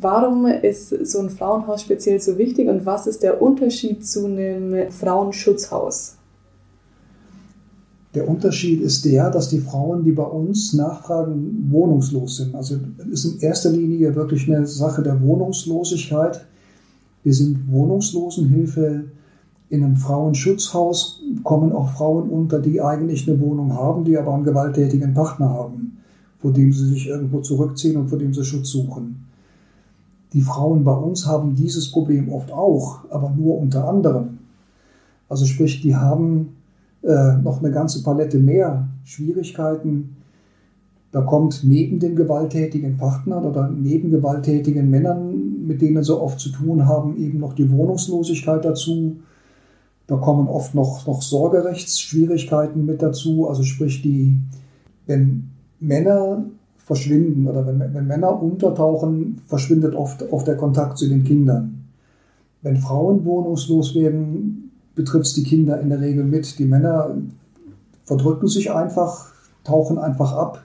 Warum 0.00 0.46
ist 0.46 0.88
so 1.06 1.18
ein 1.18 1.28
Frauenhaus 1.28 1.82
speziell 1.82 2.20
so 2.20 2.38
wichtig 2.38 2.68
und 2.68 2.86
was 2.86 3.06
ist 3.06 3.22
der 3.22 3.42
Unterschied 3.42 4.06
zu 4.06 4.24
einem 4.24 4.90
Frauenschutzhaus? 4.90 6.16
Der 8.14 8.26
Unterschied 8.26 8.80
ist 8.80 9.04
der, 9.04 9.30
dass 9.30 9.50
die 9.50 9.60
Frauen, 9.60 10.02
die 10.02 10.12
bei 10.12 10.24
uns 10.24 10.72
nachfragen, 10.72 11.68
wohnungslos 11.70 12.38
sind. 12.38 12.54
Also 12.54 12.76
es 13.12 13.24
ist 13.24 13.34
in 13.34 13.40
erster 13.40 13.70
Linie 13.70 14.14
wirklich 14.14 14.48
eine 14.48 14.66
Sache 14.66 15.02
der 15.02 15.20
Wohnungslosigkeit. 15.20 16.46
Wir 17.22 17.34
sind 17.34 17.70
Wohnungslosenhilfe. 17.70 19.04
In 19.68 19.84
einem 19.84 19.96
Frauenschutzhaus 19.96 21.22
kommen 21.44 21.72
auch 21.72 21.90
Frauen 21.90 22.28
unter, 22.30 22.58
die 22.58 22.80
eigentlich 22.80 23.28
eine 23.28 23.38
Wohnung 23.38 23.74
haben, 23.74 24.04
die 24.04 24.16
aber 24.16 24.34
einen 24.34 24.44
gewalttätigen 24.44 25.14
Partner 25.14 25.50
haben, 25.50 25.98
vor 26.40 26.52
dem 26.52 26.72
sie 26.72 26.88
sich 26.88 27.06
irgendwo 27.06 27.40
zurückziehen 27.40 27.96
und 27.96 28.08
vor 28.08 28.18
dem 28.18 28.34
sie 28.34 28.44
Schutz 28.44 28.70
suchen. 28.70 29.29
Die 30.32 30.42
Frauen 30.42 30.84
bei 30.84 30.94
uns 30.94 31.26
haben 31.26 31.54
dieses 31.54 31.90
Problem 31.90 32.32
oft 32.32 32.52
auch, 32.52 33.00
aber 33.10 33.30
nur 33.30 33.58
unter 33.58 33.88
anderem. 33.88 34.38
Also 35.28 35.44
sprich, 35.46 35.80
die 35.80 35.96
haben 35.96 36.56
äh, 37.02 37.36
noch 37.36 37.62
eine 37.62 37.72
ganze 37.72 38.02
Palette 38.02 38.38
mehr 38.38 38.88
Schwierigkeiten. 39.04 40.16
Da 41.12 41.22
kommt 41.22 41.64
neben 41.64 41.98
den 41.98 42.14
gewalttätigen 42.14 42.96
Partnern 42.96 43.44
oder 43.44 43.68
neben 43.68 44.10
gewalttätigen 44.10 44.88
Männern, 44.88 45.66
mit 45.66 45.82
denen 45.82 46.04
sie 46.04 46.16
oft 46.16 46.38
zu 46.38 46.50
tun 46.50 46.86
haben, 46.86 47.16
eben 47.16 47.40
noch 47.40 47.54
die 47.54 47.70
Wohnungslosigkeit 47.70 48.64
dazu. 48.64 49.16
Da 50.06 50.16
kommen 50.16 50.46
oft 50.46 50.74
noch, 50.74 51.06
noch 51.06 51.22
Sorgerechtsschwierigkeiten 51.22 52.84
mit 52.86 53.02
dazu. 53.02 53.48
Also 53.48 53.64
sprich, 53.64 54.02
die, 54.02 54.38
wenn 55.06 55.50
Männer 55.80 56.44
verschwinden 56.90 57.46
oder 57.46 57.64
wenn, 57.64 57.78
wenn 57.94 58.06
Männer 58.08 58.42
untertauchen, 58.42 59.42
verschwindet 59.46 59.94
oft 59.94 60.32
auch 60.32 60.42
der 60.42 60.56
Kontakt 60.56 60.98
zu 60.98 61.08
den 61.08 61.22
Kindern. 61.22 61.84
Wenn 62.62 62.78
Frauen 62.78 63.24
wohnungslos 63.24 63.94
werden, 63.94 64.72
betrifft 64.96 65.26
es 65.26 65.34
die 65.34 65.44
Kinder 65.44 65.80
in 65.80 65.88
der 65.88 66.00
Regel 66.00 66.24
mit. 66.24 66.58
Die 66.58 66.64
Männer 66.64 67.16
verdrücken 68.06 68.48
sich 68.48 68.72
einfach, 68.72 69.30
tauchen 69.62 69.98
einfach 69.98 70.32
ab 70.32 70.64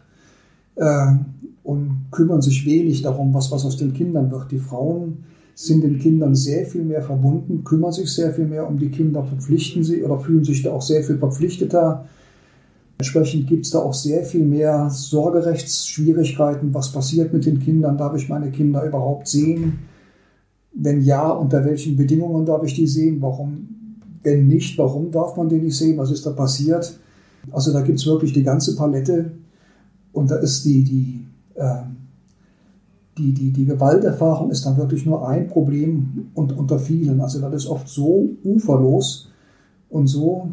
äh, 0.77 1.13
und 1.61 2.07
kümmern 2.09 2.41
sich 2.41 2.65
wenig 2.65 3.03
darum, 3.03 3.31
was, 3.35 3.51
was 3.51 3.63
aus 3.63 3.77
den 3.77 3.93
Kindern 3.93 4.31
wird. 4.31 4.49
Die 4.49 4.57
Frauen 4.57 5.25
sind 5.53 5.83
den 5.83 5.99
Kindern 5.99 6.33
sehr 6.33 6.65
viel 6.65 6.85
mehr 6.85 7.03
verbunden, 7.03 7.63
kümmern 7.63 7.91
sich 7.91 8.11
sehr 8.11 8.33
viel 8.33 8.47
mehr 8.47 8.67
um 8.67 8.79
die 8.79 8.89
Kinder, 8.89 9.23
verpflichten 9.23 9.83
sie 9.83 10.03
oder 10.03 10.17
fühlen 10.17 10.43
sich 10.43 10.63
da 10.63 10.71
auch 10.71 10.81
sehr 10.81 11.03
viel 11.03 11.19
verpflichteter 11.19 12.05
Entsprechend 12.97 13.47
gibt 13.47 13.65
es 13.65 13.71
da 13.71 13.79
auch 13.79 13.93
sehr 13.93 14.23
viel 14.23 14.45
mehr 14.45 14.89
Sorgerechtsschwierigkeiten. 14.89 16.73
Was 16.73 16.91
passiert 16.91 17.33
mit 17.33 17.45
den 17.45 17.59
Kindern? 17.59 17.97
Darf 17.97 18.15
ich 18.15 18.29
meine 18.29 18.51
Kinder 18.51 18.85
überhaupt 18.85 19.27
sehen? 19.27 19.79
Wenn 20.73 21.01
ja, 21.01 21.29
unter 21.29 21.65
welchen 21.65 21.97
Bedingungen 21.97 22.45
darf 22.45 22.63
ich 22.63 22.73
die 22.73 22.87
sehen? 22.87 23.21
Warum? 23.21 23.67
Wenn 24.23 24.47
nicht, 24.47 24.77
warum 24.77 25.11
darf 25.11 25.35
man 25.35 25.49
die 25.49 25.59
nicht 25.59 25.77
sehen? 25.77 25.97
Was 25.97 26.09
ist 26.09 26.25
da 26.25 26.31
passiert? 26.31 26.97
Also 27.51 27.73
da 27.73 27.81
gibt 27.81 27.99
es 27.99 28.05
wirklich 28.05 28.33
die 28.33 28.43
ganze 28.43 28.75
Palette. 28.75 29.31
Und 30.13 30.31
da 30.31 30.37
ist 30.37 30.63
die, 30.63 30.83
die, 30.83 31.25
äh, 31.55 31.83
die, 33.17 33.33
die, 33.33 33.51
die 33.51 33.65
Gewalterfahrung 33.65 34.49
ist 34.51 34.65
dann 34.65 34.77
wirklich 34.77 35.05
nur 35.05 35.27
ein 35.27 35.47
Problem 35.49 36.29
und, 36.33 36.57
unter 36.57 36.79
vielen. 36.79 37.19
Also 37.19 37.41
das 37.41 37.53
ist 37.53 37.67
oft 37.67 37.89
so 37.89 38.29
uferlos 38.43 39.29
und 39.89 40.07
so 40.07 40.49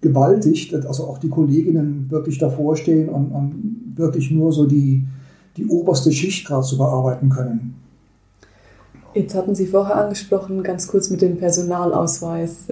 gewaltig, 0.00 0.68
dass 0.70 0.86
also 0.86 1.04
auch 1.04 1.18
die 1.18 1.28
Kolleginnen 1.28 2.06
wirklich 2.10 2.38
davor 2.38 2.76
stehen 2.76 3.08
und, 3.08 3.32
und 3.32 3.92
wirklich 3.96 4.30
nur 4.30 4.52
so 4.52 4.66
die, 4.66 5.04
die 5.56 5.66
oberste 5.66 6.10
Schicht 6.12 6.46
gerade 6.46 6.64
zu 6.64 6.78
bearbeiten 6.78 7.28
können. 7.28 7.74
Jetzt 9.14 9.34
hatten 9.34 9.54
Sie 9.54 9.66
vorher 9.66 9.96
angesprochen, 9.96 10.62
ganz 10.62 10.86
kurz 10.86 11.10
mit 11.10 11.20
dem 11.20 11.36
Personalausweis. 11.36 12.68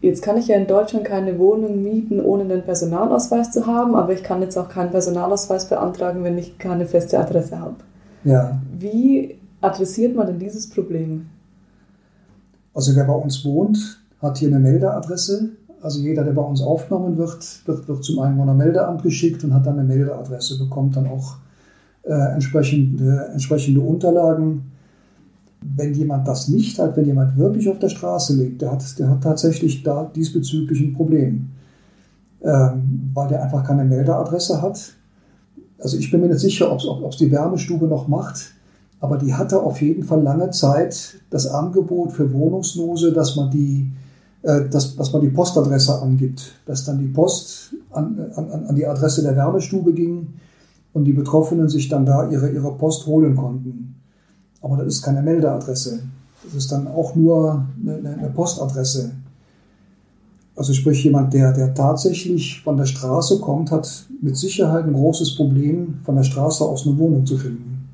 Jetzt 0.00 0.22
kann 0.22 0.36
ich 0.36 0.48
ja 0.48 0.56
in 0.56 0.66
Deutschland 0.66 1.06
keine 1.06 1.38
Wohnung 1.38 1.82
mieten, 1.82 2.20
ohne 2.20 2.42
einen 2.42 2.62
Personalausweis 2.62 3.52
zu 3.52 3.66
haben, 3.66 3.94
aber 3.94 4.12
ich 4.12 4.22
kann 4.22 4.42
jetzt 4.42 4.58
auch 4.58 4.68
keinen 4.68 4.90
Personalausweis 4.90 5.68
beantragen, 5.68 6.24
wenn 6.24 6.36
ich 6.36 6.58
keine 6.58 6.86
feste 6.86 7.18
Adresse 7.18 7.58
habe. 7.58 7.76
Ja. 8.24 8.60
Wie 8.76 9.36
adressiert 9.60 10.14
man 10.14 10.26
denn 10.26 10.38
dieses 10.38 10.68
Problem? 10.68 11.26
Also 12.74 12.94
wer 12.96 13.04
bei 13.04 13.14
uns 13.14 13.44
wohnt, 13.44 14.02
hat 14.20 14.38
hier 14.38 14.48
eine 14.48 14.58
Meldeadresse 14.58 15.50
also 15.84 16.00
jeder, 16.00 16.24
der 16.24 16.32
bei 16.32 16.40
uns 16.40 16.62
aufgenommen 16.62 17.18
wird, 17.18 17.44
wird, 17.66 17.86
wird 17.86 18.02
zum 18.02 18.18
Einwohnermeldeamt 18.18 19.02
geschickt 19.02 19.44
und 19.44 19.52
hat 19.52 19.66
dann 19.66 19.78
eine 19.78 19.86
Meldeadresse, 19.86 20.58
bekommt 20.58 20.96
dann 20.96 21.06
auch 21.06 21.36
äh, 22.04 22.32
entsprechende, 22.32 23.28
entsprechende 23.32 23.80
Unterlagen. 23.80 24.72
Wenn 25.60 25.92
jemand 25.92 26.26
das 26.26 26.48
nicht 26.48 26.78
hat, 26.78 26.96
wenn 26.96 27.04
jemand 27.04 27.36
wirklich 27.36 27.68
auf 27.68 27.78
der 27.80 27.90
Straße 27.90 28.34
lebt, 28.34 28.62
der 28.62 28.72
hat, 28.72 28.98
der 28.98 29.10
hat 29.10 29.22
tatsächlich 29.22 29.82
da 29.82 30.10
diesbezüglich 30.14 30.80
ein 30.80 30.94
Problem, 30.94 31.50
ähm, 32.42 33.10
weil 33.12 33.28
der 33.28 33.42
einfach 33.42 33.62
keine 33.62 33.84
Meldeadresse 33.84 34.62
hat. 34.62 34.94
also 35.78 35.98
ich 35.98 36.10
bin 36.10 36.22
mir 36.22 36.28
nicht 36.28 36.40
sicher, 36.40 36.72
ob 36.72 36.80
es 37.10 37.18
die 37.18 37.30
Wärmestube 37.30 37.88
noch 37.88 38.08
macht, 38.08 38.54
aber 39.00 39.18
die 39.18 39.34
hatte 39.34 39.62
auf 39.62 39.82
jeden 39.82 40.04
Fall 40.04 40.22
lange 40.22 40.48
Zeit 40.48 41.20
das 41.28 41.46
Angebot 41.46 42.12
für 42.12 42.32
Wohnungslose, 42.32 43.12
dass 43.12 43.36
man 43.36 43.50
die, 43.50 43.92
dass, 44.44 44.94
dass 44.96 45.12
man 45.12 45.22
die 45.22 45.28
Postadresse 45.28 46.00
angibt, 46.02 46.52
dass 46.66 46.84
dann 46.84 46.98
die 46.98 47.06
Post 47.06 47.74
an, 47.92 48.30
an, 48.34 48.66
an 48.68 48.74
die 48.74 48.86
Adresse 48.86 49.22
der 49.22 49.36
Wärmestube 49.36 49.92
ging 49.92 50.26
und 50.92 51.04
die 51.04 51.12
Betroffenen 51.12 51.68
sich 51.68 51.88
dann 51.88 52.04
da 52.04 52.28
ihre, 52.28 52.50
ihre 52.50 52.72
Post 52.72 53.06
holen 53.06 53.34
konnten. 53.34 53.94
Aber 54.60 54.76
das 54.76 54.86
ist 54.86 55.02
keine 55.02 55.22
Meldeadresse. 55.22 56.00
Das 56.44 56.54
ist 56.54 56.72
dann 56.72 56.88
auch 56.88 57.14
nur 57.14 57.64
eine, 57.82 58.16
eine 58.18 58.30
Postadresse. 58.30 59.12
Also 60.56 60.72
sprich, 60.72 61.02
jemand, 61.02 61.32
der, 61.32 61.52
der 61.52 61.74
tatsächlich 61.74 62.60
von 62.62 62.76
der 62.76 62.86
Straße 62.86 63.40
kommt, 63.40 63.70
hat 63.70 64.06
mit 64.20 64.36
Sicherheit 64.36 64.84
ein 64.84 64.92
großes 64.92 65.36
Problem, 65.36 65.98
von 66.04 66.16
der 66.16 66.22
Straße 66.22 66.64
aus 66.64 66.86
eine 66.86 66.96
Wohnung 66.98 67.26
zu 67.26 67.36
finden. 67.36 67.88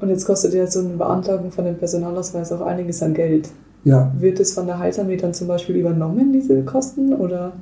Und 0.00 0.10
jetzt 0.10 0.24
kostet 0.24 0.54
ja 0.54 0.66
so 0.66 0.80
eine 0.80 0.90
Beantragung 0.90 1.50
von 1.50 1.64
dem 1.64 1.76
Personalausweis 1.76 2.52
auch 2.52 2.60
einiges 2.60 3.02
an 3.02 3.14
Geld. 3.14 3.48
Ja. 3.84 4.12
Wird 4.18 4.40
es 4.40 4.52
von 4.52 4.66
der 4.66 4.78
Heilsarmee 4.78 5.16
dann 5.16 5.34
zum 5.34 5.48
Beispiel 5.48 5.76
übernommen, 5.76 6.32
diese 6.32 6.62
Kosten, 6.64 7.14
oder? 7.14 7.52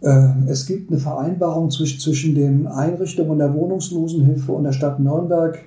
Äh, 0.00 0.28
es 0.48 0.66
gibt 0.66 0.90
eine 0.90 1.00
Vereinbarung 1.00 1.70
zwischen 1.70 2.34
den 2.34 2.66
Einrichtungen 2.66 3.38
der 3.38 3.54
Wohnungslosenhilfe 3.54 4.52
und 4.52 4.64
der 4.64 4.72
Stadt 4.72 5.00
Nürnberg, 5.00 5.58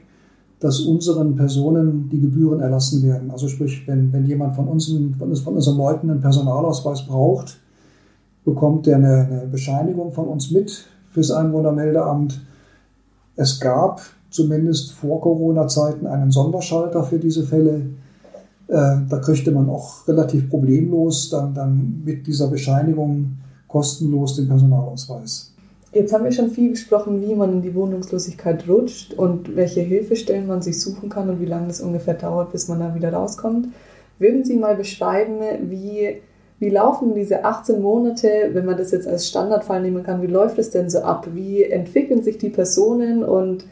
dass 0.60 0.80
unseren 0.82 1.36
Personen 1.36 2.10
die 2.10 2.20
Gebühren 2.20 2.62
erlassen 2.62 3.04
werden. 3.04 3.32
Also 3.32 3.48
sprich, 3.48 3.88
wenn, 3.88 4.12
wenn 4.14 4.26
jemand 4.26 4.56
von, 4.56 4.68
uns, 4.68 4.92
von, 5.18 5.36
von 5.36 5.56
unseren 5.56 5.78
Leuten 5.78 6.10
einen 6.10 6.22
Personalausweis 6.22 7.06
braucht, 7.06 7.60
bekommt 8.44 8.88
er 8.88 8.96
eine, 8.96 9.28
eine 9.30 9.48
Bescheinigung 9.52 10.14
von 10.14 10.28
uns 10.28 10.52
mit 10.52 10.86
fürs 11.12 11.32
Einwohnermeldeamt. 11.32 12.40
Es 13.36 13.60
gab 13.60 14.02
zumindest 14.30 14.94
vor 14.94 15.22
Corona-Zeiten 15.22 16.08
einen 16.08 16.32
Sonderschalter 16.32 17.04
für 17.04 17.20
diese 17.20 17.44
Fälle. 17.44 17.82
Äh, 18.68 18.98
da 19.10 19.20
kriegte 19.20 19.52
man 19.52 19.70
auch 19.70 20.08
relativ 20.08 20.50
problemlos 20.50 21.30
dann, 21.30 21.54
dann 21.54 22.02
mit 22.04 22.28
dieser 22.28 22.48
Bescheinigung 22.48 23.38
kostenlos 23.68 24.36
den 24.36 24.48
Personalausweis. 24.48 25.54
Jetzt 25.94 26.14
haben 26.14 26.26
wir 26.26 26.32
schon 26.32 26.50
viel 26.50 26.72
gesprochen, 26.72 27.22
wie 27.22 27.34
man 27.34 27.54
in 27.54 27.62
die 27.62 27.74
Wohnungslosigkeit 27.74 28.68
rutscht 28.68 29.14
und 29.14 29.56
welche 29.56 29.82
Hilfestellen 29.82 30.46
man 30.46 30.62
sich 30.62 30.82
suchen 30.82 31.10
kann 31.10 31.30
und 31.30 31.40
wie 31.40 31.46
lange 31.46 31.70
es 31.70 31.80
ungefähr 31.80 32.14
dauert, 32.14 32.52
bis 32.52 32.68
man 32.68 32.80
da 32.80 32.94
wieder 32.94 33.14
rauskommt. 33.14 33.70
Würden 34.20 34.44
Sie 34.44 34.58
mal 34.58 34.76
beschreiben, 34.76 35.40
wie, 35.70 36.18
wie 36.60 36.70
laufen 36.70 37.16
diese 37.16 37.46
18 37.46 37.82
Monate, 37.82 38.28
wenn 38.52 38.66
man 38.66 38.78
das 38.78 38.92
jetzt 38.92 39.08
als 39.08 39.28
Standardfall 39.28 39.82
nehmen 39.82 40.04
kann, 40.04 40.22
wie 40.22 40.28
läuft 40.28 40.60
es 40.60 40.72
denn 40.72 40.90
so 40.90 41.00
ab? 41.00 41.30
Wie 41.34 41.64
entwickeln 41.64 42.22
sich 42.22 42.38
die 42.38 42.50
Personen 42.50 43.24
und 43.24 43.64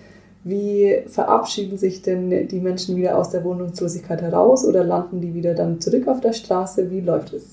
wie 0.45 1.01
verabschieden 1.07 1.75
sich 1.75 2.03
denn 2.03 2.47
die 2.47 2.59
Menschen 2.59 2.95
wieder 2.95 3.17
aus 3.17 3.31
der 3.31 3.43
Wohnungslosigkeit 3.43 4.21
heraus 4.21 4.63
oder 4.63 4.83
landen 4.83 5.19
die 5.19 5.33
wieder 5.33 5.55
dann 5.55 5.81
zurück 5.81 6.07
auf 6.07 6.21
der 6.21 6.33
Straße? 6.33 6.91
Wie 6.91 7.01
läuft 7.01 7.33
es? 7.33 7.45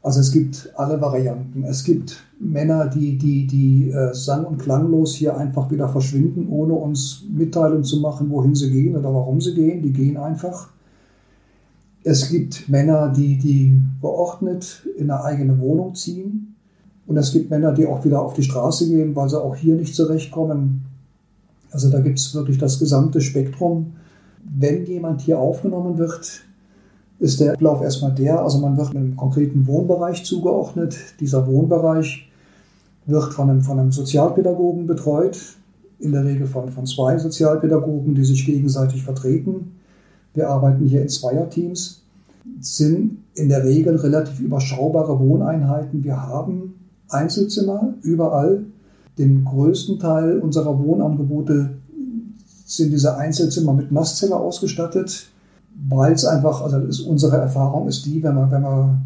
Also 0.00 0.20
es 0.20 0.30
gibt 0.30 0.72
alle 0.76 1.00
Varianten. 1.00 1.64
Es 1.64 1.82
gibt 1.82 2.22
Männer, 2.38 2.86
die, 2.86 3.18
die, 3.18 3.44
die 3.48 3.90
äh, 3.90 4.14
sang- 4.14 4.44
und 4.44 4.58
klanglos 4.58 5.16
hier 5.16 5.36
einfach 5.36 5.68
wieder 5.72 5.88
verschwinden, 5.88 6.46
ohne 6.48 6.74
uns 6.74 7.24
Mitteilung 7.28 7.82
zu 7.82 7.98
machen, 7.98 8.30
wohin 8.30 8.54
sie 8.54 8.70
gehen 8.70 8.96
oder 8.96 9.12
warum 9.12 9.40
sie 9.40 9.54
gehen. 9.54 9.82
Die 9.82 9.92
gehen 9.92 10.16
einfach. 10.16 10.68
Es 12.04 12.30
gibt 12.30 12.68
Männer, 12.68 13.08
die, 13.08 13.36
die 13.36 13.76
geordnet 14.00 14.86
in 14.96 15.10
eine 15.10 15.24
eigene 15.24 15.58
Wohnung 15.58 15.96
ziehen. 15.96 16.54
Und 17.08 17.16
es 17.16 17.32
gibt 17.32 17.50
Männer, 17.50 17.72
die 17.72 17.88
auch 17.88 18.04
wieder 18.04 18.22
auf 18.22 18.34
die 18.34 18.44
Straße 18.44 18.86
gehen, 18.86 19.16
weil 19.16 19.28
sie 19.28 19.42
auch 19.42 19.56
hier 19.56 19.74
nicht 19.74 19.96
zurechtkommen. 19.96 20.84
Also 21.70 21.90
da 21.90 22.00
gibt 22.00 22.18
es 22.18 22.34
wirklich 22.34 22.58
das 22.58 22.78
gesamte 22.78 23.20
Spektrum. 23.20 23.94
Wenn 24.42 24.86
jemand 24.86 25.20
hier 25.22 25.38
aufgenommen 25.38 25.98
wird, 25.98 26.42
ist 27.18 27.38
der 27.40 27.52
Ablauf 27.52 27.82
erstmal 27.82 28.14
der, 28.14 28.42
also 28.42 28.58
man 28.58 28.76
wird 28.76 28.90
einem 28.90 29.16
konkreten 29.16 29.66
Wohnbereich 29.66 30.24
zugeordnet. 30.24 30.96
Dieser 31.20 31.46
Wohnbereich 31.46 32.28
wird 33.06 33.32
von 33.32 33.50
einem, 33.50 33.62
von 33.62 33.78
einem 33.78 33.92
Sozialpädagogen 33.92 34.86
betreut, 34.86 35.38
in 35.98 36.12
der 36.12 36.24
Regel 36.24 36.46
von, 36.46 36.70
von 36.70 36.86
zwei 36.86 37.18
Sozialpädagogen, 37.18 38.14
die 38.14 38.24
sich 38.24 38.46
gegenseitig 38.46 39.02
vertreten. 39.02 39.72
Wir 40.32 40.48
arbeiten 40.48 40.86
hier 40.86 41.02
in 41.02 41.08
Zweierteams, 41.08 42.02
sind 42.60 43.18
in 43.34 43.48
der 43.48 43.64
Regel 43.64 43.96
relativ 43.96 44.40
überschaubare 44.40 45.18
Wohneinheiten. 45.18 46.02
Wir 46.02 46.16
haben 46.16 46.74
Einzelzimmer 47.08 47.94
überall. 48.02 48.64
Den 49.18 49.44
größten 49.44 49.98
Teil 49.98 50.38
unserer 50.38 50.78
Wohnangebote 50.78 51.70
sind 52.64 52.92
diese 52.92 53.16
Einzelzimmer 53.16 53.72
mit 53.72 53.92
Nasszelle 53.92 54.36
ausgestattet 54.36 55.30
weil 55.88 56.12
es 56.12 56.24
einfach, 56.24 56.62
also 56.62 56.78
ist, 56.78 57.00
unsere 57.00 57.36
Erfahrung 57.36 57.88
ist 57.88 58.04
die, 58.06 58.22
wenn 58.22 58.34
man, 58.34 58.50
wenn 58.50 58.62
man 58.62 59.02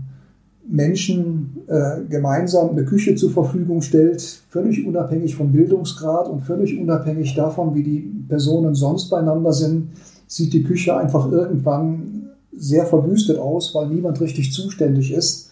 Menschen 0.67 1.59
äh, 1.67 2.05
gemeinsam 2.09 2.71
eine 2.71 2.85
Küche 2.85 3.15
zur 3.15 3.31
Verfügung 3.31 3.83
stellt, 3.83 4.23
völlig 4.49 4.87
unabhängig 4.87 5.37
vom 5.37 5.53
Bildungsgrad 5.53 6.29
und 6.29 6.41
völlig 6.41 6.79
unabhängig 6.81 7.35
davon, 7.35 7.75
wie 7.75 7.83
die 7.83 8.25
Personen 8.29 8.75
sonst 8.75 9.11
beieinander 9.11 9.53
sind, 9.53 9.91
sieht 10.27 10.53
die 10.53 10.63
Küche 10.63 10.97
einfach 10.97 11.31
irgendwann 11.31 12.31
sehr 12.57 12.87
verwüstet 12.87 13.39
aus, 13.39 13.75
weil 13.75 13.89
niemand 13.89 14.21
richtig 14.21 14.53
zuständig 14.53 15.13
ist. 15.13 15.51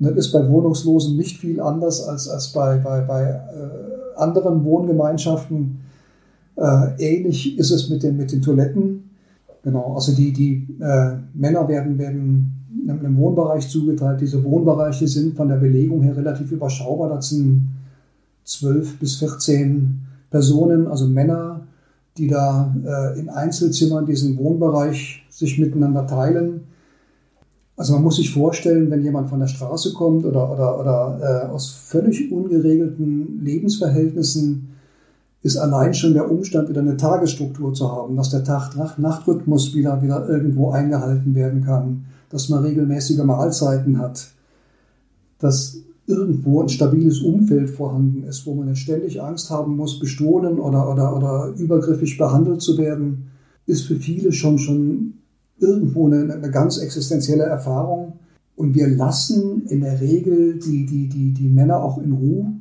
Das 0.00 0.16
ist 0.16 0.32
bei 0.32 0.48
Wohnungslosen 0.48 1.16
nicht 1.16 1.36
viel 1.36 1.60
anders 1.60 2.02
als, 2.02 2.28
als 2.28 2.48
bei, 2.48 2.78
bei, 2.78 3.02
bei 3.02 3.22
äh, 3.22 4.16
anderen 4.16 4.64
Wohngemeinschaften. 4.64 5.80
Äh, 6.56 6.88
ähnlich 6.98 7.58
ist 7.58 7.70
es 7.70 7.90
mit 7.90 8.02
den, 8.02 8.16
mit 8.16 8.32
den 8.32 8.40
Toiletten. 8.40 9.10
Genau, 9.62 9.94
also 9.94 10.12
die, 10.12 10.32
die 10.32 10.66
äh, 10.80 11.16
Männer 11.34 11.68
werden, 11.68 11.98
werden 11.98 12.60
einem 12.88 13.16
Wohnbereich 13.18 13.68
zugeteilt. 13.68 14.20
Diese 14.20 14.42
Wohnbereiche 14.42 15.06
sind 15.06 15.36
von 15.36 15.48
der 15.48 15.56
Belegung 15.56 16.02
her 16.02 16.16
relativ 16.16 16.50
überschaubar. 16.50 17.10
Das 17.10 17.28
sind 17.30 17.68
12 18.44 18.98
bis 18.98 19.16
14 19.16 20.00
Personen, 20.30 20.86
also 20.86 21.06
Männer, 21.06 21.60
die 22.16 22.28
da 22.28 22.74
äh, 22.84 23.18
in 23.18 23.28
Einzelzimmern 23.28 24.06
diesen 24.06 24.38
Wohnbereich 24.38 25.26
sich 25.28 25.58
miteinander 25.58 26.06
teilen. 26.06 26.62
Also 27.80 27.94
man 27.94 28.02
muss 28.02 28.16
sich 28.16 28.30
vorstellen, 28.30 28.90
wenn 28.90 29.02
jemand 29.02 29.30
von 29.30 29.40
der 29.40 29.46
Straße 29.46 29.94
kommt 29.94 30.26
oder, 30.26 30.52
oder, 30.52 30.78
oder 30.78 31.46
äh, 31.46 31.50
aus 31.50 31.70
völlig 31.70 32.30
ungeregelten 32.30 33.40
Lebensverhältnissen 33.42 34.68
ist 35.42 35.56
allein 35.56 35.94
schon 35.94 36.12
der 36.12 36.30
Umstand, 36.30 36.68
wieder 36.68 36.82
eine 36.82 36.98
Tagesstruktur 36.98 37.72
zu 37.72 37.90
haben, 37.90 38.16
dass 38.16 38.28
der 38.28 38.44
Tag-Nacht-Rhythmus 38.44 39.74
wieder, 39.74 40.02
wieder 40.02 40.28
irgendwo 40.28 40.72
eingehalten 40.72 41.34
werden 41.34 41.64
kann, 41.64 42.04
dass 42.28 42.50
man 42.50 42.64
regelmäßige 42.64 43.24
Mahlzeiten 43.24 43.98
hat, 43.98 44.28
dass 45.38 45.78
irgendwo 46.06 46.60
ein 46.60 46.68
stabiles 46.68 47.20
Umfeld 47.20 47.70
vorhanden 47.70 48.24
ist, 48.24 48.44
wo 48.44 48.52
man 48.52 48.68
nicht 48.68 48.82
ständig 48.82 49.22
Angst 49.22 49.48
haben 49.48 49.78
muss, 49.78 49.98
bestohlen 49.98 50.60
oder, 50.60 50.92
oder, 50.92 51.16
oder 51.16 51.54
übergriffig 51.56 52.18
behandelt 52.18 52.60
zu 52.60 52.76
werden, 52.76 53.30
ist 53.64 53.86
für 53.86 53.96
viele 53.96 54.32
schon, 54.32 54.58
schon 54.58 55.14
irgendwo 55.60 56.06
eine, 56.06 56.32
eine 56.32 56.50
ganz 56.50 56.78
existenzielle 56.78 57.44
Erfahrung. 57.44 58.14
Und 58.56 58.74
wir 58.74 58.88
lassen 58.88 59.66
in 59.68 59.80
der 59.80 60.00
Regel 60.00 60.58
die, 60.58 60.84
die, 60.86 61.08
die, 61.08 61.32
die 61.32 61.48
Männer 61.48 61.82
auch 61.82 61.98
in 61.98 62.12
Ruhe 62.12 62.52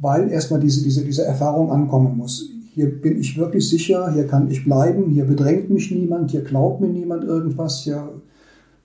weil 0.00 0.30
erstmal 0.30 0.60
diese, 0.60 0.82
diese, 0.82 1.04
diese 1.04 1.24
Erfahrung 1.24 1.70
ankommen 1.70 2.16
muss. 2.16 2.48
Hier 2.74 3.00
bin 3.00 3.18
ich 3.18 3.38
wirklich 3.38 3.68
sicher, 3.68 4.12
hier 4.12 4.26
kann 4.26 4.50
ich 4.50 4.64
bleiben, 4.64 5.10
hier 5.10 5.24
bedrängt 5.24 5.70
mich 5.70 5.90
niemand, 5.90 6.30
hier 6.30 6.42
glaubt 6.42 6.80
mir 6.80 6.88
niemand 6.88 7.24
irgendwas, 7.24 7.80
hier 7.80 8.20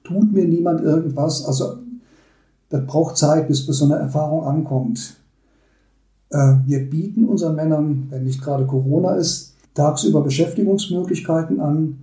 tut 0.03 0.31
mir 0.31 0.47
niemand 0.47 0.81
irgendwas. 0.81 1.45
Also 1.45 1.79
das 2.69 2.85
braucht 2.85 3.17
Zeit, 3.17 3.47
bis, 3.47 3.65
bis 3.67 3.77
so 3.77 3.85
eine 3.85 3.95
Erfahrung 3.95 4.45
ankommt. 4.45 5.17
Äh, 6.29 6.55
wir 6.65 6.89
bieten 6.89 7.25
unseren 7.25 7.55
Männern, 7.55 8.07
wenn 8.09 8.23
nicht 8.23 8.41
gerade 8.41 8.65
Corona 8.65 9.15
ist, 9.15 9.55
tagsüber 9.73 10.21
Beschäftigungsmöglichkeiten 10.21 11.59
an, 11.59 11.97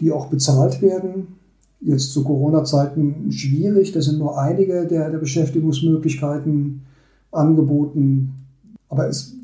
die 0.00 0.12
auch 0.12 0.26
bezahlt 0.26 0.82
werden. 0.82 1.38
Jetzt 1.80 2.12
zu 2.12 2.24
Corona-Zeiten 2.24 3.30
schwierig, 3.30 3.92
das 3.92 4.06
sind 4.06 4.18
nur 4.18 4.38
einige 4.38 4.86
der, 4.86 5.10
der 5.10 5.18
Beschäftigungsmöglichkeiten 5.18 6.82
angeboten. 7.30 8.34
Aber 8.88 9.08
es 9.08 9.34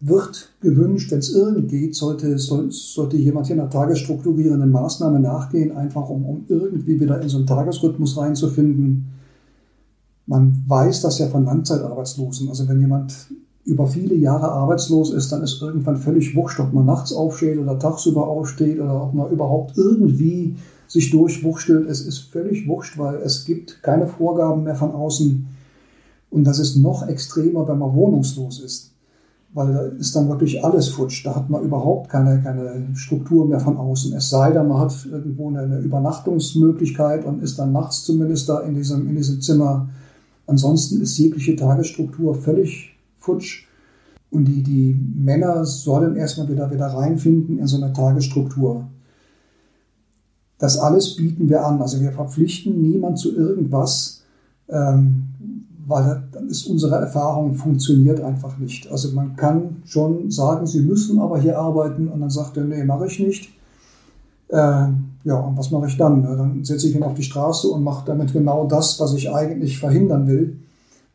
wird 0.00 0.50
gewünscht, 0.60 1.10
wenn 1.10 1.18
es 1.18 1.34
irgend 1.34 1.68
geht, 1.68 1.94
sollte, 1.94 2.38
soll, 2.38 2.70
sollte 2.70 3.16
jemand 3.16 3.46
hier 3.46 3.56
einer 3.56 3.70
tagesstrukturierenden 3.70 4.70
Maßnahme 4.70 5.18
nachgehen, 5.18 5.72
einfach 5.76 6.08
um, 6.08 6.24
um 6.24 6.44
irgendwie 6.48 7.00
wieder 7.00 7.20
in 7.20 7.28
so 7.28 7.38
einen 7.38 7.46
Tagesrhythmus 7.46 8.16
reinzufinden. 8.16 9.06
Man 10.26 10.62
weiß 10.66 11.02
das 11.02 11.18
ja 11.18 11.28
von 11.28 11.44
Langzeitarbeitslosen. 11.44 12.48
Also 12.48 12.68
wenn 12.68 12.80
jemand 12.80 13.28
über 13.66 13.88
viele 13.88 14.14
Jahre 14.14 14.48
arbeitslos 14.52 15.12
ist, 15.12 15.32
dann 15.32 15.42
ist 15.42 15.60
irgendwann 15.60 15.96
völlig 15.96 16.36
wurscht, 16.36 16.60
ob 16.60 16.72
man 16.72 16.86
nachts 16.86 17.12
aufsteht 17.12 17.58
oder 17.58 17.78
tagsüber 17.78 18.28
aufsteht 18.28 18.78
oder 18.78 19.02
ob 19.02 19.12
man 19.12 19.30
überhaupt 19.30 19.76
irgendwie 19.76 20.54
sich 20.86 21.10
durchwurschtelt. 21.10 21.88
Es 21.88 22.00
ist 22.00 22.18
völlig 22.18 22.68
wurscht, 22.68 22.96
weil 22.96 23.16
es 23.16 23.44
gibt 23.44 23.82
keine 23.82 24.06
Vorgaben 24.06 24.62
mehr 24.62 24.76
von 24.76 24.92
außen 24.92 25.48
Und 26.30 26.44
das 26.44 26.60
ist 26.60 26.76
noch 26.76 27.08
extremer, 27.08 27.66
wenn 27.66 27.78
man 27.78 27.92
wohnungslos 27.92 28.60
ist. 28.60 28.92
Weil 29.52 29.72
da 29.72 29.80
ist 29.98 30.14
dann 30.14 30.28
wirklich 30.28 30.64
alles 30.64 30.88
futsch. 30.88 31.26
Da 31.26 31.34
hat 31.34 31.50
man 31.50 31.64
überhaupt 31.64 32.08
keine, 32.08 32.40
keine 32.42 32.94
Struktur 32.94 33.46
mehr 33.46 33.58
von 33.58 33.76
außen. 33.76 34.12
Es 34.12 34.30
sei 34.30 34.52
denn, 34.52 34.68
man 34.68 34.78
hat 34.78 34.94
irgendwo 35.10 35.48
eine 35.48 35.78
Übernachtungsmöglichkeit 35.80 37.24
und 37.24 37.42
ist 37.42 37.58
dann 37.58 37.72
nachts 37.72 38.04
zumindest 38.04 38.48
da 38.48 38.60
in 38.60 38.74
diesem, 38.74 39.08
in 39.08 39.16
diesem 39.16 39.40
Zimmer. 39.40 39.88
Ansonsten 40.46 41.00
ist 41.00 41.18
jegliche 41.18 41.56
Tagesstruktur 41.56 42.36
völlig 42.36 42.95
futsch. 43.26 43.66
Und 44.30 44.46
die, 44.46 44.62
die 44.62 44.98
Männer 45.14 45.64
sollen 45.64 46.16
erstmal 46.16 46.48
wieder, 46.48 46.70
wieder 46.70 46.86
reinfinden 46.86 47.58
in 47.58 47.66
so 47.66 47.76
eine 47.76 47.92
Tagesstruktur. 47.92 48.86
Das 50.58 50.78
alles 50.78 51.16
bieten 51.16 51.48
wir 51.48 51.64
an. 51.64 51.80
Also 51.80 52.00
wir 52.00 52.12
verpflichten 52.12 52.80
niemand 52.80 53.18
zu 53.18 53.34
irgendwas, 53.36 54.22
ähm, 54.68 55.26
weil 55.86 56.24
dann 56.32 56.48
ist 56.48 56.66
unsere 56.66 56.96
Erfahrung 56.96 57.54
funktioniert 57.54 58.20
einfach 58.20 58.58
nicht. 58.58 58.90
Also 58.90 59.12
man 59.12 59.36
kann 59.36 59.76
schon 59.84 60.30
sagen, 60.30 60.66
sie 60.66 60.80
müssen 60.80 61.20
aber 61.20 61.38
hier 61.38 61.58
arbeiten 61.58 62.08
und 62.08 62.20
dann 62.20 62.30
sagt 62.30 62.56
er, 62.56 62.64
nee, 62.64 62.82
mache 62.84 63.06
ich 63.06 63.20
nicht. 63.20 63.50
Äh, 64.48 64.88
ja, 65.24 65.40
und 65.40 65.56
was 65.56 65.70
mache 65.70 65.86
ich 65.86 65.96
dann? 65.96 66.22
Dann 66.22 66.64
setze 66.64 66.88
ich 66.88 66.94
ihn 66.94 67.02
auf 67.02 67.14
die 67.14 67.22
Straße 67.22 67.68
und 67.68 67.82
mache 67.82 68.06
damit 68.06 68.32
genau 68.32 68.66
das, 68.66 68.98
was 68.98 69.12
ich 69.14 69.32
eigentlich 69.32 69.78
verhindern 69.78 70.26
will, 70.26 70.58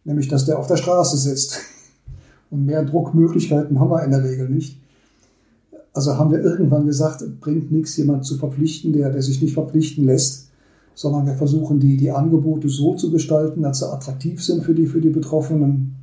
nämlich 0.03 0.28
dass 0.28 0.45
der 0.45 0.59
auf 0.59 0.68
der 0.68 0.78
Straße 0.78 1.18
sitzt. 1.18 1.59
Und 2.52 2.66
mehr 2.66 2.84
Druckmöglichkeiten 2.84 3.80
haben 3.80 3.89
wir 3.89 4.04
in 4.04 4.12
der 4.12 4.24
Regel 4.24 4.49
nicht. 4.49 4.80
Also 5.93 6.18
haben 6.18 6.32
wir 6.32 6.39
irgendwann 6.39 6.86
gesagt, 6.86 7.24
bringt 7.39 7.72
nichts, 7.72 7.97
jemand 7.97 8.26
zu 8.26 8.38
verpflichten, 8.38 8.93
der, 8.93 9.10
der 9.10 9.22
sich 9.22 9.41
nicht 9.41 9.54
verpflichten 9.54 10.06
lässt, 10.06 10.49
sondern 10.93 11.26
wir 11.26 11.34
versuchen 11.34 11.80
die, 11.80 11.97
die 11.97 12.12
Angebote 12.12 12.70
so 12.70 12.95
zu 12.95 13.12
gestalten, 13.12 13.64
dass 13.64 13.80
sie 13.80 13.91
attraktiv 13.91 14.43
sind 14.43 14.64
für 14.64 14.76
die, 14.76 14.86
für 14.86 15.02
die 15.02 15.10
Betroffenen. 15.10 15.95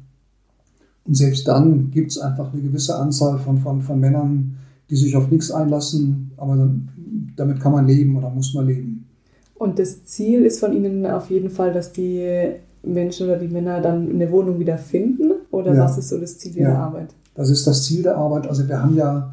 Und 1.04 1.14
selbst 1.14 1.46
dann 1.48 1.90
gibt 1.90 2.10
es 2.10 2.18
einfach 2.18 2.52
eine 2.52 2.62
gewisse 2.62 2.96
Anzahl 2.96 3.38
von, 3.38 3.58
von, 3.58 3.80
von 3.80 4.00
Männern, 4.00 4.56
die 4.90 4.96
sich 4.96 5.16
auf 5.16 5.30
nichts 5.30 5.50
einlassen, 5.50 6.32
aber 6.36 6.56
dann, 6.56 6.88
damit 7.36 7.60
kann 7.60 7.72
man 7.72 7.86
leben 7.86 8.16
oder 8.16 8.30
muss 8.30 8.54
man 8.54 8.66
leben. 8.66 9.06
Und 9.54 9.78
das 9.78 10.04
Ziel 10.04 10.44
ist 10.44 10.60
von 10.60 10.72
Ihnen 10.72 11.04
auf 11.04 11.30
jeden 11.30 11.50
Fall, 11.50 11.72
dass 11.72 11.92
die 11.92 12.52
Menschen 12.82 13.26
oder 13.26 13.38
die 13.38 13.48
Männer 13.48 13.80
dann 13.80 14.08
eine 14.10 14.30
Wohnung 14.30 14.58
wieder 14.58 14.78
finden? 14.78 15.32
Oder 15.58 15.74
ja. 15.74 15.84
was 15.84 15.98
ist 15.98 16.08
so 16.08 16.18
das 16.18 16.38
Ziel 16.38 16.56
ja. 16.56 16.74
Arbeit? 16.76 17.14
Das 17.34 17.50
ist 17.50 17.66
das 17.66 17.84
Ziel 17.84 18.02
der 18.02 18.16
Arbeit. 18.16 18.48
Also 18.48 18.66
wir 18.66 18.82
haben 18.82 18.96
ja 18.96 19.32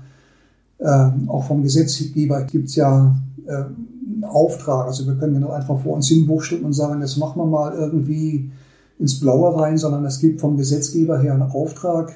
äh, 0.79 1.09
auch 1.27 1.45
vom 1.45 1.63
Gesetzgeber 1.63 2.43
gibt 2.43 2.69
es 2.69 2.75
ja 2.75 3.15
äh, 3.47 3.51
einen 3.51 4.23
Auftrag. 4.23 4.87
Also 4.87 5.05
wir 5.05 5.15
können 5.15 5.39
nicht 5.39 5.49
einfach 5.49 5.79
vor 5.81 5.95
uns 5.95 6.07
hinwurschteln 6.07 6.63
und 6.63 6.73
sagen, 6.73 7.01
jetzt 7.01 7.17
machen 7.17 7.41
wir 7.41 7.45
mal 7.45 7.73
irgendwie 7.73 8.51
ins 8.99 9.19
Blaue 9.19 9.59
rein, 9.59 9.77
sondern 9.77 10.05
es 10.05 10.19
gibt 10.19 10.39
vom 10.39 10.57
Gesetzgeber 10.57 11.19
her 11.19 11.33
einen 11.33 11.43
Auftrag, 11.43 12.13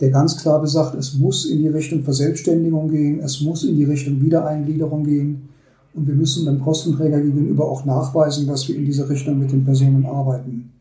der 0.00 0.10
ganz 0.10 0.36
klar 0.36 0.60
besagt, 0.60 0.94
es 0.96 1.14
muss 1.14 1.44
in 1.44 1.58
die 1.58 1.68
Richtung 1.68 2.02
Verselbstständigung 2.02 2.88
gehen, 2.88 3.20
es 3.20 3.40
muss 3.40 3.64
in 3.64 3.76
die 3.76 3.84
Richtung 3.84 4.20
Wiedereingliederung 4.20 5.04
gehen. 5.04 5.48
Und 5.94 6.08
wir 6.08 6.14
müssen 6.14 6.46
dem 6.46 6.60
Kostenträger 6.60 7.20
gegenüber 7.20 7.70
auch 7.70 7.84
nachweisen, 7.84 8.46
dass 8.46 8.66
wir 8.66 8.76
in 8.76 8.86
diese 8.86 9.08
Richtung 9.08 9.38
mit 9.38 9.52
den 9.52 9.64
Personen 9.64 10.06
arbeiten. 10.06 10.72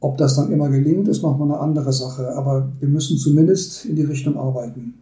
Ob 0.00 0.18
das 0.18 0.36
dann 0.36 0.52
immer 0.52 0.68
gelingt, 0.68 1.08
ist 1.08 1.22
nochmal 1.22 1.50
eine 1.50 1.60
andere 1.60 1.92
Sache. 1.92 2.34
Aber 2.36 2.68
wir 2.80 2.88
müssen 2.88 3.16
zumindest 3.16 3.84
in 3.86 3.96
die 3.96 4.04
Richtung 4.04 4.36
arbeiten. 4.36 4.94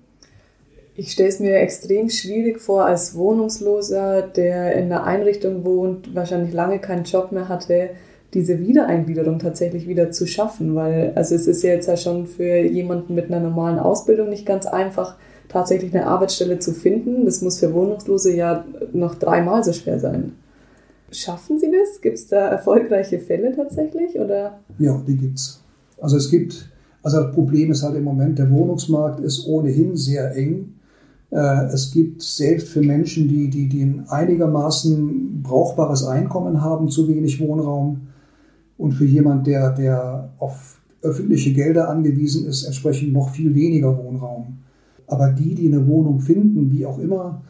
Ich 0.96 1.10
stelle 1.10 1.28
es 1.28 1.40
mir 1.40 1.56
extrem 1.56 2.08
schwierig 2.08 2.60
vor, 2.60 2.84
als 2.84 3.16
Wohnungsloser, 3.16 4.22
der 4.22 4.76
in 4.76 4.84
einer 4.84 5.02
Einrichtung 5.02 5.64
wohnt, 5.64 6.14
wahrscheinlich 6.14 6.54
lange 6.54 6.78
keinen 6.78 7.02
Job 7.02 7.32
mehr 7.32 7.48
hatte, 7.48 7.90
diese 8.32 8.60
Wiedereingliederung 8.60 9.40
tatsächlich 9.40 9.88
wieder 9.88 10.12
zu 10.12 10.26
schaffen. 10.26 10.76
Weil, 10.76 11.12
also 11.16 11.34
es 11.34 11.48
ist 11.48 11.64
ja 11.64 11.70
jetzt 11.70 11.88
ja 11.88 11.96
schon 11.96 12.26
für 12.26 12.58
jemanden 12.60 13.16
mit 13.16 13.26
einer 13.26 13.40
normalen 13.40 13.80
Ausbildung 13.80 14.28
nicht 14.28 14.46
ganz 14.46 14.66
einfach, 14.66 15.16
tatsächlich 15.48 15.92
eine 15.92 16.06
Arbeitsstelle 16.06 16.60
zu 16.60 16.72
finden. 16.72 17.24
Das 17.24 17.42
muss 17.42 17.58
für 17.58 17.74
Wohnungslose 17.74 18.34
ja 18.34 18.64
noch 18.92 19.16
dreimal 19.16 19.64
so 19.64 19.72
schwer 19.72 19.98
sein. 19.98 20.32
Schaffen 21.10 21.58
Sie 21.58 21.70
das? 21.70 22.00
Gibt 22.00 22.18
es 22.18 22.26
da 22.26 22.48
erfolgreiche 22.48 23.18
Fälle 23.18 23.54
tatsächlich? 23.54 24.18
Oder? 24.18 24.58
Ja, 24.78 25.00
die 25.06 25.16
gibt 25.16 25.38
es. 25.38 25.62
Also 26.00 26.16
es 26.16 26.30
gibt, 26.30 26.70
also 27.02 27.22
das 27.22 27.34
Problem 27.34 27.70
ist 27.70 27.82
halt 27.82 27.96
im 27.96 28.04
Moment, 28.04 28.38
der 28.38 28.50
Wohnungsmarkt 28.50 29.20
ist 29.20 29.46
ohnehin 29.46 29.96
sehr 29.96 30.34
eng. 30.34 30.74
Äh, 31.30 31.66
es 31.72 31.92
gibt 31.92 32.22
selbst 32.22 32.68
für 32.68 32.80
Menschen, 32.80 33.28
die, 33.28 33.48
die, 33.48 33.68
die 33.68 33.82
ein 33.82 34.06
einigermaßen 34.08 35.42
brauchbares 35.42 36.04
Einkommen 36.04 36.60
haben, 36.62 36.88
zu 36.88 37.08
wenig 37.08 37.40
Wohnraum. 37.40 38.08
Und 38.76 38.92
für 38.92 39.04
jemand, 39.04 39.46
der, 39.46 39.70
der 39.70 40.30
auf 40.38 40.80
öffentliche 41.02 41.52
Gelder 41.52 41.88
angewiesen 41.88 42.46
ist, 42.46 42.64
entsprechend 42.64 43.12
noch 43.12 43.30
viel 43.30 43.54
weniger 43.54 43.96
Wohnraum. 43.96 44.58
Aber 45.06 45.30
die, 45.30 45.54
die 45.54 45.66
eine 45.66 45.86
Wohnung 45.86 46.20
finden, 46.20 46.72
wie 46.72 46.86
auch 46.86 46.98
immer, 46.98 47.42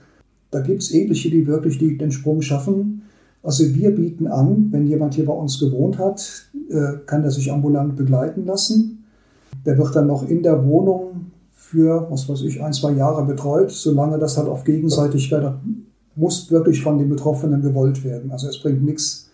da 0.50 0.60
gibt 0.60 0.82
es 0.82 0.92
ähnliche, 0.92 1.30
die 1.30 1.46
wirklich 1.46 1.78
den 1.78 2.10
Sprung 2.10 2.42
schaffen. 2.42 3.02
Also 3.44 3.74
wir 3.74 3.94
bieten 3.94 4.26
an, 4.26 4.68
wenn 4.70 4.86
jemand 4.86 5.14
hier 5.14 5.26
bei 5.26 5.34
uns 5.34 5.60
gewohnt 5.60 5.98
hat, 5.98 6.46
äh, 6.70 6.98
kann 7.06 7.22
er 7.24 7.30
sich 7.30 7.52
ambulant 7.52 7.94
begleiten 7.94 8.46
lassen. 8.46 9.04
Der 9.66 9.76
wird 9.76 9.94
dann 9.94 10.06
noch 10.06 10.28
in 10.28 10.42
der 10.42 10.66
Wohnung 10.66 11.26
für, 11.52 12.06
was 12.10 12.28
weiß 12.28 12.42
ich, 12.42 12.62
ein, 12.62 12.72
zwei 12.72 12.92
Jahre 12.92 13.24
betreut, 13.26 13.70
solange 13.70 14.18
das 14.18 14.38
halt 14.38 14.48
auf 14.48 14.64
Gegenseitigkeit 14.64 15.54
muss 16.16 16.50
wirklich 16.50 16.82
von 16.82 16.98
den 16.98 17.08
Betroffenen 17.08 17.60
gewollt 17.60 18.02
werden. 18.04 18.30
Also 18.30 18.48
es 18.48 18.60
bringt 18.60 18.82
nichts, 18.82 19.28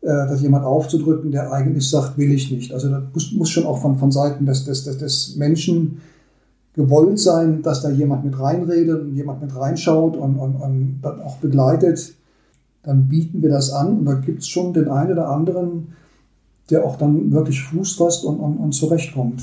äh, 0.00 0.06
das 0.06 0.40
jemand 0.40 0.64
aufzudrücken, 0.64 1.30
der 1.30 1.52
eigentlich 1.52 1.88
sagt, 1.90 2.16
will 2.16 2.32
ich 2.32 2.50
nicht. 2.50 2.72
Also 2.72 2.88
das 2.88 3.02
muss, 3.12 3.32
muss 3.32 3.50
schon 3.50 3.66
auch 3.66 3.78
von, 3.78 3.98
von 3.98 4.10
Seiten 4.10 4.46
des, 4.46 4.64
des, 4.64 4.84
des, 4.84 5.36
Menschen 5.36 6.00
gewollt 6.74 7.18
sein, 7.18 7.62
dass 7.62 7.82
da 7.82 7.90
jemand 7.90 8.24
mit 8.24 8.38
reinredet 8.38 9.02
und 9.02 9.14
jemand 9.14 9.42
mit 9.42 9.54
reinschaut 9.54 10.16
und, 10.16 10.36
und, 10.36 10.54
und 10.56 11.00
dann 11.02 11.20
auch 11.20 11.36
begleitet, 11.36 12.14
dann 12.84 13.08
bieten 13.08 13.42
wir 13.42 13.50
das 13.50 13.72
an 13.72 13.98
und 13.98 14.04
da 14.04 14.14
gibt 14.14 14.42
es 14.42 14.48
schon 14.48 14.72
den 14.72 14.88
einen 14.88 15.12
oder 15.12 15.28
anderen, 15.28 15.94
der 16.70 16.84
auch 16.84 16.96
dann 16.96 17.32
wirklich 17.32 17.62
Fuß 17.62 17.94
fasst 17.94 18.24
und, 18.24 18.38
und, 18.38 18.56
und 18.56 18.72
zurechtkommt. 18.72 19.42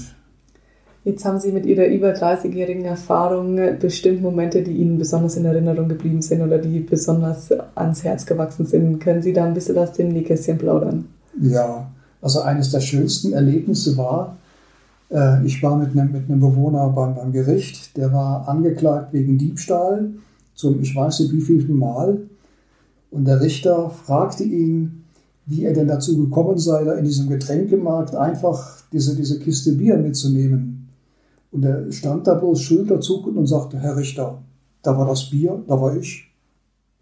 Jetzt 1.04 1.26
haben 1.26 1.40
Sie 1.40 1.52
mit 1.52 1.66
Ihrer 1.66 1.88
über 1.88 2.14
30-jährigen 2.14 2.86
Erfahrung 2.86 3.60
bestimmt 3.80 4.22
Momente, 4.22 4.62
die 4.62 4.74
Ihnen 4.74 5.00
besonders 5.00 5.36
in 5.36 5.46
Erinnerung 5.46 5.90
geblieben 5.90 6.22
sind 6.22 6.42
oder 6.42 6.60
die 6.60 6.80
besonders 6.80 7.52
ans 7.74 8.04
Herz 8.04 8.26
gewachsen 8.26 8.68
sind. 8.68 9.00
Können 9.00 9.24
Sie 9.24 9.34
da 9.34 9.46
ein 9.46 9.56
bisschen 9.56 9.78
aus 9.80 9.94
dem 9.94 10.10
Nähkästchen 10.10 10.60
plaudern? 10.60 11.06
Ja, 11.42 11.90
also 12.22 12.42
eines 12.42 12.70
der 12.70 12.82
schönsten 12.82 13.34
Erlebnisse 13.34 13.98
war, 13.98 14.38
äh, 15.10 15.44
ich 15.44 15.64
war 15.64 15.76
mit 15.76 15.92
einem, 15.92 16.12
mit 16.12 16.30
einem 16.30 16.40
Bewohner 16.40 16.88
beim, 16.90 17.16
beim 17.16 17.32
Gericht, 17.32 17.98
der 17.98 18.14
war 18.14 18.48
angeklagt 18.48 19.12
wegen 19.12 19.40
Diebstahl 19.40 20.12
zum 20.54 20.80
ich 20.82 20.96
weiß 20.96 21.22
nicht 21.22 21.34
wievielten 21.34 21.76
Mal. 21.76 22.22
Und 23.12 23.26
der 23.26 23.42
Richter 23.42 23.90
fragte 23.90 24.44
ihn, 24.44 25.04
wie 25.46 25.66
er 25.66 25.74
denn 25.74 25.88
dazu 25.88 26.18
gekommen 26.18 26.58
sei, 26.58 26.84
da 26.84 26.94
in 26.94 27.04
diesem 27.04 27.30
Getränkemarkt 27.30 28.16
einfach 28.16 28.82
diese, 28.92 29.16
diese 29.16 29.38
Kiste 29.40 29.74
Bier 29.74 29.98
mitzunehmen. 29.98 30.90
Und 31.52 31.64
er 31.66 31.92
stand 31.92 32.26
da 32.26 32.36
bloß 32.36 32.62
schulterzuckend 32.62 33.38
und 33.38 33.48
sagte, 33.48 33.78
Herr 33.80 33.98
Richter, 33.98 34.42
da 34.82 34.98
war 34.98 35.06
das 35.06 35.30
Bier, 35.30 35.62
da 35.68 35.80
war 35.80 35.96
ich. 35.98 36.32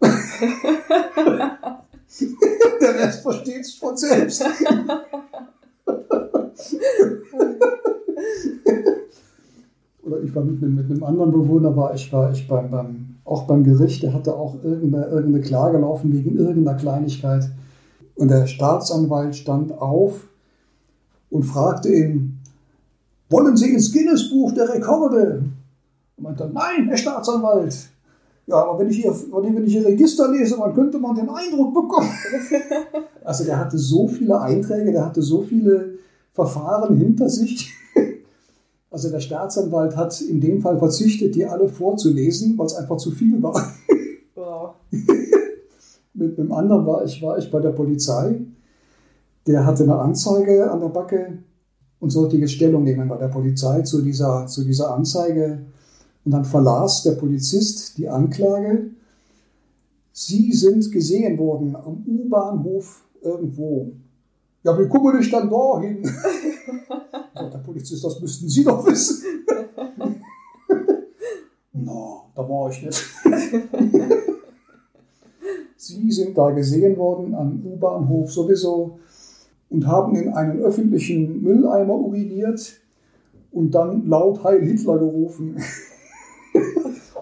der 2.80 2.94
Rest 2.94 3.22
versteht 3.22 3.64
sich 3.64 3.78
von 3.78 3.96
selbst. 3.96 4.44
Oder 10.02 10.22
ich 10.22 10.34
war 10.34 10.42
mit, 10.44 10.60
mit 10.60 10.90
einem 10.90 11.04
anderen 11.04 11.30
Bewohner, 11.30 11.76
war 11.76 11.94
ich, 11.94 12.12
war 12.12 12.32
ich 12.32 12.48
beim, 12.48 12.68
beim, 12.70 13.09
auch 13.30 13.44
beim 13.44 13.62
Gericht, 13.62 14.02
der 14.02 14.12
hatte 14.12 14.34
auch 14.34 14.56
irgendeine, 14.64 15.06
irgendeine 15.06 15.44
Klage 15.44 15.78
laufen 15.78 16.12
wegen 16.12 16.36
irgendeiner 16.36 16.76
Kleinigkeit. 16.76 17.48
Und 18.16 18.28
der 18.28 18.46
Staatsanwalt 18.46 19.36
stand 19.36 19.72
auf 19.72 20.28
und 21.30 21.44
fragte 21.44 21.94
ihn, 21.94 22.40
wollen 23.28 23.56
Sie 23.56 23.72
ins 23.72 23.92
Guinness-Buch 23.92 24.52
der 24.52 24.68
Rekorde? 24.74 25.44
Und 26.16 26.24
meinte, 26.24 26.50
nein, 26.52 26.88
Herr 26.88 26.96
Staatsanwalt. 26.96 27.90
Ja, 28.48 28.56
aber 28.56 28.80
wenn 28.80 28.90
ich, 28.90 28.96
hier, 28.96 29.12
wenn 29.12 29.64
ich 29.64 29.76
Ihr 29.76 29.86
Register 29.86 30.28
lese, 30.28 30.56
dann 30.58 30.74
könnte 30.74 30.98
man 30.98 31.14
den 31.14 31.30
Eindruck 31.30 31.72
bekommen. 31.72 32.10
also 33.24 33.44
der 33.44 33.58
hatte 33.58 33.78
so 33.78 34.08
viele 34.08 34.40
Einträge, 34.40 34.90
der 34.90 35.06
hatte 35.06 35.22
so 35.22 35.42
viele 35.42 35.94
Verfahren 36.32 36.96
hinter 36.96 37.28
sich. 37.28 37.72
Also 38.90 39.08
der 39.08 39.20
Staatsanwalt 39.20 39.96
hat 39.96 40.20
in 40.20 40.40
dem 40.40 40.60
Fall 40.60 40.78
verzichtet, 40.78 41.36
die 41.36 41.46
alle 41.46 41.68
vorzulesen, 41.68 42.58
weil 42.58 42.66
es 42.66 42.74
einfach 42.74 42.96
zu 42.96 43.12
viel 43.12 43.40
war. 43.40 43.72
Wow. 44.34 44.74
Mit 46.14 46.38
einem 46.38 46.52
anderen 46.52 46.86
war 46.86 47.04
ich, 47.04 47.22
war 47.22 47.38
ich 47.38 47.50
bei 47.50 47.60
der 47.60 47.70
Polizei. 47.70 48.40
Der 49.46 49.64
hatte 49.64 49.84
eine 49.84 49.96
Anzeige 49.96 50.70
an 50.70 50.80
der 50.80 50.88
Backe 50.88 51.38
und 52.00 52.10
sollte 52.10 52.36
jetzt 52.36 52.52
Stellung 52.52 52.82
nehmen 52.82 53.08
bei 53.08 53.16
der 53.16 53.28
Polizei 53.28 53.82
zu 53.82 54.02
dieser, 54.02 54.46
zu 54.46 54.64
dieser 54.64 54.92
Anzeige. 54.92 55.60
Und 56.24 56.32
dann 56.32 56.44
verlas 56.44 57.04
der 57.04 57.12
Polizist 57.12 57.96
die 57.96 58.08
Anklage. 58.08 58.90
Sie 60.12 60.52
sind 60.52 60.90
gesehen 60.90 61.38
worden 61.38 61.76
am 61.76 62.04
U-Bahnhof 62.06 63.04
irgendwo. 63.22 63.92
Ja, 64.62 64.78
wie 64.78 64.86
kommen 64.88 65.04
wir 65.04 65.18
nicht 65.18 65.32
dann 65.32 65.48
da 65.48 65.80
hin? 65.80 66.02
der 67.34 67.58
Polizist, 67.58 68.04
das 68.04 68.20
müssten 68.20 68.46
Sie 68.48 68.62
doch 68.62 68.84
wissen. 68.86 69.46
Na, 71.72 72.24
da 72.34 72.42
war 72.48 72.70
ich 72.70 72.82
nicht. 72.82 73.02
Sie 75.76 76.12
sind 76.12 76.36
da 76.36 76.50
gesehen 76.50 76.98
worden 76.98 77.34
am 77.34 77.62
U-Bahnhof 77.64 78.30
sowieso 78.30 78.98
und 79.70 79.86
haben 79.86 80.14
in 80.14 80.28
einen 80.34 80.60
öffentlichen 80.60 81.42
Mülleimer 81.42 81.94
uriniert 81.94 82.80
und 83.52 83.74
dann 83.74 84.06
laut 84.06 84.44
Heil 84.44 84.60
Hitler 84.60 84.98
gerufen. 84.98 85.56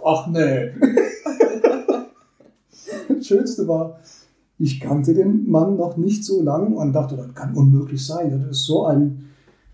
Ach 0.05 0.27
nee. 0.27 0.73
Das 3.09 3.27
Schönste 3.27 3.69
war, 3.69 4.01
ich 4.59 4.81
kannte 4.81 5.15
den 5.15 5.49
Mann 5.49 5.77
noch 5.77 5.97
nicht 5.97 6.25
so 6.25 6.43
lang 6.43 6.73
und 6.73 6.93
dachte, 6.93 7.17
das 7.17 7.35
kann 7.35 7.55
unmöglich 7.55 8.05
sein. 8.05 8.31
Das 8.31 8.59
ist 8.59 8.65
so 8.65 8.87
ein 8.87 9.27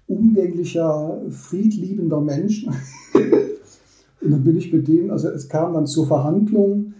umgänglicher, 0.06 1.22
friedliebender 1.30 2.20
Mensch. 2.20 2.66
und 4.20 4.30
dann 4.30 4.44
bin 4.44 4.56
ich 4.58 4.72
mit 4.72 4.86
dem, 4.86 5.10
also 5.10 5.28
es 5.28 5.48
kam 5.48 5.72
dann 5.72 5.86
zur 5.86 6.06
Verhandlung. 6.06 6.92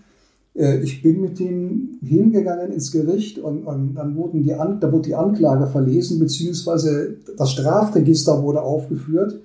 Äh, 0.55 0.83
ich 0.83 1.03
bin 1.03 1.21
mit 1.21 1.39
dem 1.39 1.99
hingegangen 2.01 2.73
ins 2.73 2.91
Gericht 2.91 3.39
und, 3.39 3.65
und 3.67 3.95
dann 3.95 4.17
wurden 4.17 4.43
die 4.43 4.55
An 4.55 4.81
da 4.81 4.91
wurde 4.91 5.09
die 5.09 5.15
Anklage 5.15 5.67
verlesen, 5.67 6.19
beziehungsweise 6.19 7.17
das 7.37 7.53
Strafregister 7.53 8.43
wurde 8.43 8.63
aufgeführt. 8.63 9.41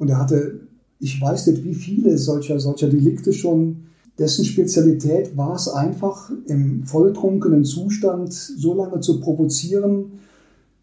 Und 0.00 0.10
er 0.10 0.18
hatte, 0.18 0.60
ich 0.98 1.20
weiß 1.20 1.46
nicht, 1.46 1.62
wie 1.62 1.74
viele 1.74 2.18
solcher, 2.18 2.58
solcher 2.58 2.88
Delikte 2.88 3.32
schon 3.32 3.87
dessen 4.18 4.44
Spezialität 4.44 5.36
war 5.36 5.54
es 5.54 5.68
einfach, 5.68 6.30
im 6.46 6.84
volltrunkenen 6.84 7.64
Zustand 7.64 8.32
so 8.32 8.74
lange 8.74 9.00
zu 9.00 9.20
provozieren, 9.20 10.18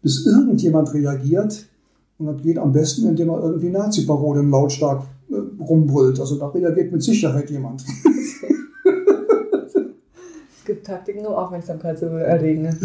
bis 0.02 0.24
irgendjemand 0.24 0.94
reagiert. 0.94 1.66
Und 2.18 2.26
das 2.26 2.42
geht 2.42 2.58
am 2.58 2.72
besten, 2.72 3.08
indem 3.08 3.28
er 3.28 3.42
irgendwie 3.42 3.68
Nazi-Parolen 3.68 4.50
lautstark 4.50 5.02
äh, 5.30 5.34
rumbrüllt. 5.62 6.18
Also 6.18 6.38
da 6.38 6.48
reagiert 6.48 6.92
mit 6.92 7.02
Sicherheit 7.02 7.50
jemand. 7.50 7.84
es 10.58 10.64
gibt 10.64 10.86
Taktiken, 10.86 11.26
um 11.26 11.34
Aufmerksamkeit 11.34 11.98
zu 11.98 12.06
erregen. 12.06 12.74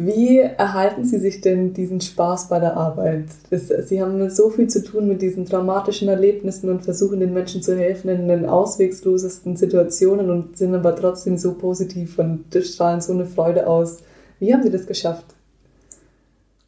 Wie 0.00 0.38
erhalten 0.38 1.04
Sie 1.04 1.18
sich 1.18 1.40
denn 1.40 1.74
diesen 1.74 2.00
Spaß 2.00 2.48
bei 2.48 2.60
der 2.60 2.76
Arbeit? 2.76 3.24
Das, 3.50 3.66
Sie 3.88 4.00
haben 4.00 4.30
so 4.30 4.48
viel 4.48 4.68
zu 4.68 4.84
tun 4.84 5.08
mit 5.08 5.20
diesen 5.20 5.44
traumatischen 5.44 6.06
Erlebnissen 6.06 6.70
und 6.70 6.84
versuchen 6.84 7.18
den 7.18 7.34
Menschen 7.34 7.62
zu 7.62 7.76
helfen 7.76 8.08
in 8.08 8.28
den 8.28 8.46
auswegslosesten 8.46 9.56
Situationen 9.56 10.30
und 10.30 10.56
sind 10.56 10.72
aber 10.72 10.94
trotzdem 10.94 11.36
so 11.36 11.54
positiv 11.54 12.16
und 12.20 12.44
strahlen 12.62 13.00
so 13.00 13.12
eine 13.12 13.26
Freude 13.26 13.66
aus. 13.66 13.98
Wie 14.38 14.54
haben 14.54 14.62
Sie 14.62 14.70
das 14.70 14.86
geschafft? 14.86 15.34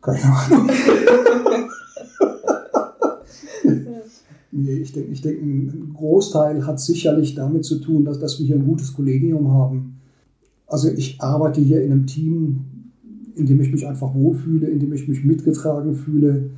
Keine 0.02 0.24
Ahnung. 0.24 0.68
nee, 4.50 4.72
ich 4.72 4.92
denke, 4.92 5.12
ich 5.12 5.22
denk, 5.22 5.40
ein 5.40 5.94
Großteil 5.96 6.66
hat 6.66 6.80
sicherlich 6.80 7.36
damit 7.36 7.64
zu 7.64 7.78
tun, 7.78 8.04
dass, 8.04 8.18
dass 8.18 8.40
wir 8.40 8.46
hier 8.46 8.56
ein 8.56 8.66
gutes 8.66 8.92
Kollegium 8.92 9.52
haben. 9.52 10.00
Also 10.66 10.88
ich 10.88 11.20
arbeite 11.20 11.60
hier 11.60 11.82
in 11.82 11.92
einem 11.92 12.06
Team, 12.06 12.64
in 13.40 13.46
dem 13.46 13.60
ich 13.60 13.72
mich 13.72 13.86
einfach 13.86 14.14
wohlfühle, 14.14 14.68
in 14.68 14.78
dem 14.78 14.92
ich 14.92 15.08
mich 15.08 15.24
mitgetragen 15.24 15.94
fühle. 15.94 16.50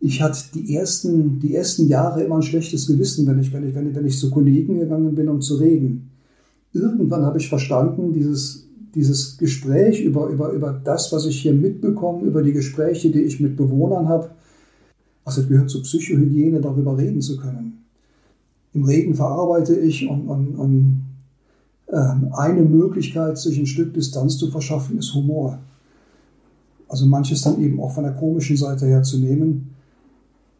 Ich 0.00 0.22
hatte 0.22 0.38
die 0.54 0.76
ersten, 0.76 1.40
die 1.40 1.54
ersten 1.54 1.88
Jahre 1.88 2.22
immer 2.22 2.36
ein 2.36 2.42
schlechtes 2.42 2.86
Gewissen, 2.86 3.26
wenn 3.26 3.40
ich, 3.40 3.52
wenn, 3.52 3.68
ich, 3.68 3.74
wenn, 3.74 3.90
ich, 3.90 3.96
wenn 3.96 4.06
ich 4.06 4.18
zu 4.18 4.30
Kollegen 4.30 4.78
gegangen 4.78 5.14
bin, 5.14 5.28
um 5.28 5.40
zu 5.40 5.56
reden. 5.56 6.10
Irgendwann 6.72 7.22
habe 7.22 7.38
ich 7.38 7.48
verstanden, 7.48 8.12
dieses, 8.12 8.68
dieses 8.94 9.36
Gespräch 9.36 10.00
über, 10.00 10.28
über, 10.28 10.52
über 10.52 10.80
das, 10.84 11.12
was 11.12 11.26
ich 11.26 11.40
hier 11.40 11.52
mitbekomme, 11.52 12.26
über 12.26 12.42
die 12.42 12.52
Gespräche, 12.52 13.10
die 13.10 13.22
ich 13.22 13.40
mit 13.40 13.56
Bewohnern 13.56 14.08
habe, 14.08 14.30
also 15.24 15.42
es 15.42 15.48
gehört 15.48 15.68
zur 15.68 15.82
Psychohygiene, 15.82 16.60
darüber 16.60 16.96
reden 16.96 17.20
zu 17.20 17.36
können. 17.36 17.84
Im 18.72 18.84
Reden 18.84 19.14
verarbeite 19.14 19.74
ich 19.74 20.08
und, 20.08 20.28
und, 20.28 20.54
und 20.54 21.02
äh, 21.88 21.96
eine 22.32 22.62
Möglichkeit, 22.62 23.36
sich 23.38 23.58
ein 23.58 23.66
Stück 23.66 23.92
Distanz 23.94 24.38
zu 24.38 24.50
verschaffen, 24.50 24.98
ist 24.98 25.14
Humor. 25.14 25.58
Also 26.88 27.06
manches 27.06 27.42
dann 27.42 27.62
eben 27.62 27.80
auch 27.80 27.92
von 27.92 28.04
der 28.04 28.14
komischen 28.14 28.56
Seite 28.56 28.86
her 28.86 29.02
zu 29.02 29.18
nehmen. 29.18 29.74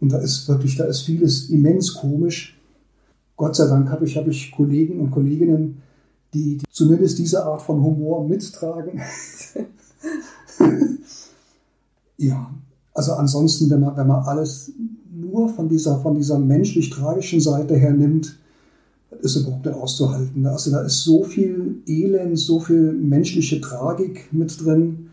Und 0.00 0.12
da 0.12 0.18
ist 0.18 0.46
wirklich, 0.48 0.76
da 0.76 0.84
ist 0.84 1.02
vieles 1.02 1.50
immens 1.50 1.94
komisch. 1.94 2.58
Gott 3.36 3.56
sei 3.56 3.66
Dank 3.66 3.90
habe 3.90 4.04
ich, 4.04 4.16
habe 4.16 4.30
ich 4.30 4.52
Kollegen 4.52 5.00
und 5.00 5.10
Kolleginnen, 5.10 5.82
die, 6.34 6.58
die 6.58 6.64
zumindest 6.70 7.18
diese 7.18 7.44
Art 7.44 7.62
von 7.62 7.82
Humor 7.82 8.26
mittragen. 8.28 9.00
ja, 12.18 12.50
also 12.92 13.12
ansonsten, 13.14 13.70
wenn 13.70 13.80
man, 13.80 13.96
wenn 13.96 14.06
man 14.06 14.24
alles 14.24 14.72
nur 15.10 15.48
von 15.48 15.68
dieser, 15.68 16.00
von 16.00 16.14
dieser 16.14 16.38
menschlich-tragischen 16.38 17.40
Seite 17.40 17.76
her 17.76 17.92
nimmt, 17.92 18.36
ist 19.22 19.36
überhaupt 19.36 19.64
nicht 19.64 19.76
auszuhalten. 19.76 20.46
Also 20.46 20.70
da 20.70 20.82
ist 20.82 21.02
so 21.04 21.24
viel 21.24 21.82
Elend, 21.86 22.38
so 22.38 22.60
viel 22.60 22.92
menschliche 22.92 23.60
Tragik 23.60 24.32
mit 24.32 24.62
drin 24.62 25.07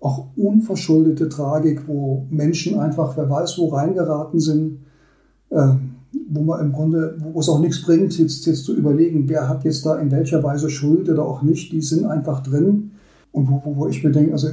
auch 0.00 0.26
unverschuldete 0.36 1.28
Tragik, 1.28 1.88
wo 1.88 2.26
Menschen 2.30 2.78
einfach, 2.78 3.16
wer 3.16 3.28
weiß, 3.28 3.58
wo 3.58 3.68
reingeraten 3.68 4.40
sind, 4.40 4.78
äh, 5.50 5.74
wo 6.30 6.42
man 6.42 6.60
im 6.60 6.72
Grunde, 6.72 7.16
wo 7.32 7.40
es 7.40 7.48
auch 7.48 7.58
nichts 7.58 7.82
bringt, 7.82 8.16
jetzt, 8.18 8.46
jetzt 8.46 8.64
zu 8.64 8.74
überlegen, 8.74 9.28
wer 9.28 9.48
hat 9.48 9.64
jetzt 9.64 9.84
da 9.84 9.96
in 9.96 10.10
welcher 10.10 10.42
Weise 10.42 10.70
Schuld 10.70 11.08
oder 11.08 11.24
auch 11.24 11.42
nicht, 11.42 11.72
die 11.72 11.80
sind 11.80 12.06
einfach 12.06 12.42
drin. 12.42 12.92
Und 13.32 13.50
wo, 13.50 13.60
wo, 13.64 13.76
wo 13.76 13.88
ich 13.88 14.02
mir 14.04 14.10
denke, 14.10 14.32
also, 14.32 14.48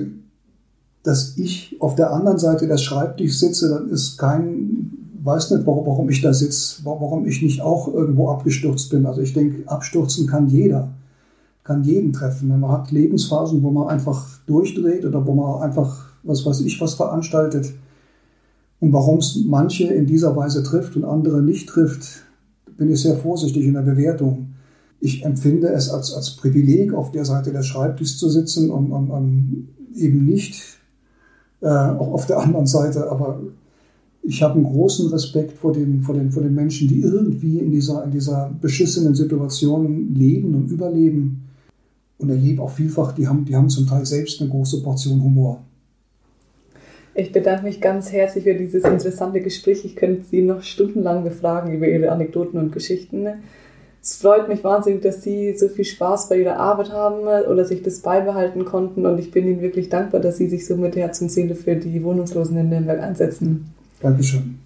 dass 1.03 1.37
ich 1.37 1.77
auf 1.79 1.95
der 1.95 2.11
anderen 2.11 2.39
Seite 2.39 2.67
des 2.67 2.81
Schreibtischs 2.81 3.39
sitze, 3.39 3.69
dann 3.69 3.89
ist 3.89 4.17
kein, 4.17 4.91
weiß 5.23 5.51
nicht, 5.51 5.67
warum, 5.67 5.85
warum 5.85 6.09
ich 6.09 6.21
da 6.21 6.33
sitze, 6.33 6.81
warum 6.83 7.25
ich 7.27 7.41
nicht 7.41 7.61
auch 7.61 7.93
irgendwo 7.93 8.29
abgestürzt 8.29 8.89
bin. 8.89 9.05
Also 9.05 9.21
ich 9.21 9.33
denke, 9.33 9.69
abstürzen 9.69 10.27
kann 10.27 10.47
jeder 10.47 10.89
kann 11.65 11.83
jeden 11.83 12.13
treffen. 12.13 12.47
Man 12.47 12.71
hat 12.71 12.91
Lebensphasen, 12.91 13.61
wo 13.63 13.71
man 13.71 13.87
einfach 13.87 14.39
durchdreht 14.45 15.03
oder 15.03 15.25
wo 15.25 15.33
man 15.33 15.63
einfach, 15.63 16.05
was 16.23 16.45
weiß 16.45 16.61
ich, 16.61 16.79
was 16.79 16.93
veranstaltet. 16.93 17.73
Und 18.79 18.93
warum 18.93 19.17
es 19.17 19.43
manche 19.45 19.85
in 19.85 20.05
dieser 20.05 20.35
Weise 20.35 20.61
trifft 20.61 20.95
und 20.95 21.03
andere 21.03 21.41
nicht 21.41 21.67
trifft, 21.67 22.23
bin 22.77 22.91
ich 22.91 23.01
sehr 23.01 23.15
vorsichtig 23.15 23.65
in 23.65 23.73
der 23.73 23.81
Bewertung. 23.81 24.53
Ich 24.99 25.25
empfinde 25.25 25.69
es 25.69 25.89
als, 25.89 26.13
als 26.13 26.35
Privileg, 26.35 26.93
auf 26.93 27.11
der 27.11 27.25
Seite 27.25 27.51
des 27.51 27.65
Schreibtischs 27.65 28.19
zu 28.19 28.29
sitzen 28.29 28.69
und, 28.69 28.91
und, 28.91 29.09
und 29.09 29.67
eben 29.95 30.23
nicht 30.23 30.61
äh, 31.61 31.67
auch 31.67 32.13
auf 32.13 32.27
der 32.27 32.39
anderen 32.39 32.67
Seite. 32.67 33.09
Aber 33.09 33.41
ich 34.21 34.43
habe 34.43 34.55
einen 34.55 34.65
großen 34.65 35.09
Respekt 35.09 35.57
vor 35.57 35.73
den, 35.73 36.01
vor, 36.01 36.13
den, 36.13 36.31
vor 36.31 36.43
den 36.43 36.53
Menschen, 36.53 36.87
die 36.87 37.01
irgendwie 37.01 37.57
in 37.57 37.71
dieser, 37.71 38.03
in 38.03 38.11
dieser 38.11 38.51
beschissenen 38.61 39.15
Situation 39.15 40.13
leben 40.13 40.53
und 40.53 40.69
überleben 40.69 41.44
und 42.17 42.29
erlebe 42.29 42.61
auch 42.61 42.71
vielfach, 42.71 43.13
die 43.13 43.27
haben, 43.27 43.45
die 43.45 43.55
haben 43.55 43.69
zum 43.69 43.87
Teil 43.87 44.05
selbst 44.05 44.41
eine 44.41 44.49
große 44.49 44.81
Portion 44.83 45.21
Humor. 45.23 45.61
Ich 47.13 47.31
bedanke 47.31 47.63
mich 47.63 47.79
ganz 47.79 48.11
herzlich 48.11 48.43
für 48.43 48.55
dieses 48.55 48.83
interessante 48.83 49.39
Gespräch. 49.39 49.85
Ich 49.85 49.95
könnte 49.95 50.25
Sie 50.29 50.41
noch 50.41 50.63
stundenlang 50.63 51.23
befragen 51.23 51.73
über 51.73 51.87
Ihre 51.87 52.11
Anekdoten 52.11 52.59
und 52.59 52.73
Geschichten. 52.73 53.27
Es 54.03 54.17
freut 54.17 54.49
mich 54.49 54.63
wahnsinnig, 54.63 55.01
dass 55.01 55.23
Sie 55.23 55.55
so 55.57 55.69
viel 55.69 55.85
Spaß 55.85 56.27
bei 56.27 56.39
Ihrer 56.39 56.57
Arbeit 56.57 56.91
haben 56.91 57.21
oder 57.49 57.63
sich 57.63 57.81
das 57.81 58.01
beibehalten 58.01 58.65
konnten. 58.65 59.05
Und 59.05 59.17
ich 59.17 59.31
bin 59.31 59.47
Ihnen 59.47 59.61
wirklich 59.61 59.87
dankbar, 59.87 60.19
dass 60.19 60.37
Sie 60.37 60.49
sich 60.49 60.67
so 60.67 60.75
mit 60.75 60.97
Herz 60.97 61.21
und 61.21 61.31
Seele 61.31 61.55
für 61.55 61.75
die 61.75 62.03
Wohnungslosen 62.03 62.57
in 62.57 62.69
Nürnberg 62.69 63.01
einsetzen. 63.01 63.73
Dankeschön. 64.01 64.59